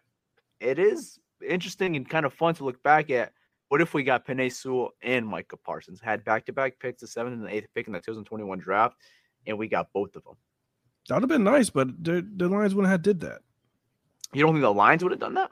it 0.60 0.78
is 0.78 1.20
interesting 1.48 1.96
and 1.96 2.08
kind 2.08 2.26
of 2.26 2.34
fun 2.34 2.54
to 2.56 2.66
look 2.66 2.82
back 2.84 3.10
at. 3.10 3.32
What 3.70 3.80
if 3.80 3.94
we 3.94 4.04
got 4.04 4.28
Penei 4.28 4.52
Sewell 4.52 4.90
and 5.02 5.26
Micah 5.26 5.56
Parsons 5.56 6.02
had 6.02 6.26
back 6.26 6.46
to 6.48 6.52
back 6.52 6.78
picks, 6.78 7.00
the 7.00 7.08
seventh 7.08 7.36
and 7.36 7.46
the 7.46 7.56
eighth 7.56 7.70
pick 7.74 7.88
in 7.88 7.94
the 7.94 8.00
2021 8.00 8.60
draft, 8.60 8.98
and 9.48 9.58
we 9.58 9.70
got 9.70 9.88
both 9.94 10.14
of 10.18 10.26
them? 10.26 10.36
That 11.08 11.16
would 11.16 11.24
have 11.24 11.30
been 11.30 11.44
nice, 11.44 11.70
but 11.70 12.04
the, 12.04 12.26
the 12.36 12.48
Lions 12.48 12.76
wouldn't 12.76 12.92
have 12.92 13.02
did 13.02 13.22
that. 13.22 13.42
You 14.34 14.44
don't 14.44 14.54
think 14.54 14.62
the 14.62 14.74
Lions 14.74 15.04
would 15.04 15.12
have 15.12 15.20
done 15.20 15.34
that? 15.36 15.52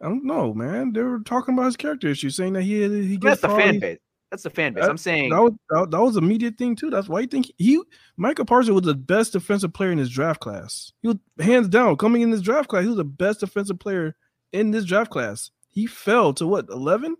I 0.00 0.08
don't 0.08 0.24
know, 0.24 0.54
man. 0.54 0.92
They 0.92 1.02
were 1.02 1.20
talking 1.20 1.54
about 1.54 1.66
his 1.66 1.76
character 1.76 2.08
issue, 2.08 2.30
saying 2.30 2.52
that 2.52 2.62
he 2.62 2.82
he 3.06 3.16
gets 3.16 3.40
that's 3.40 3.52
the 3.52 3.60
fan 3.60 3.78
base. 3.80 3.98
That's 4.30 4.42
the 4.42 4.50
fan 4.50 4.74
base. 4.74 4.82
That, 4.82 4.90
I'm 4.90 4.98
saying 4.98 5.30
that 5.30 5.42
was, 5.42 5.52
that, 5.70 5.90
that 5.90 6.00
was 6.00 6.16
immediate 6.16 6.56
thing 6.56 6.76
too. 6.76 6.90
That's 6.90 7.08
why 7.08 7.20
you 7.20 7.26
think 7.26 7.50
he 7.56 7.82
Michael 8.16 8.44
Parsons 8.44 8.74
was 8.74 8.84
the 8.84 8.94
best 8.94 9.32
defensive 9.32 9.72
player 9.72 9.90
in 9.90 9.98
his 9.98 10.10
draft 10.10 10.40
class. 10.40 10.92
He 11.02 11.08
was 11.08 11.16
hands 11.40 11.68
down 11.68 11.96
coming 11.96 12.22
in 12.22 12.30
this 12.30 12.42
draft 12.42 12.68
class. 12.68 12.82
He 12.82 12.88
was 12.88 12.96
the 12.96 13.04
best 13.04 13.40
defensive 13.40 13.78
player 13.78 14.14
in 14.52 14.70
this 14.70 14.84
draft 14.84 15.10
class. 15.10 15.50
He 15.68 15.86
fell 15.86 16.32
to 16.34 16.46
what 16.46 16.68
11? 16.68 17.16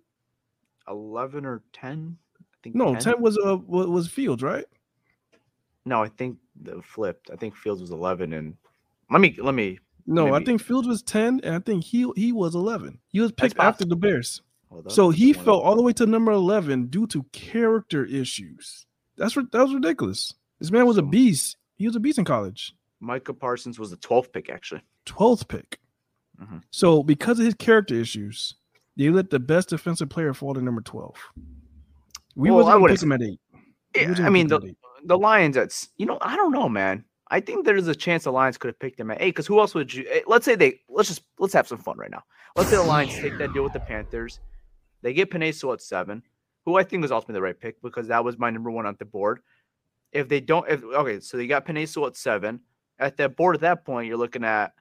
11 0.89 1.45
or 1.47 1.63
10? 1.73 2.17
I 2.41 2.45
think 2.63 2.77
no, 2.77 2.93
10, 2.95 3.03
10 3.03 3.21
was 3.21 3.39
uh 3.45 3.57
was 3.67 4.09
Fields, 4.09 4.43
right? 4.43 4.67
No, 5.89 6.03
I 6.03 6.09
think 6.09 6.37
the 6.61 6.83
flipped. 6.83 7.31
I 7.33 7.37
think 7.37 7.57
Fields 7.57 7.81
was 7.81 7.91
11 7.91 8.35
and 8.35 8.55
let 9.11 9.23
me 9.23 9.35
let 9.43 9.55
me 9.55 9.79
No. 10.07 10.35
I 10.35 10.45
think 10.45 10.61
Fields 10.61 10.87
was 10.87 11.03
10 11.03 11.41
and 11.43 11.55
I 11.55 11.61
think 11.61 11.83
he 11.83 12.11
he 12.15 12.31
was 12.31 12.55
11. 12.55 12.99
He 13.09 13.21
was 13.21 13.33
picked 13.33 13.59
after 13.59 13.87
the 13.87 13.97
Bears. 13.97 14.43
So 14.89 15.09
he 15.09 15.33
fell 15.33 15.61
all 15.61 15.77
the 15.77 15.83
way 15.83 15.95
to 15.95 16.05
number 16.05 16.31
11 16.31 16.89
due 16.89 17.07
to 17.07 17.23
character 17.33 18.05
issues. 18.05 18.87
That's 19.17 19.35
that 19.35 19.55
was 19.55 19.73
ridiculous. 19.73 20.35
This 20.59 20.71
man 20.71 20.85
was 20.85 20.99
a 20.99 21.03
beast. 21.03 21.57
He 21.77 21.87
was 21.87 21.97
a 21.97 22.01
beast 22.01 22.19
in 22.19 22.27
college. 22.27 22.75
Micah 23.01 23.33
Parsons 23.33 23.79
was 23.79 23.91
the 23.91 23.97
12th 23.97 24.31
pick 24.31 24.51
actually. 24.51 24.83
12th 25.07 25.49
pick. 25.49 25.79
Mm-hmm. 26.39 26.59
So 26.71 27.03
because 27.03 27.39
of 27.39 27.47
his 27.47 27.55
character 27.55 27.95
issues, 27.95 28.57
they 28.99 29.09
let 29.09 29.31
the 29.31 29.41
best 29.41 29.71
defensive 29.71 30.11
player 30.11 30.35
fall 30.35 30.53
to 30.53 30.61
number 30.61 30.83
12. 30.83 31.15
We 32.37 32.51
well, 32.51 32.67
wasn't 32.67 32.89
pick 32.89 33.03
him 33.03 33.13
at 33.13 33.23
eight. 33.23 33.41
Yeah, 33.97 34.27
I 34.27 34.29
mean 34.29 34.49
the, 34.49 34.75
the 35.05 35.19
Lions. 35.19 35.57
That's 35.57 35.89
you 35.97 36.07
know 36.07 36.19
I 36.21 36.37
don't 36.37 36.53
know, 36.53 36.69
man. 36.69 37.05
I 37.31 37.41
think 37.41 37.65
there's 37.65 37.89
a 37.89 37.95
chance 37.95 38.25
the 38.25 38.33
Lions 38.33 38.57
could 38.57 38.69
have 38.69 38.79
picked 38.79 38.99
him 38.99 39.11
at 39.11 39.21
eight. 39.21 39.31
Because 39.31 39.47
who 39.47 39.61
else 39.61 39.75
would 39.75 39.93
you? 39.93 40.07
Eh, 40.11 40.21
let's 40.27 40.45
say 40.45 40.55
they 40.55 40.81
let's 40.89 41.09
just 41.09 41.23
let's 41.39 41.55
have 41.55 41.69
some 41.69 41.79
fun 41.79 41.99
right 41.99 42.11
now. 42.11 42.23
Let's 42.57 42.71
say 42.71 42.77
the 42.77 42.83
Lions 42.83 43.15
take 43.15 43.39
that 43.39 43.53
deal 43.53 43.63
with 43.63 43.73
the 43.73 43.81
Panthers. 43.81 44.41
They 45.03 45.13
get 45.13 45.31
Sewell 45.55 45.75
at 45.75 45.83
seven, 45.83 46.23
who 46.65 46.77
I 46.77 46.83
think 46.83 47.03
was 47.03 47.13
ultimately 47.13 47.35
the 47.35 47.43
right 47.43 47.59
pick 47.59 47.81
because 47.83 48.09
that 48.09 48.25
was 48.25 48.39
my 48.39 48.51
number 48.51 48.71
one 48.71 48.87
on 48.87 48.97
the 48.99 49.05
board. 49.05 49.41
If 50.13 50.29
they 50.29 50.41
don't, 50.41 50.69
if 50.69 50.83
okay, 50.83 51.21
so 51.21 51.37
they 51.37 51.47
got 51.47 51.67
Sewell 51.89 52.09
at 52.09 52.17
seven. 52.17 52.61
At 52.99 53.17
that 53.19 53.37
board 53.37 53.55
at 53.55 53.61
that 53.61 53.85
point, 53.85 54.09
you're 54.09 54.17
looking 54.17 54.43
at 54.43 54.73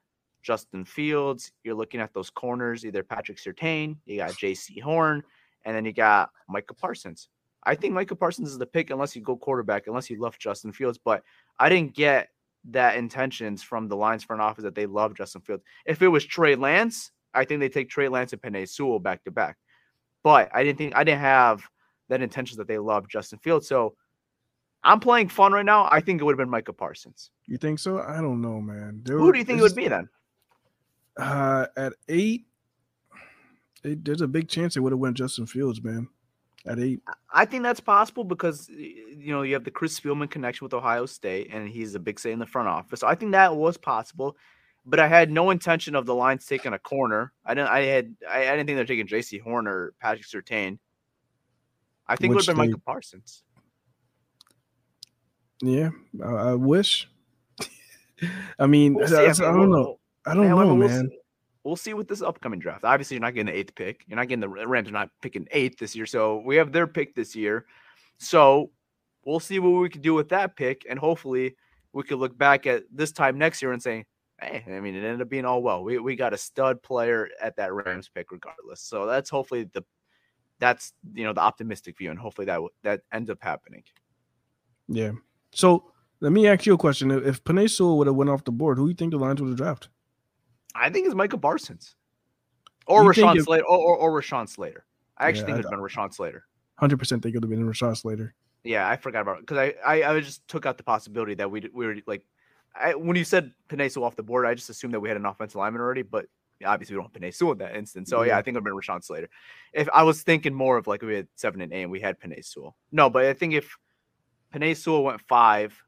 Justin 0.42 0.84
Fields. 0.84 1.52
You're 1.62 1.74
looking 1.74 2.00
at 2.00 2.12
those 2.14 2.30
corners, 2.30 2.84
either 2.84 3.02
Patrick 3.02 3.38
Surtain, 3.38 3.96
you 4.06 4.16
got 4.16 4.30
Jaycee 4.30 4.82
Horn, 4.82 5.22
and 5.64 5.76
then 5.76 5.84
you 5.84 5.92
got 5.92 6.30
Micah 6.48 6.74
Parsons. 6.74 7.28
I 7.64 7.74
think 7.74 7.94
Michael 7.94 8.16
Parsons 8.16 8.50
is 8.50 8.58
the 8.58 8.66
pick 8.66 8.90
unless 8.90 9.14
you 9.16 9.22
go 9.22 9.36
quarterback, 9.36 9.86
unless 9.86 10.08
you 10.08 10.20
love 10.20 10.38
Justin 10.38 10.72
Fields. 10.72 10.98
But 11.02 11.22
I 11.58 11.68
didn't 11.68 11.94
get 11.94 12.28
that 12.70 12.96
intentions 12.96 13.62
from 13.62 13.88
the 13.88 13.96
Lions 13.96 14.24
front 14.24 14.42
office 14.42 14.64
that 14.64 14.74
they 14.74 14.86
love 14.86 15.14
Justin 15.14 15.42
Fields. 15.42 15.62
If 15.86 16.02
it 16.02 16.08
was 16.08 16.24
Trey 16.24 16.54
Lance, 16.54 17.10
I 17.34 17.44
think 17.44 17.60
they 17.60 17.68
take 17.68 17.90
Trey 17.90 18.08
Lance 18.08 18.32
and 18.32 18.42
Penei 18.42 18.68
Sewell 18.68 18.98
back 18.98 19.24
to 19.24 19.30
back. 19.30 19.56
But 20.22 20.50
I 20.52 20.64
didn't 20.64 20.78
think 20.78 20.96
I 20.96 21.04
didn't 21.04 21.20
have 21.20 21.62
that 22.08 22.22
intention 22.22 22.58
that 22.58 22.68
they 22.68 22.78
love 22.78 23.08
Justin 23.08 23.38
Fields. 23.38 23.68
So 23.68 23.94
I'm 24.82 25.00
playing 25.00 25.28
fun 25.28 25.52
right 25.52 25.64
now. 25.64 25.88
I 25.90 26.00
think 26.00 26.20
it 26.20 26.24
would 26.24 26.32
have 26.32 26.38
been 26.38 26.50
Micah 26.50 26.72
Parsons. 26.72 27.30
You 27.46 27.58
think 27.58 27.78
so? 27.78 28.00
I 28.00 28.20
don't 28.20 28.40
know, 28.40 28.60
man. 28.60 29.02
There 29.04 29.18
Who 29.18 29.32
do 29.32 29.38
you 29.38 29.44
think 29.44 29.58
it 29.58 29.62
would 29.62 29.74
be 29.74 29.88
then? 29.88 30.08
Uh, 31.16 31.66
at 31.76 31.94
eight, 32.08 32.46
it, 33.82 34.04
there's 34.04 34.20
a 34.20 34.28
big 34.28 34.48
chance 34.48 34.76
it 34.76 34.80
would 34.80 34.92
have 34.92 35.00
went 35.00 35.16
Justin 35.16 35.46
Fields, 35.46 35.82
man. 35.82 36.08
At 36.68 36.78
eight, 36.78 37.00
I 37.32 37.44
think 37.44 37.62
that's 37.62 37.80
possible 37.80 38.24
because 38.24 38.68
you 38.68 39.32
know 39.32 39.42
you 39.42 39.54
have 39.54 39.64
the 39.64 39.70
Chris 39.70 39.98
Spielman 39.98 40.30
connection 40.30 40.64
with 40.64 40.74
Ohio 40.74 41.06
State, 41.06 41.48
and 41.52 41.68
he's 41.68 41.94
a 41.94 41.98
big 41.98 42.20
say 42.20 42.32
in 42.32 42.38
the 42.38 42.46
front 42.46 42.68
office. 42.68 43.00
So 43.00 43.06
I 43.06 43.14
think 43.14 43.32
that 43.32 43.56
was 43.56 43.76
possible, 43.76 44.36
but 44.84 45.00
I 45.00 45.08
had 45.08 45.30
no 45.30 45.50
intention 45.50 45.94
of 45.94 46.06
the 46.06 46.14
Lions 46.14 46.46
taking 46.46 46.72
a 46.72 46.78
corner. 46.78 47.32
I 47.44 47.54
didn't. 47.54 47.70
I 47.70 47.80
had. 47.80 48.14
I, 48.28 48.48
I 48.48 48.56
didn't 48.56 48.66
think 48.66 48.76
they're 48.76 48.84
taking 48.84 49.06
Jaycee 49.06 49.40
Horn 49.40 49.66
or 49.66 49.94
Patrick 50.00 50.26
Surtain. 50.26 50.78
I 52.06 52.16
think 52.16 52.34
Which 52.34 52.48
it 52.48 52.50
would 52.50 52.56
have 52.56 52.56
been 52.56 52.62
they, 52.62 52.68
Michael 52.68 52.82
Parsons. 52.84 53.42
Yeah, 55.62 55.90
I, 56.22 56.28
I 56.28 56.54
wish. 56.54 57.08
I 58.58 58.66
mean, 58.66 58.94
we'll 58.94 59.16
I, 59.16 59.24
I, 59.24 59.32
don't 59.32 59.70
know. 59.70 59.98
I 60.26 60.34
don't 60.34 60.48
know, 60.48 60.56
we'll 60.56 60.76
man. 60.76 61.08
See. 61.08 61.18
We'll 61.68 61.76
see 61.76 61.92
with 61.92 62.08
this 62.08 62.22
upcoming 62.22 62.60
draft. 62.60 62.82
Obviously, 62.82 63.16
you're 63.16 63.20
not 63.20 63.34
getting 63.34 63.52
the 63.52 63.58
eighth 63.58 63.74
pick. 63.74 64.02
You're 64.06 64.16
not 64.16 64.26
getting 64.26 64.40
the 64.40 64.48
Rams 64.48 64.88
are 64.88 64.92
not 64.92 65.10
picking 65.20 65.46
eighth 65.50 65.76
this 65.78 65.94
year. 65.94 66.06
So 66.06 66.42
we 66.46 66.56
have 66.56 66.72
their 66.72 66.86
pick 66.86 67.14
this 67.14 67.36
year. 67.36 67.66
So 68.16 68.70
we'll 69.26 69.38
see 69.38 69.58
what 69.58 69.68
we 69.68 69.90
can 69.90 70.00
do 70.00 70.14
with 70.14 70.30
that 70.30 70.56
pick, 70.56 70.86
and 70.88 70.98
hopefully 70.98 71.56
we 71.92 72.04
could 72.04 72.20
look 72.20 72.38
back 72.38 72.66
at 72.66 72.84
this 72.90 73.12
time 73.12 73.36
next 73.36 73.60
year 73.60 73.72
and 73.72 73.82
say, 73.82 74.06
hey, 74.40 74.64
I 74.66 74.80
mean, 74.80 74.94
it 74.94 75.04
ended 75.04 75.20
up 75.20 75.28
being 75.28 75.44
all 75.44 75.62
well. 75.62 75.84
We 75.84 75.98
we 75.98 76.16
got 76.16 76.32
a 76.32 76.38
stud 76.38 76.82
player 76.82 77.28
at 77.38 77.56
that 77.56 77.74
Rams 77.74 78.08
pick, 78.08 78.32
regardless. 78.32 78.80
So 78.80 79.04
that's 79.04 79.28
hopefully 79.28 79.68
the 79.74 79.84
that's 80.60 80.94
you 81.12 81.24
know 81.24 81.34
the 81.34 81.42
optimistic 81.42 81.98
view, 81.98 82.08
and 82.08 82.18
hopefully 82.18 82.46
that 82.46 82.62
that 82.82 83.02
ends 83.12 83.28
up 83.28 83.42
happening. 83.42 83.82
Yeah. 84.88 85.12
So 85.52 85.92
let 86.20 86.32
me 86.32 86.48
ask 86.48 86.64
you 86.64 86.72
a 86.72 86.78
question: 86.78 87.10
If 87.10 87.44
Penei 87.44 87.68
Sewell 87.68 87.98
would 87.98 88.06
have 88.06 88.16
went 88.16 88.30
off 88.30 88.44
the 88.44 88.52
board, 88.52 88.78
who 88.78 88.86
do 88.86 88.88
you 88.88 88.94
think 88.94 89.10
the 89.10 89.18
Lions 89.18 89.42
would 89.42 89.48
have 89.48 89.58
drafted? 89.58 89.90
I 90.74 90.90
think 90.90 91.06
it's 91.06 91.14
Michael 91.14 91.38
Parsons 91.38 91.94
or 92.86 93.02
you 93.02 93.10
Rashawn 93.10 93.42
Slater 93.42 93.64
or, 93.64 93.78
or, 93.78 93.96
or 93.96 94.20
Rashawn 94.20 94.48
Slater. 94.48 94.84
I 95.16 95.28
actually 95.28 95.40
yeah, 95.40 95.46
think 95.46 95.54
it 95.54 95.56
would 95.58 95.64
have 95.64 95.70
been 95.72 95.80
Rashawn 95.80 96.14
Slater. 96.14 96.44
Hundred 96.76 96.98
percent 96.98 97.22
think 97.22 97.34
it 97.34 97.38
would 97.38 97.50
have 97.50 97.58
been 97.58 97.68
Rashawn 97.68 97.96
Slater. 97.96 98.34
Yeah, 98.64 98.88
I 98.88 98.96
forgot 98.96 99.22
about 99.22 99.38
it 99.38 99.46
because 99.46 99.58
I, 99.58 99.74
I 99.84 100.10
I 100.10 100.20
just 100.20 100.46
took 100.48 100.66
out 100.66 100.76
the 100.76 100.84
possibility 100.84 101.34
that 101.34 101.50
we 101.50 101.68
we 101.72 101.86
were 101.86 101.96
like 102.06 102.24
I, 102.78 102.94
when 102.94 103.16
you 103.16 103.24
said 103.24 103.52
Sewell 103.88 104.04
off 104.04 104.16
the 104.16 104.22
board, 104.22 104.46
I 104.46 104.54
just 104.54 104.70
assumed 104.70 104.94
that 104.94 105.00
we 105.00 105.08
had 105.08 105.16
an 105.16 105.26
offensive 105.26 105.56
lineman 105.56 105.80
already, 105.80 106.02
but 106.02 106.26
obviously 106.64 106.96
we 106.96 107.02
don't 107.02 107.24
have 107.24 107.34
Sewell 107.34 107.52
in 107.52 107.58
that 107.58 107.76
instance. 107.76 108.10
So 108.10 108.22
yeah, 108.22 108.28
yeah 108.28 108.38
I 108.38 108.42
think 108.42 108.56
it 108.56 108.62
would 108.62 108.68
have 108.68 108.76
been 108.76 108.94
Rashawn 108.94 109.04
Slater. 109.04 109.28
If 109.72 109.88
I 109.92 110.02
was 110.02 110.22
thinking 110.22 110.54
more 110.54 110.76
of 110.76 110.86
like 110.86 111.02
we 111.02 111.14
had 111.14 111.28
seven 111.34 111.60
and 111.60 111.72
eight 111.72 111.82
and 111.82 111.90
we 111.90 112.00
had 112.00 112.16
Sewell. 112.42 112.76
No, 112.92 113.10
but 113.10 113.24
I 113.24 113.32
think 113.32 113.54
if 113.54 113.76
Sewell 114.78 115.04
went 115.04 115.20
five, 115.22 115.80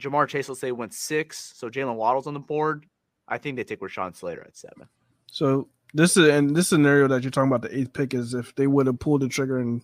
Ja'Marr 0.00 0.28
Chase 0.28 0.48
will 0.48 0.56
say 0.56 0.72
went 0.72 0.94
six, 0.94 1.52
so 1.56 1.68
Jaylen 1.68 1.96
Waddle's 1.96 2.26
on 2.26 2.34
the 2.34 2.40
board. 2.40 2.86
I 3.28 3.38
think 3.38 3.56
they 3.56 3.64
take 3.64 3.80
Rashawn 3.80 4.14
Slater 4.14 4.42
at 4.42 4.56
seven. 4.56 4.88
So 5.30 5.68
this 5.92 6.16
is 6.16 6.28
and 6.28 6.54
this 6.54 6.68
scenario 6.68 7.08
that 7.08 7.22
you're 7.22 7.30
talking 7.30 7.50
about 7.50 7.62
the 7.62 7.76
eighth 7.76 7.92
pick 7.92 8.14
is 8.14 8.34
if 8.34 8.54
they 8.54 8.66
would 8.66 8.86
have 8.86 8.98
pulled 8.98 9.22
the 9.22 9.28
trigger 9.28 9.58
and 9.58 9.82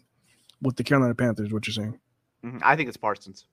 with 0.62 0.76
the 0.76 0.84
Carolina 0.84 1.14
Panthers, 1.14 1.53
what 1.53 1.66
you're 1.66 1.74
saying? 1.74 1.99
Mm-hmm. 2.45 2.59
I 2.62 2.76
think 2.76 2.88
it's 2.88 2.97
Parsons 2.97 3.47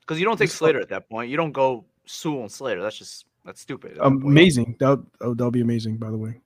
because 0.00 0.18
you 0.18 0.26
don't 0.26 0.36
take 0.36 0.50
Slater 0.50 0.80
at 0.80 0.88
that 0.90 1.08
point. 1.08 1.30
You 1.30 1.36
don't 1.36 1.52
go 1.52 1.84
Sewell 2.06 2.42
and 2.42 2.52
Slater. 2.52 2.82
That's 2.82 2.98
just 2.98 3.26
that's 3.44 3.60
stupid. 3.60 3.98
Amazing. 4.00 4.76
That 4.78 5.02
oh, 5.20 5.34
that'll 5.34 5.50
be 5.50 5.60
amazing. 5.60 5.96
By 5.96 6.10
the 6.10 6.18
way, 6.18 6.40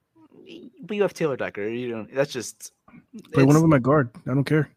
but 0.82 0.96
you 0.96 1.02
have 1.02 1.14
Taylor 1.14 1.36
Decker. 1.36 1.66
You 1.68 1.90
don't. 1.90 2.14
That's 2.14 2.32
just 2.32 2.72
play 3.32 3.44
one 3.44 3.56
of 3.56 3.62
them 3.62 3.72
at 3.72 3.82
guard. 3.82 4.10
I 4.26 4.34
don't 4.34 4.44
care. 4.44 4.70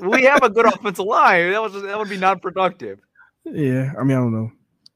we 0.00 0.22
have 0.24 0.42
a 0.42 0.50
good 0.50 0.66
offensive 0.66 1.04
line. 1.04 1.50
That 1.50 1.62
was 1.62 1.80
that 1.82 1.98
would 1.98 2.08
be 2.08 2.18
non-productive. 2.18 3.00
Yeah, 3.46 3.92
I 4.00 4.04
mean, 4.04 4.16
I 4.16 4.20
don't 4.20 4.32
know. 4.32 4.50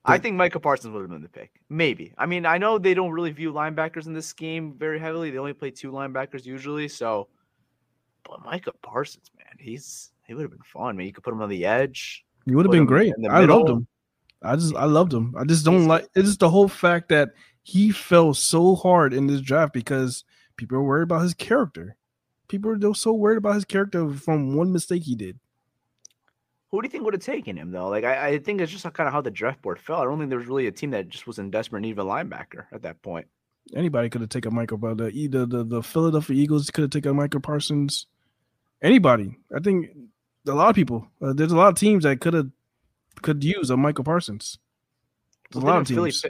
I 0.09 0.19
think 0.19 0.37
Micah 0.37 0.61
Parsons 0.61 0.93
would 0.95 1.03
have 1.03 1.11
been 1.11 1.23
the 1.23 1.29
pick. 1.29 1.61
Maybe. 1.69 2.13
I 2.19 2.27
mean, 2.27 2.47
I 2.47 2.59
know 2.59 2.79
they 2.79 2.95
don't 2.95 3.11
really 3.11 3.31
view 3.31 3.53
linebackers 3.53 4.07
in 4.07 4.13
this 4.13 4.27
scheme 4.27 4.75
very 4.79 4.99
heavily. 4.99 5.31
They 5.31 5.39
only 5.39 5.53
play 5.53 5.71
two 5.71 5.93
linebackers 5.93 6.45
usually. 6.45 6.89
So, 6.89 7.29
but 8.25 8.45
Micah 8.45 8.73
Parsons, 8.83 9.31
man, 9.37 9.55
he's 9.59 10.11
he 10.27 10.35
would 10.35 10.43
have 10.43 10.51
been 10.51 10.61
fun. 10.63 10.89
I 10.89 10.93
mean, 10.93 11.07
you 11.07 11.13
could 11.13 11.25
put 11.25 11.33
him 11.33 11.43
on 11.43 11.49
the 11.49 11.65
edge. 11.65 12.25
He 12.45 12.55
would 12.55 12.65
have 12.65 12.73
been 12.73 12.87
great. 12.87 13.13
I 13.31 13.45
loved 13.45 13.69
him. 13.69 13.87
I 14.43 14.57
just 14.57 14.75
I 14.75 14.85
loved 14.85 15.13
him. 15.13 15.35
I 15.37 15.45
just 15.45 15.65
don't 15.65 15.87
like 15.87 16.09
it's 16.15 16.29
just 16.29 16.41
the 16.41 16.51
whole 16.51 16.69
fact 16.69 17.09
that 17.09 17.31
he 17.63 17.91
fell 17.91 18.33
so 18.35 18.77
hard 18.77 19.13
in 19.13 19.27
this 19.27 19.41
draft 19.41 19.73
because 19.73 20.25
people 20.57 20.79
are 20.79 20.83
worried 20.83 21.03
about 21.03 21.23
his 21.23 21.35
character. 21.35 21.97
People 22.49 22.71
are 22.71 22.95
so 22.95 23.13
worried 23.13 23.39
about 23.39 23.57
his 23.57 23.65
character 23.65 24.09
from 24.15 24.57
one 24.57 24.73
mistake 24.73 25.03
he 25.03 25.15
did. 25.15 25.39
Who 26.71 26.83
do 26.83 26.87
you 26.87 26.91
think 26.91 27.05
would 27.05 27.15
have 27.15 27.23
taken 27.23 27.57
him 27.57 27.71
though? 27.71 27.89
Like 27.89 28.05
I, 28.05 28.29
I 28.29 28.39
think 28.39 28.61
it's 28.61 28.71
just 28.71 28.85
kind 28.93 29.07
of 29.07 29.13
how 29.13 29.21
the 29.21 29.31
draft 29.31 29.63
board 29.63 29.79
fell. 29.79 30.01
I 30.01 30.05
don't 30.05 30.19
think 30.19 30.31
there 30.31 30.39
was 30.39 30.49
really 30.49 30.67
a 30.67 30.73
team 30.73 30.91
that 30.91 31.09
just 31.09 31.27
was 31.27 31.39
in 31.39 31.51
desperate 31.51 31.81
need 31.81 31.99
of 31.99 31.99
a 31.99 32.05
linebacker 32.05 32.67
at 32.73 32.83
that 32.83 33.01
point. 33.03 33.27
Anybody 33.75 34.09
could 34.09 34.21
have 34.21 34.31
taken 34.31 34.55
Michael, 34.55 34.79
but 34.79 34.99
the 34.99 35.29
the 35.29 35.47
the, 35.47 35.65
the 35.65 35.83
Philadelphia 35.83 36.37
Eagles 36.37 36.71
could 36.71 36.83
have 36.83 36.91
taken 36.91 37.17
Michael 37.17 37.41
Parsons. 37.41 38.07
Anybody, 38.83 39.37
I 39.55 39.61
think 39.61 39.91
a 40.47 40.53
lot 40.53 40.69
of 40.69 40.77
people. 40.77 41.09
Uh, 41.21 41.33
there's 41.33 41.53
a 41.53 41.57
lot 41.57 41.69
of 41.69 41.75
teams 41.75 42.05
that 42.05 42.21
could 42.21 42.35
have 42.35 42.51
could 43.23 43.43
use 43.43 43.71
a 43.71 43.77
Michael 43.77 44.05
Parsons. 44.05 44.59
Well, 45.55 45.65
a 45.65 45.67
lot 45.67 45.79
of 45.79 45.87
didn't 45.87 45.97
Philly, 45.97 46.11
teams. 46.11 46.25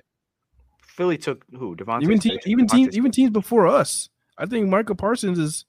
Philly 0.83 1.19
took 1.19 1.45
who? 1.57 1.77
DeVonta. 1.77 2.03
even 2.03 2.21
even 2.47 2.67
DeVonta 2.67 2.71
teams 2.71 2.97
even 2.97 3.11
teams 3.11 3.31
before 3.31 3.67
us. 3.67 4.09
I 4.37 4.47
think 4.47 4.69
Michael 4.69 4.95
Parsons 4.95 5.39
is, 5.39 5.65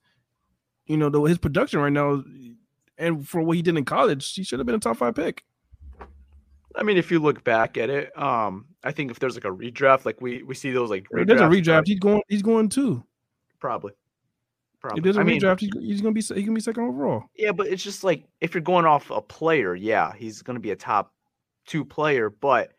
you 0.86 0.98
know, 0.98 1.10
the, 1.10 1.22
his 1.24 1.40
production 1.40 1.80
right 1.80 1.92
now, 1.92 2.24
and 3.00 3.28
for 3.28 3.42
what 3.42 3.56
he 3.56 3.62
did 3.64 3.78
in 3.78 3.86
college, 3.86 4.34
he 4.34 4.44
should 4.44 4.60
have 4.60 4.66
been 4.66 4.76
a 4.76 4.80
top 4.80 4.98
five 4.98 5.16
pick. 5.16 5.44
I 6.76 6.84
mean, 6.84 6.98
if 6.98 7.10
you 7.10 7.20
look 7.20 7.44
back 7.44 7.78
at 7.78 7.90
it, 7.90 8.16
um, 8.18 8.68
I 8.84 8.92
think 8.92 9.10
if 9.10 9.20
there's 9.20 9.34
like 9.36 9.46
a 9.46 9.50
redraft, 9.50 10.06
like 10.06 10.22
we 10.22 10.44
we 10.44 10.54
see 10.54 10.72
those 10.72 10.90
like 10.92 11.08
If 11.12 11.28
there's 11.28 11.42
a 11.42 11.46
redraft, 11.46 11.88
he's 11.88 12.00
going. 12.00 12.22
He's 12.28 12.44
going 12.44 12.70
too. 12.70 13.04
probably. 13.60 13.94
Probably. 14.80 15.00
If 15.00 15.04
there's 15.04 15.18
a 15.18 15.22
I 15.22 15.24
mean, 15.24 15.42
redraft, 15.42 15.60
he's, 15.60 15.72
he's 15.80 16.02
gonna 16.02 16.14
be. 16.14 16.22
se- 16.22 16.36
He 16.36 16.44
can 16.44 16.54
be 16.54 16.62
second 16.62 16.84
overall. 16.84 17.24
Yeah, 17.36 17.52
but 17.52 17.68
it's 17.68 17.84
just 17.84 18.04
like 18.04 18.26
if 18.40 18.54
you're 18.54 18.62
going 18.62 18.86
off 18.86 19.10
a 19.10 19.22
player, 19.22 19.76
yeah, 19.76 20.14
he's 20.16 20.42
going 20.42 20.56
to 20.56 20.62
be 20.62 20.72
a 20.72 20.76
top 20.76 21.14
two 21.66 21.84
player, 21.84 22.30
but 22.30 22.72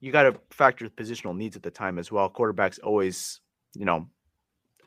you 0.00 0.12
got 0.12 0.24
to 0.24 0.34
factor 0.50 0.84
the 0.84 0.90
positional 0.90 1.34
needs 1.36 1.56
at 1.56 1.62
the 1.62 1.70
time 1.70 1.98
as 1.98 2.12
well. 2.12 2.28
Quarterbacks 2.28 2.78
always, 2.84 3.40
you 3.74 3.84
know, 3.86 4.08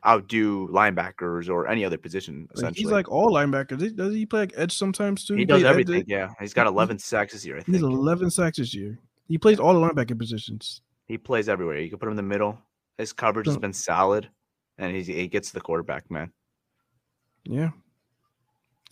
outdo 0.06 0.66
linebackers 0.68 1.48
or 1.48 1.68
any 1.68 1.84
other 1.84 1.96
position. 1.98 2.48
Essentially, 2.54 2.82
he's 2.82 2.90
like 2.90 3.08
all 3.10 3.30
linebackers. 3.30 3.78
Does- 3.78 3.92
Does 3.92 4.14
he 4.14 4.26
play 4.26 4.40
like 4.40 4.52
edge 4.56 4.72
sometimes 4.76 5.24
too? 5.24 5.34
he 5.34 5.44
does 5.44 5.62
edge- 5.62 5.66
everything. 5.70 6.04
Yeah, 6.06 6.30
he's 6.40 6.52
got 6.54 6.66
11 6.66 6.98
sacks 6.98 7.32
this 7.34 7.46
year. 7.46 7.58
I 7.58 7.62
He's 7.66 7.82
11 7.82 8.30
sacks 8.30 8.58
this 8.58 8.74
year. 8.74 8.98
He 9.28 9.38
plays 9.38 9.60
all 9.60 9.72
the 9.74 9.80
linebacker 9.80 10.18
positions. 10.18 10.82
he 11.06 11.16
plays 11.18 11.48
everywhere. 11.48 11.78
You 11.78 11.88
can 11.90 11.98
put 11.98 12.06
him 12.06 12.12
in 12.12 12.16
the 12.16 12.22
middle. 12.22 12.58
His 12.98 13.12
coverage 13.12 13.46
has 13.46 13.56
been 13.58 13.72
solid, 13.72 14.28
and 14.78 14.94
he's, 14.94 15.06
he 15.06 15.26
gets 15.28 15.50
the 15.50 15.60
quarterback. 15.60 16.10
Man, 16.10 16.30
Yeah, 17.44 17.70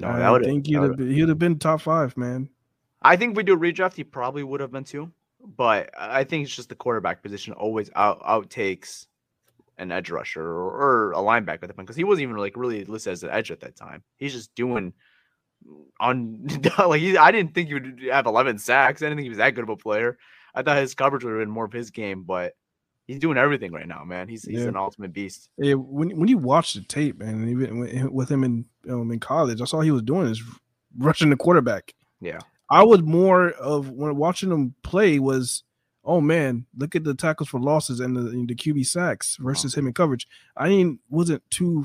no, 0.00 0.08
I 0.08 0.18
that 0.38 0.44
think 0.44 0.66
he'd 0.66 0.74
have, 0.76 0.96
been, 0.96 1.10
he'd 1.12 1.28
have 1.28 1.38
been 1.38 1.58
top 1.58 1.80
five, 1.82 2.16
man. 2.16 2.48
I 3.02 3.16
think 3.16 3.32
if 3.32 3.36
we 3.36 3.42
do 3.42 3.54
a 3.54 3.58
redraft, 3.58 3.94
he 3.94 4.04
probably 4.04 4.42
would 4.42 4.60
have 4.60 4.72
been 4.72 4.84
too. 4.84 5.10
But 5.56 5.90
I 5.98 6.24
think 6.24 6.44
it's 6.44 6.54
just 6.54 6.68
the 6.68 6.74
quarterback 6.74 7.22
position 7.22 7.52
always 7.54 7.90
out 7.96 8.20
outtakes 8.22 9.06
an 9.80 9.90
edge 9.90 10.10
rusher 10.10 10.42
or, 10.42 10.70
or 10.70 11.12
a 11.12 11.16
linebacker 11.16 11.62
at 11.62 11.68
the 11.68 11.74
point 11.74 11.86
because 11.86 11.96
he 11.96 12.04
wasn't 12.04 12.22
even 12.22 12.36
like 12.36 12.56
really 12.56 12.84
listed 12.84 13.12
as 13.12 13.22
an 13.24 13.30
edge 13.30 13.50
at 13.50 13.60
that 13.60 13.74
time. 13.76 14.02
He's 14.18 14.32
just 14.32 14.54
doing 14.54 14.92
on 15.98 16.46
like 16.78 17.00
he, 17.00 17.16
I 17.16 17.30
didn't 17.30 17.54
think 17.54 17.68
he 17.68 17.74
would 17.74 18.00
have 18.12 18.26
11 18.26 18.58
sacks. 18.58 19.02
I 19.02 19.06
didn't 19.06 19.18
think 19.18 19.24
he 19.24 19.30
was 19.30 19.38
that 19.38 19.54
good 19.54 19.64
of 19.64 19.70
a 19.70 19.76
player. 19.76 20.18
I 20.54 20.62
thought 20.62 20.78
his 20.78 20.94
coverage 20.94 21.24
would 21.24 21.30
have 21.30 21.40
been 21.40 21.50
more 21.50 21.64
of 21.64 21.72
his 21.72 21.90
game, 21.90 22.22
but 22.24 22.54
he's 23.06 23.18
doing 23.18 23.38
everything 23.38 23.72
right 23.72 23.86
now, 23.86 24.04
man. 24.04 24.28
He's 24.28 24.44
he's 24.44 24.60
Yeah. 24.62 24.68
an 24.68 24.76
ultimate 24.76 25.12
beast. 25.12 25.48
Yeah, 25.58 25.74
when 25.74 26.16
when 26.18 26.28
you 26.28 26.38
watch 26.38 26.74
the 26.74 26.82
tape, 26.82 27.18
man, 27.18 27.34
and 27.34 27.48
even 27.48 27.78
with- 27.78 28.04
with 28.10 28.28
him 28.30 28.44
in 28.44 28.64
um, 28.88 29.10
in 29.12 29.20
college, 29.20 29.58
that's 29.58 29.72
all 29.74 29.80
he 29.80 29.90
was 29.90 30.02
doing 30.02 30.26
is 30.26 30.42
rushing 30.98 31.30
the 31.30 31.36
quarterback. 31.36 31.94
Yeah. 32.20 32.38
I 32.70 32.82
was 32.84 33.02
more 33.02 33.50
of 33.50 33.90
when 33.90 34.14
watching 34.16 34.50
him 34.50 34.74
play 34.84 35.18
was, 35.18 35.64
oh 36.04 36.20
man, 36.20 36.66
look 36.76 36.96
at 36.96 37.04
the 37.04 37.14
tackles 37.14 37.48
for 37.48 37.60
losses 37.60 38.00
and 38.00 38.16
the 38.16 38.20
and 38.20 38.48
the 38.48 38.54
QB 38.54 38.86
sacks 38.86 39.36
versus 39.40 39.74
him 39.74 39.86
in 39.86 39.92
coverage. 39.92 40.26
I 40.56 40.68
didn't 40.68 41.00
wasn't 41.08 41.42
too 41.50 41.84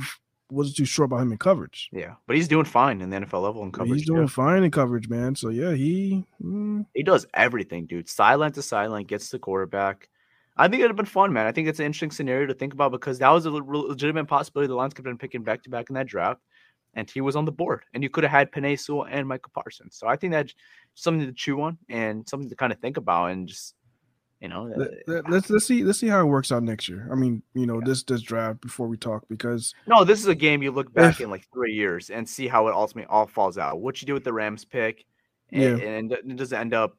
wasn't 0.49 0.78
too 0.78 0.86
sure 0.86 1.05
about 1.05 1.22
him 1.22 1.32
in 1.32 1.38
coverage. 1.38 1.89
Yeah, 1.91 2.16
but 2.28 2.36
he's 2.36 2.47
doing 2.47 2.66
fine 2.66 3.01
in 3.01 3.09
the 3.09 3.18
NFL 3.18 3.43
level 3.43 3.63
in 3.63 3.72
coverage. 3.72 3.99
He's 3.99 4.07
doing 4.07 4.28
fine 4.28 4.63
in 4.63 4.72
coverage, 4.72 5.09
man. 5.09 5.36
So 5.36 5.49
yeah, 5.49 5.74
he 5.74 6.26
mm, 6.43 6.86
He 6.93 7.03
does 7.03 7.26
everything, 7.34 7.86
dude. 7.86 8.09
Silent 8.09 8.55
to 8.55 8.61
silent, 8.61 9.07
gets 9.07 9.30
the 9.30 9.39
quarterback. 9.39 10.09
I 10.57 10.68
think 10.68 10.80
it'd 10.80 10.89
have 10.89 10.95
been 10.95 11.05
fun, 11.05 11.34
man. 11.34 11.47
I 11.47 11.51
think 11.51 11.68
it's 11.68 11.80
an 11.80 11.86
interesting 11.86 12.11
scenario 12.11 12.47
to 12.47 12.53
think 12.53 12.74
about 12.74 12.91
because 12.91 13.20
that 13.20 13.30
was 13.30 13.45
a 13.45 13.51
legitimate 13.51 14.26
possibility. 14.26 14.70
The 14.70 14.76
Lions 14.76 14.93
could 14.93 15.05
have 15.05 15.11
been 15.11 15.18
picking 15.18 15.43
back 15.43 15.63
to 15.63 15.70
back 15.70 15.89
in 15.89 15.95
that 15.95 16.07
draft, 16.07 16.39
and 16.93 17.09
he 17.09 17.20
was 17.20 17.36
on 17.36 17.43
the 17.43 17.51
board. 17.51 17.84
And 17.93 18.01
you 18.01 18.09
could 18.09 18.24
have 18.24 18.32
had 18.32 18.51
Penei 18.51 18.80
Sewell 18.80 19.05
and 19.09 19.28
Michael 19.28 19.51
Parsons. 19.53 19.97
So 19.97 20.07
I 20.07 20.16
think 20.16 20.32
that's 20.32 20.55
something 20.93 21.28
to 21.28 21.34
chew 21.34 21.61
on 21.61 21.78
and 21.89 22.28
something 22.28 22.49
to 22.49 22.55
kind 22.55 22.72
of 22.72 22.80
think 22.80 22.95
about 22.95 23.32
and 23.32 23.49
just, 23.49 23.76
you 24.42 24.48
know, 24.50 24.68
uh, 24.72 24.78
let, 24.78 24.92
let, 25.08 25.30
let's 25.30 25.50
let's 25.50 25.66
see 25.66 25.84
let's 25.84 26.00
see 26.00 26.08
how 26.08 26.20
it 26.22 26.26
works 26.26 26.52
out 26.52 26.62
next 26.64 26.88
year. 26.90 27.08
I 27.12 27.16
mean, 27.16 27.42
you 27.54 27.66
know, 27.66 27.82
this 27.84 28.04
this 28.04 28.22
draft 28.22 28.62
before 28.62 28.88
we 28.88 28.98
talk 28.98 29.24
because 29.30 29.74
no, 29.88 30.04
this 30.04 30.20
is 30.20 30.28
a 30.28 30.36
game 30.36 30.62
you 30.62 30.72
look 30.72 30.94
back 30.94 31.16
If- 31.16 31.22
in 31.22 31.30
like 31.30 31.48
three 31.54 31.74
years 31.74 32.10
and 32.10 32.28
see 32.28 32.48
how 32.48 32.68
it 32.68 32.74
ultimately 32.74 33.08
all 33.10 33.28
falls 33.28 33.58
out. 33.58 33.80
What 33.82 34.02
you 34.02 34.06
do 34.06 34.14
with 34.14 34.24
the 34.26 34.34
Rams 34.34 34.66
pick, 34.66 35.06
and, 35.52 35.80
Yeah. 35.80 35.86
and 35.88 36.12
it 36.12 36.36
doesn't 36.36 36.58
end 36.60 36.74
up 36.74 36.98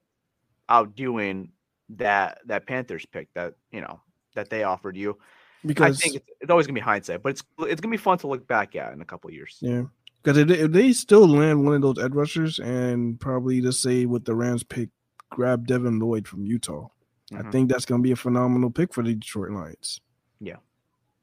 outdoing 0.68 1.50
that 1.90 2.38
that 2.46 2.66
Panthers 2.66 3.06
pick 3.06 3.28
that 3.34 3.54
you 3.70 3.80
know 3.80 4.00
that 4.34 4.50
they 4.50 4.64
offered 4.64 4.96
you. 4.96 5.16
because 5.64 5.98
I 5.98 6.00
think 6.00 6.16
it's, 6.16 6.26
it's 6.40 6.50
always 6.50 6.66
gonna 6.66 6.74
be 6.74 6.80
hindsight, 6.80 7.22
but 7.22 7.30
it's 7.30 7.42
it's 7.60 7.80
gonna 7.80 7.92
be 7.92 7.96
fun 7.96 8.18
to 8.18 8.26
look 8.26 8.46
back 8.46 8.74
at 8.76 8.92
in 8.92 9.00
a 9.00 9.04
couple 9.04 9.28
of 9.28 9.34
years. 9.34 9.58
Yeah, 9.60 9.84
because 10.22 10.36
if, 10.38 10.48
they- 10.48 10.58
if 10.60 10.72
they 10.72 10.92
still 10.92 11.28
land 11.28 11.64
one 11.64 11.74
of 11.74 11.82
those 11.82 11.98
edge 12.02 12.12
rushers 12.12 12.58
and 12.58 13.20
probably 13.20 13.60
just 13.60 13.82
say 13.82 14.04
with 14.06 14.24
the 14.24 14.34
Rams 14.34 14.64
pick, 14.64 14.88
grab 15.30 15.66
Devin 15.66 15.98
Lloyd 16.00 16.26
from 16.26 16.44
Utah, 16.44 16.88
I 17.32 17.42
Mhm. 17.42 17.52
think 17.52 17.68
that's 17.70 17.84
going 17.84 18.00
to 18.00 18.06
be 18.06 18.12
a 18.12 18.16
phenomenal 18.16 18.70
pick 18.70 18.94
for 18.94 19.02
the 19.02 19.14
Detroit 19.14 19.50
Lions. 19.50 20.00
Yeah, 20.40 20.56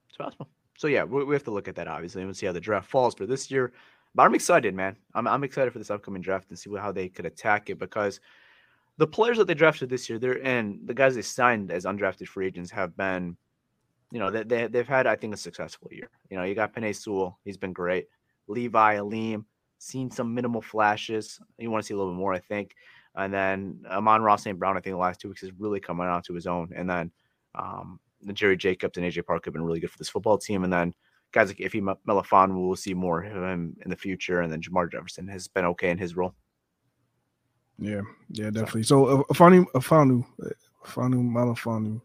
it's 0.09 0.17
possible. 0.17 0.49
So 0.77 0.87
yeah, 0.87 1.03
we, 1.03 1.23
we 1.23 1.35
have 1.35 1.43
to 1.45 1.51
look 1.51 1.67
at 1.67 1.75
that 1.75 1.87
obviously 1.87 2.21
and 2.21 2.27
we'll 2.27 2.35
see 2.35 2.45
how 2.45 2.51
the 2.51 2.59
draft 2.59 2.89
falls 2.89 3.15
for 3.15 3.25
this 3.25 3.49
year. 3.49 3.71
But 4.15 4.23
I'm 4.23 4.35
excited, 4.35 4.75
man. 4.75 4.97
I'm 5.13 5.27
I'm 5.27 5.43
excited 5.43 5.71
for 5.71 5.79
this 5.79 5.89
upcoming 5.91 6.21
draft 6.21 6.49
and 6.49 6.59
see 6.59 6.69
how 6.75 6.91
they 6.91 7.09
could 7.09 7.25
attack 7.25 7.69
it 7.69 7.79
because 7.79 8.19
the 8.97 9.07
players 9.07 9.37
that 9.37 9.47
they 9.47 9.53
drafted 9.55 9.89
this 9.89 10.09
year, 10.09 10.19
they're 10.19 10.43
and 10.45 10.85
the 10.85 10.93
guys 10.93 11.15
they 11.15 11.21
signed 11.21 11.71
as 11.71 11.85
undrafted 11.85 12.27
free 12.27 12.45
agents 12.47 12.69
have 12.71 12.95
been, 12.95 13.37
you 14.11 14.19
know, 14.19 14.29
they, 14.29 14.43
they 14.43 14.67
they've 14.67 14.87
had 14.87 15.07
I 15.07 15.15
think 15.15 15.33
a 15.33 15.37
successful 15.37 15.87
year. 15.91 16.09
You 16.29 16.37
know, 16.37 16.43
you 16.43 16.53
got 16.53 16.73
Penei 16.73 16.95
Sewell, 16.95 17.39
he's 17.43 17.57
been 17.57 17.73
great. 17.73 18.07
Levi 18.47 18.95
Alim, 18.97 19.45
seen 19.79 20.11
some 20.11 20.33
minimal 20.33 20.61
flashes. 20.61 21.39
You 21.57 21.71
want 21.71 21.83
to 21.83 21.87
see 21.87 21.93
a 21.93 21.97
little 21.97 22.11
bit 22.11 22.17
more, 22.17 22.33
I 22.33 22.39
think. 22.39 22.75
And 23.15 23.33
then 23.33 23.85
Amon-Ra 23.89 24.35
St. 24.37 24.57
Brown, 24.57 24.75
I 24.77 24.79
think 24.81 24.93
the 24.93 24.97
last 24.97 25.19
two 25.21 25.29
weeks 25.29 25.43
is 25.43 25.51
really 25.59 25.79
coming 25.79 26.07
out 26.07 26.23
to 26.25 26.33
his 26.33 26.47
own. 26.47 26.71
And 26.75 26.89
then 26.89 27.11
um, 27.55 27.99
Jerry 28.33 28.57
Jacobs 28.57 28.97
and 28.97 29.05
AJ 29.05 29.25
Park 29.25 29.45
have 29.45 29.53
been 29.53 29.63
really 29.63 29.79
good 29.79 29.91
for 29.91 29.97
this 29.99 30.09
football 30.09 30.37
team. 30.37 30.63
And 30.63 30.73
then 30.73 30.93
guys 31.31 31.49
like 31.49 31.57
Iffy 31.57 31.81
Me- 31.81 31.93
Melifon, 32.07 32.55
we'll 32.59 32.75
see 32.75 32.93
more 32.95 33.23
of 33.23 33.31
him 33.31 33.75
in 33.83 33.89
the 33.89 33.95
future. 33.95 34.41
And 34.41 34.51
then 34.51 34.61
Jermar 34.61 34.91
Jefferson 34.91 35.27
has 35.27 35.47
been 35.47 35.65
okay 35.65 35.89
in 35.91 35.97
his 35.97 36.15
role. 36.15 36.33
Yeah, 37.79 38.01
yeah, 38.29 38.49
definitely. 38.49 38.83
So 38.83 39.05
uh, 39.05 39.23
Afanu 39.33 39.65
Afanu 39.75 40.25
uh, 40.43 40.49
Afanu 40.85 41.23
Malafanu. 41.23 42.01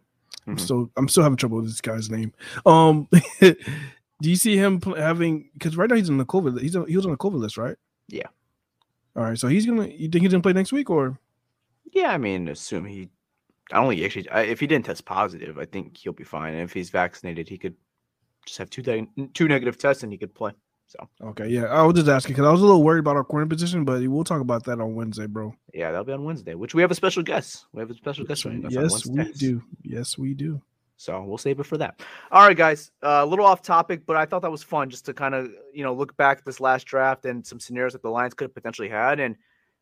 I'm 0.46 0.56
Mhm. 0.56 0.60
still 0.60 0.90
I'm 0.96 1.08
still 1.08 1.22
having 1.22 1.36
trouble 1.36 1.58
with 1.58 1.66
this 1.66 1.80
guy's 1.82 2.10
name. 2.10 2.32
Um, 2.64 3.06
do 3.40 3.54
you 4.22 4.36
see 4.36 4.56
him 4.56 4.80
having 4.80 5.50
because 5.52 5.76
right 5.76 5.90
now 5.90 5.96
he's 5.96 6.08
on 6.08 6.16
the 6.16 6.24
COVID 6.24 6.60
he's 6.60 6.74
on, 6.74 6.86
he 6.86 6.96
was 6.96 7.04
on 7.04 7.12
the 7.12 7.18
COVID 7.18 7.34
list, 7.38 7.58
right? 7.58 7.76
Yeah. 8.08 8.28
All 9.18 9.24
right, 9.24 9.36
so 9.38 9.48
he's 9.48 9.66
gonna. 9.66 9.86
You 9.88 10.08
think 10.08 10.22
he's 10.22 10.30
gonna 10.30 10.42
play 10.42 10.52
next 10.52 10.70
week 10.72 10.88
or? 10.90 11.18
Yeah, 11.92 12.12
I 12.12 12.18
mean, 12.18 12.46
assume 12.48 12.84
he. 12.84 13.08
I 13.72 13.76
don't 13.76 13.88
think 13.88 13.98
he 13.98 14.04
actually. 14.04 14.28
I- 14.30 14.42
If 14.42 14.60
he 14.60 14.68
didn't 14.68 14.86
test 14.86 15.04
positive, 15.04 15.58
I 15.58 15.64
think 15.64 15.96
he'll 15.96 16.12
be 16.12 16.22
fine. 16.22 16.54
And 16.54 16.62
if 16.62 16.72
he's 16.72 16.90
vaccinated, 16.90 17.48
he 17.48 17.58
could 17.58 17.74
just 18.46 18.58
have 18.58 18.70
two 18.70 18.80
de- 18.82 19.08
two 19.34 19.48
negative 19.48 19.76
tests 19.76 20.04
and 20.04 20.12
he 20.12 20.18
could 20.18 20.32
play. 20.34 20.52
So 20.86 21.08
Okay, 21.20 21.48
yeah, 21.48 21.64
I 21.64 21.82
was 21.82 21.96
just 21.96 22.08
asking 22.08 22.34
because 22.34 22.46
I 22.46 22.52
was 22.52 22.62
a 22.62 22.64
little 22.64 22.84
worried 22.84 23.00
about 23.00 23.16
our 23.16 23.24
corner 23.24 23.44
position, 23.46 23.84
but 23.84 24.00
we'll 24.06 24.22
talk 24.24 24.40
about 24.40 24.64
that 24.66 24.80
on 24.80 24.94
Wednesday, 24.94 25.26
bro. 25.26 25.52
yeah, 25.74 25.90
that'll 25.90 26.04
be 26.04 26.12
on 26.12 26.24
Wednesday, 26.24 26.54
which 26.54 26.74
we 26.74 26.80
have 26.80 26.90
a 26.90 26.94
special 26.94 27.22
guest. 27.24 27.66
We 27.72 27.80
have 27.80 27.90
a 27.90 27.94
special 27.94 28.24
guest 28.24 28.46
on 28.46 28.64
Yes, 28.70 29.04
we 29.04 29.32
do. 29.32 29.62
Yes, 29.82 30.16
we 30.16 30.32
do. 30.32 30.62
So 30.98 31.22
we'll 31.22 31.38
save 31.38 31.60
it 31.60 31.66
for 31.66 31.78
that. 31.78 32.02
All 32.32 32.46
right, 32.46 32.56
guys. 32.56 32.90
Uh, 33.02 33.20
a 33.22 33.26
little 33.26 33.46
off 33.46 33.62
topic, 33.62 34.04
but 34.04 34.16
I 34.16 34.26
thought 34.26 34.42
that 34.42 34.50
was 34.50 34.64
fun 34.64 34.90
just 34.90 35.06
to 35.06 35.14
kind 35.14 35.34
of 35.34 35.48
you 35.72 35.84
know 35.84 35.94
look 35.94 36.16
back 36.16 36.38
at 36.38 36.44
this 36.44 36.60
last 36.60 36.84
draft 36.84 37.24
and 37.24 37.46
some 37.46 37.60
scenarios 37.60 37.92
that 37.92 38.02
the 38.02 38.10
Lions 38.10 38.34
could 38.34 38.44
have 38.46 38.54
potentially 38.54 38.88
had, 38.88 39.20
and 39.20 39.36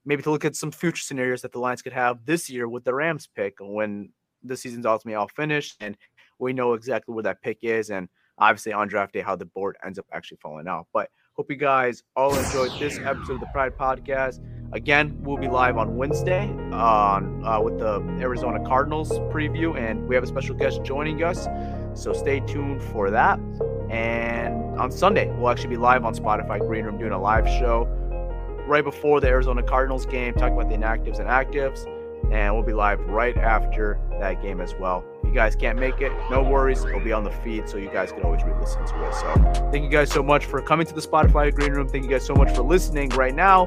maybe 0.04 0.22
to 0.22 0.30
look 0.30 0.44
at 0.44 0.54
some 0.54 0.70
future 0.70 1.02
scenarios 1.02 1.42
that 1.42 1.52
the 1.52 1.58
Lions 1.58 1.82
could 1.82 1.94
have 1.94 2.24
this 2.26 2.48
year 2.48 2.68
with 2.68 2.84
the 2.84 2.94
Rams 2.94 3.28
pick 3.34 3.56
when 3.60 4.10
the 4.44 4.56
season's 4.56 4.86
ultimately 4.86 5.16
all 5.16 5.26
finished 5.26 5.76
and 5.80 5.96
we 6.38 6.52
know 6.52 6.74
exactly 6.74 7.14
where 7.14 7.24
that 7.24 7.42
pick 7.42 7.58
is, 7.62 7.90
and 7.90 8.08
obviously 8.38 8.72
on 8.72 8.86
draft 8.86 9.14
day 9.14 9.20
how 9.20 9.34
the 9.34 9.46
board 9.46 9.76
ends 9.84 9.98
up 9.98 10.06
actually 10.12 10.38
falling 10.42 10.68
out. 10.68 10.86
But 10.92 11.08
hope 11.34 11.50
you 11.50 11.56
guys 11.56 12.02
all 12.14 12.36
enjoyed 12.36 12.78
this 12.78 12.98
episode 12.98 13.34
of 13.34 13.40
the 13.40 13.48
Pride 13.52 13.76
Podcast. 13.76 14.40
Again, 14.72 15.16
we'll 15.22 15.36
be 15.36 15.48
live 15.48 15.78
on 15.78 15.96
Wednesday 15.96 16.48
on 16.72 17.44
uh, 17.44 17.60
with 17.60 17.78
the 17.78 18.00
Arizona 18.20 18.64
Cardinals 18.66 19.10
preview, 19.32 19.78
and 19.78 20.06
we 20.08 20.14
have 20.14 20.24
a 20.24 20.26
special 20.26 20.54
guest 20.54 20.82
joining 20.82 21.22
us. 21.22 21.46
So 21.94 22.12
stay 22.12 22.40
tuned 22.40 22.82
for 22.82 23.10
that. 23.10 23.38
And 23.90 24.78
on 24.78 24.90
Sunday, 24.90 25.30
we'll 25.36 25.48
actually 25.48 25.70
be 25.70 25.76
live 25.76 26.04
on 26.04 26.14
Spotify 26.14 26.58
Green 26.58 26.84
Room 26.84 26.98
doing 26.98 27.12
a 27.12 27.20
live 27.20 27.46
show 27.46 27.84
right 28.66 28.82
before 28.82 29.20
the 29.20 29.28
Arizona 29.28 29.62
Cardinals 29.62 30.04
game, 30.04 30.34
talking 30.34 30.58
about 30.58 30.68
the 30.68 30.76
inactives 30.76 31.20
and 31.20 31.28
actives. 31.28 31.86
And 32.32 32.52
we'll 32.52 32.64
be 32.64 32.72
live 32.72 33.00
right 33.06 33.36
after 33.36 34.00
that 34.18 34.42
game 34.42 34.60
as 34.60 34.74
well. 34.74 35.04
If 35.22 35.28
you 35.28 35.34
guys 35.34 35.54
can't 35.54 35.78
make 35.78 36.00
it, 36.00 36.10
no 36.28 36.42
worries. 36.42 36.84
It'll 36.84 36.98
be 36.98 37.12
on 37.12 37.22
the 37.22 37.30
feed, 37.30 37.68
so 37.68 37.76
you 37.76 37.88
guys 37.88 38.10
can 38.10 38.22
always 38.22 38.42
re-listen 38.42 38.84
to 38.84 39.08
it. 39.08 39.14
So 39.14 39.70
thank 39.70 39.84
you 39.84 39.90
guys 39.90 40.10
so 40.10 40.24
much 40.24 40.46
for 40.46 40.60
coming 40.60 40.86
to 40.86 40.94
the 40.94 41.00
Spotify 41.00 41.54
Green 41.54 41.72
Room. 41.72 41.88
Thank 41.88 42.04
you 42.04 42.10
guys 42.10 42.26
so 42.26 42.34
much 42.34 42.52
for 42.54 42.62
listening 42.62 43.10
right 43.10 43.34
now. 43.34 43.66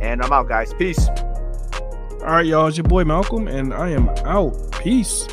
And 0.00 0.22
I'm 0.22 0.32
out, 0.32 0.48
guys. 0.48 0.72
Peace. 0.74 1.08
All 1.08 2.34
right, 2.34 2.46
y'all. 2.46 2.66
It's 2.66 2.76
your 2.76 2.84
boy 2.84 3.04
Malcolm, 3.04 3.48
and 3.48 3.72
I 3.72 3.90
am 3.90 4.08
out. 4.24 4.56
Peace. 4.72 5.26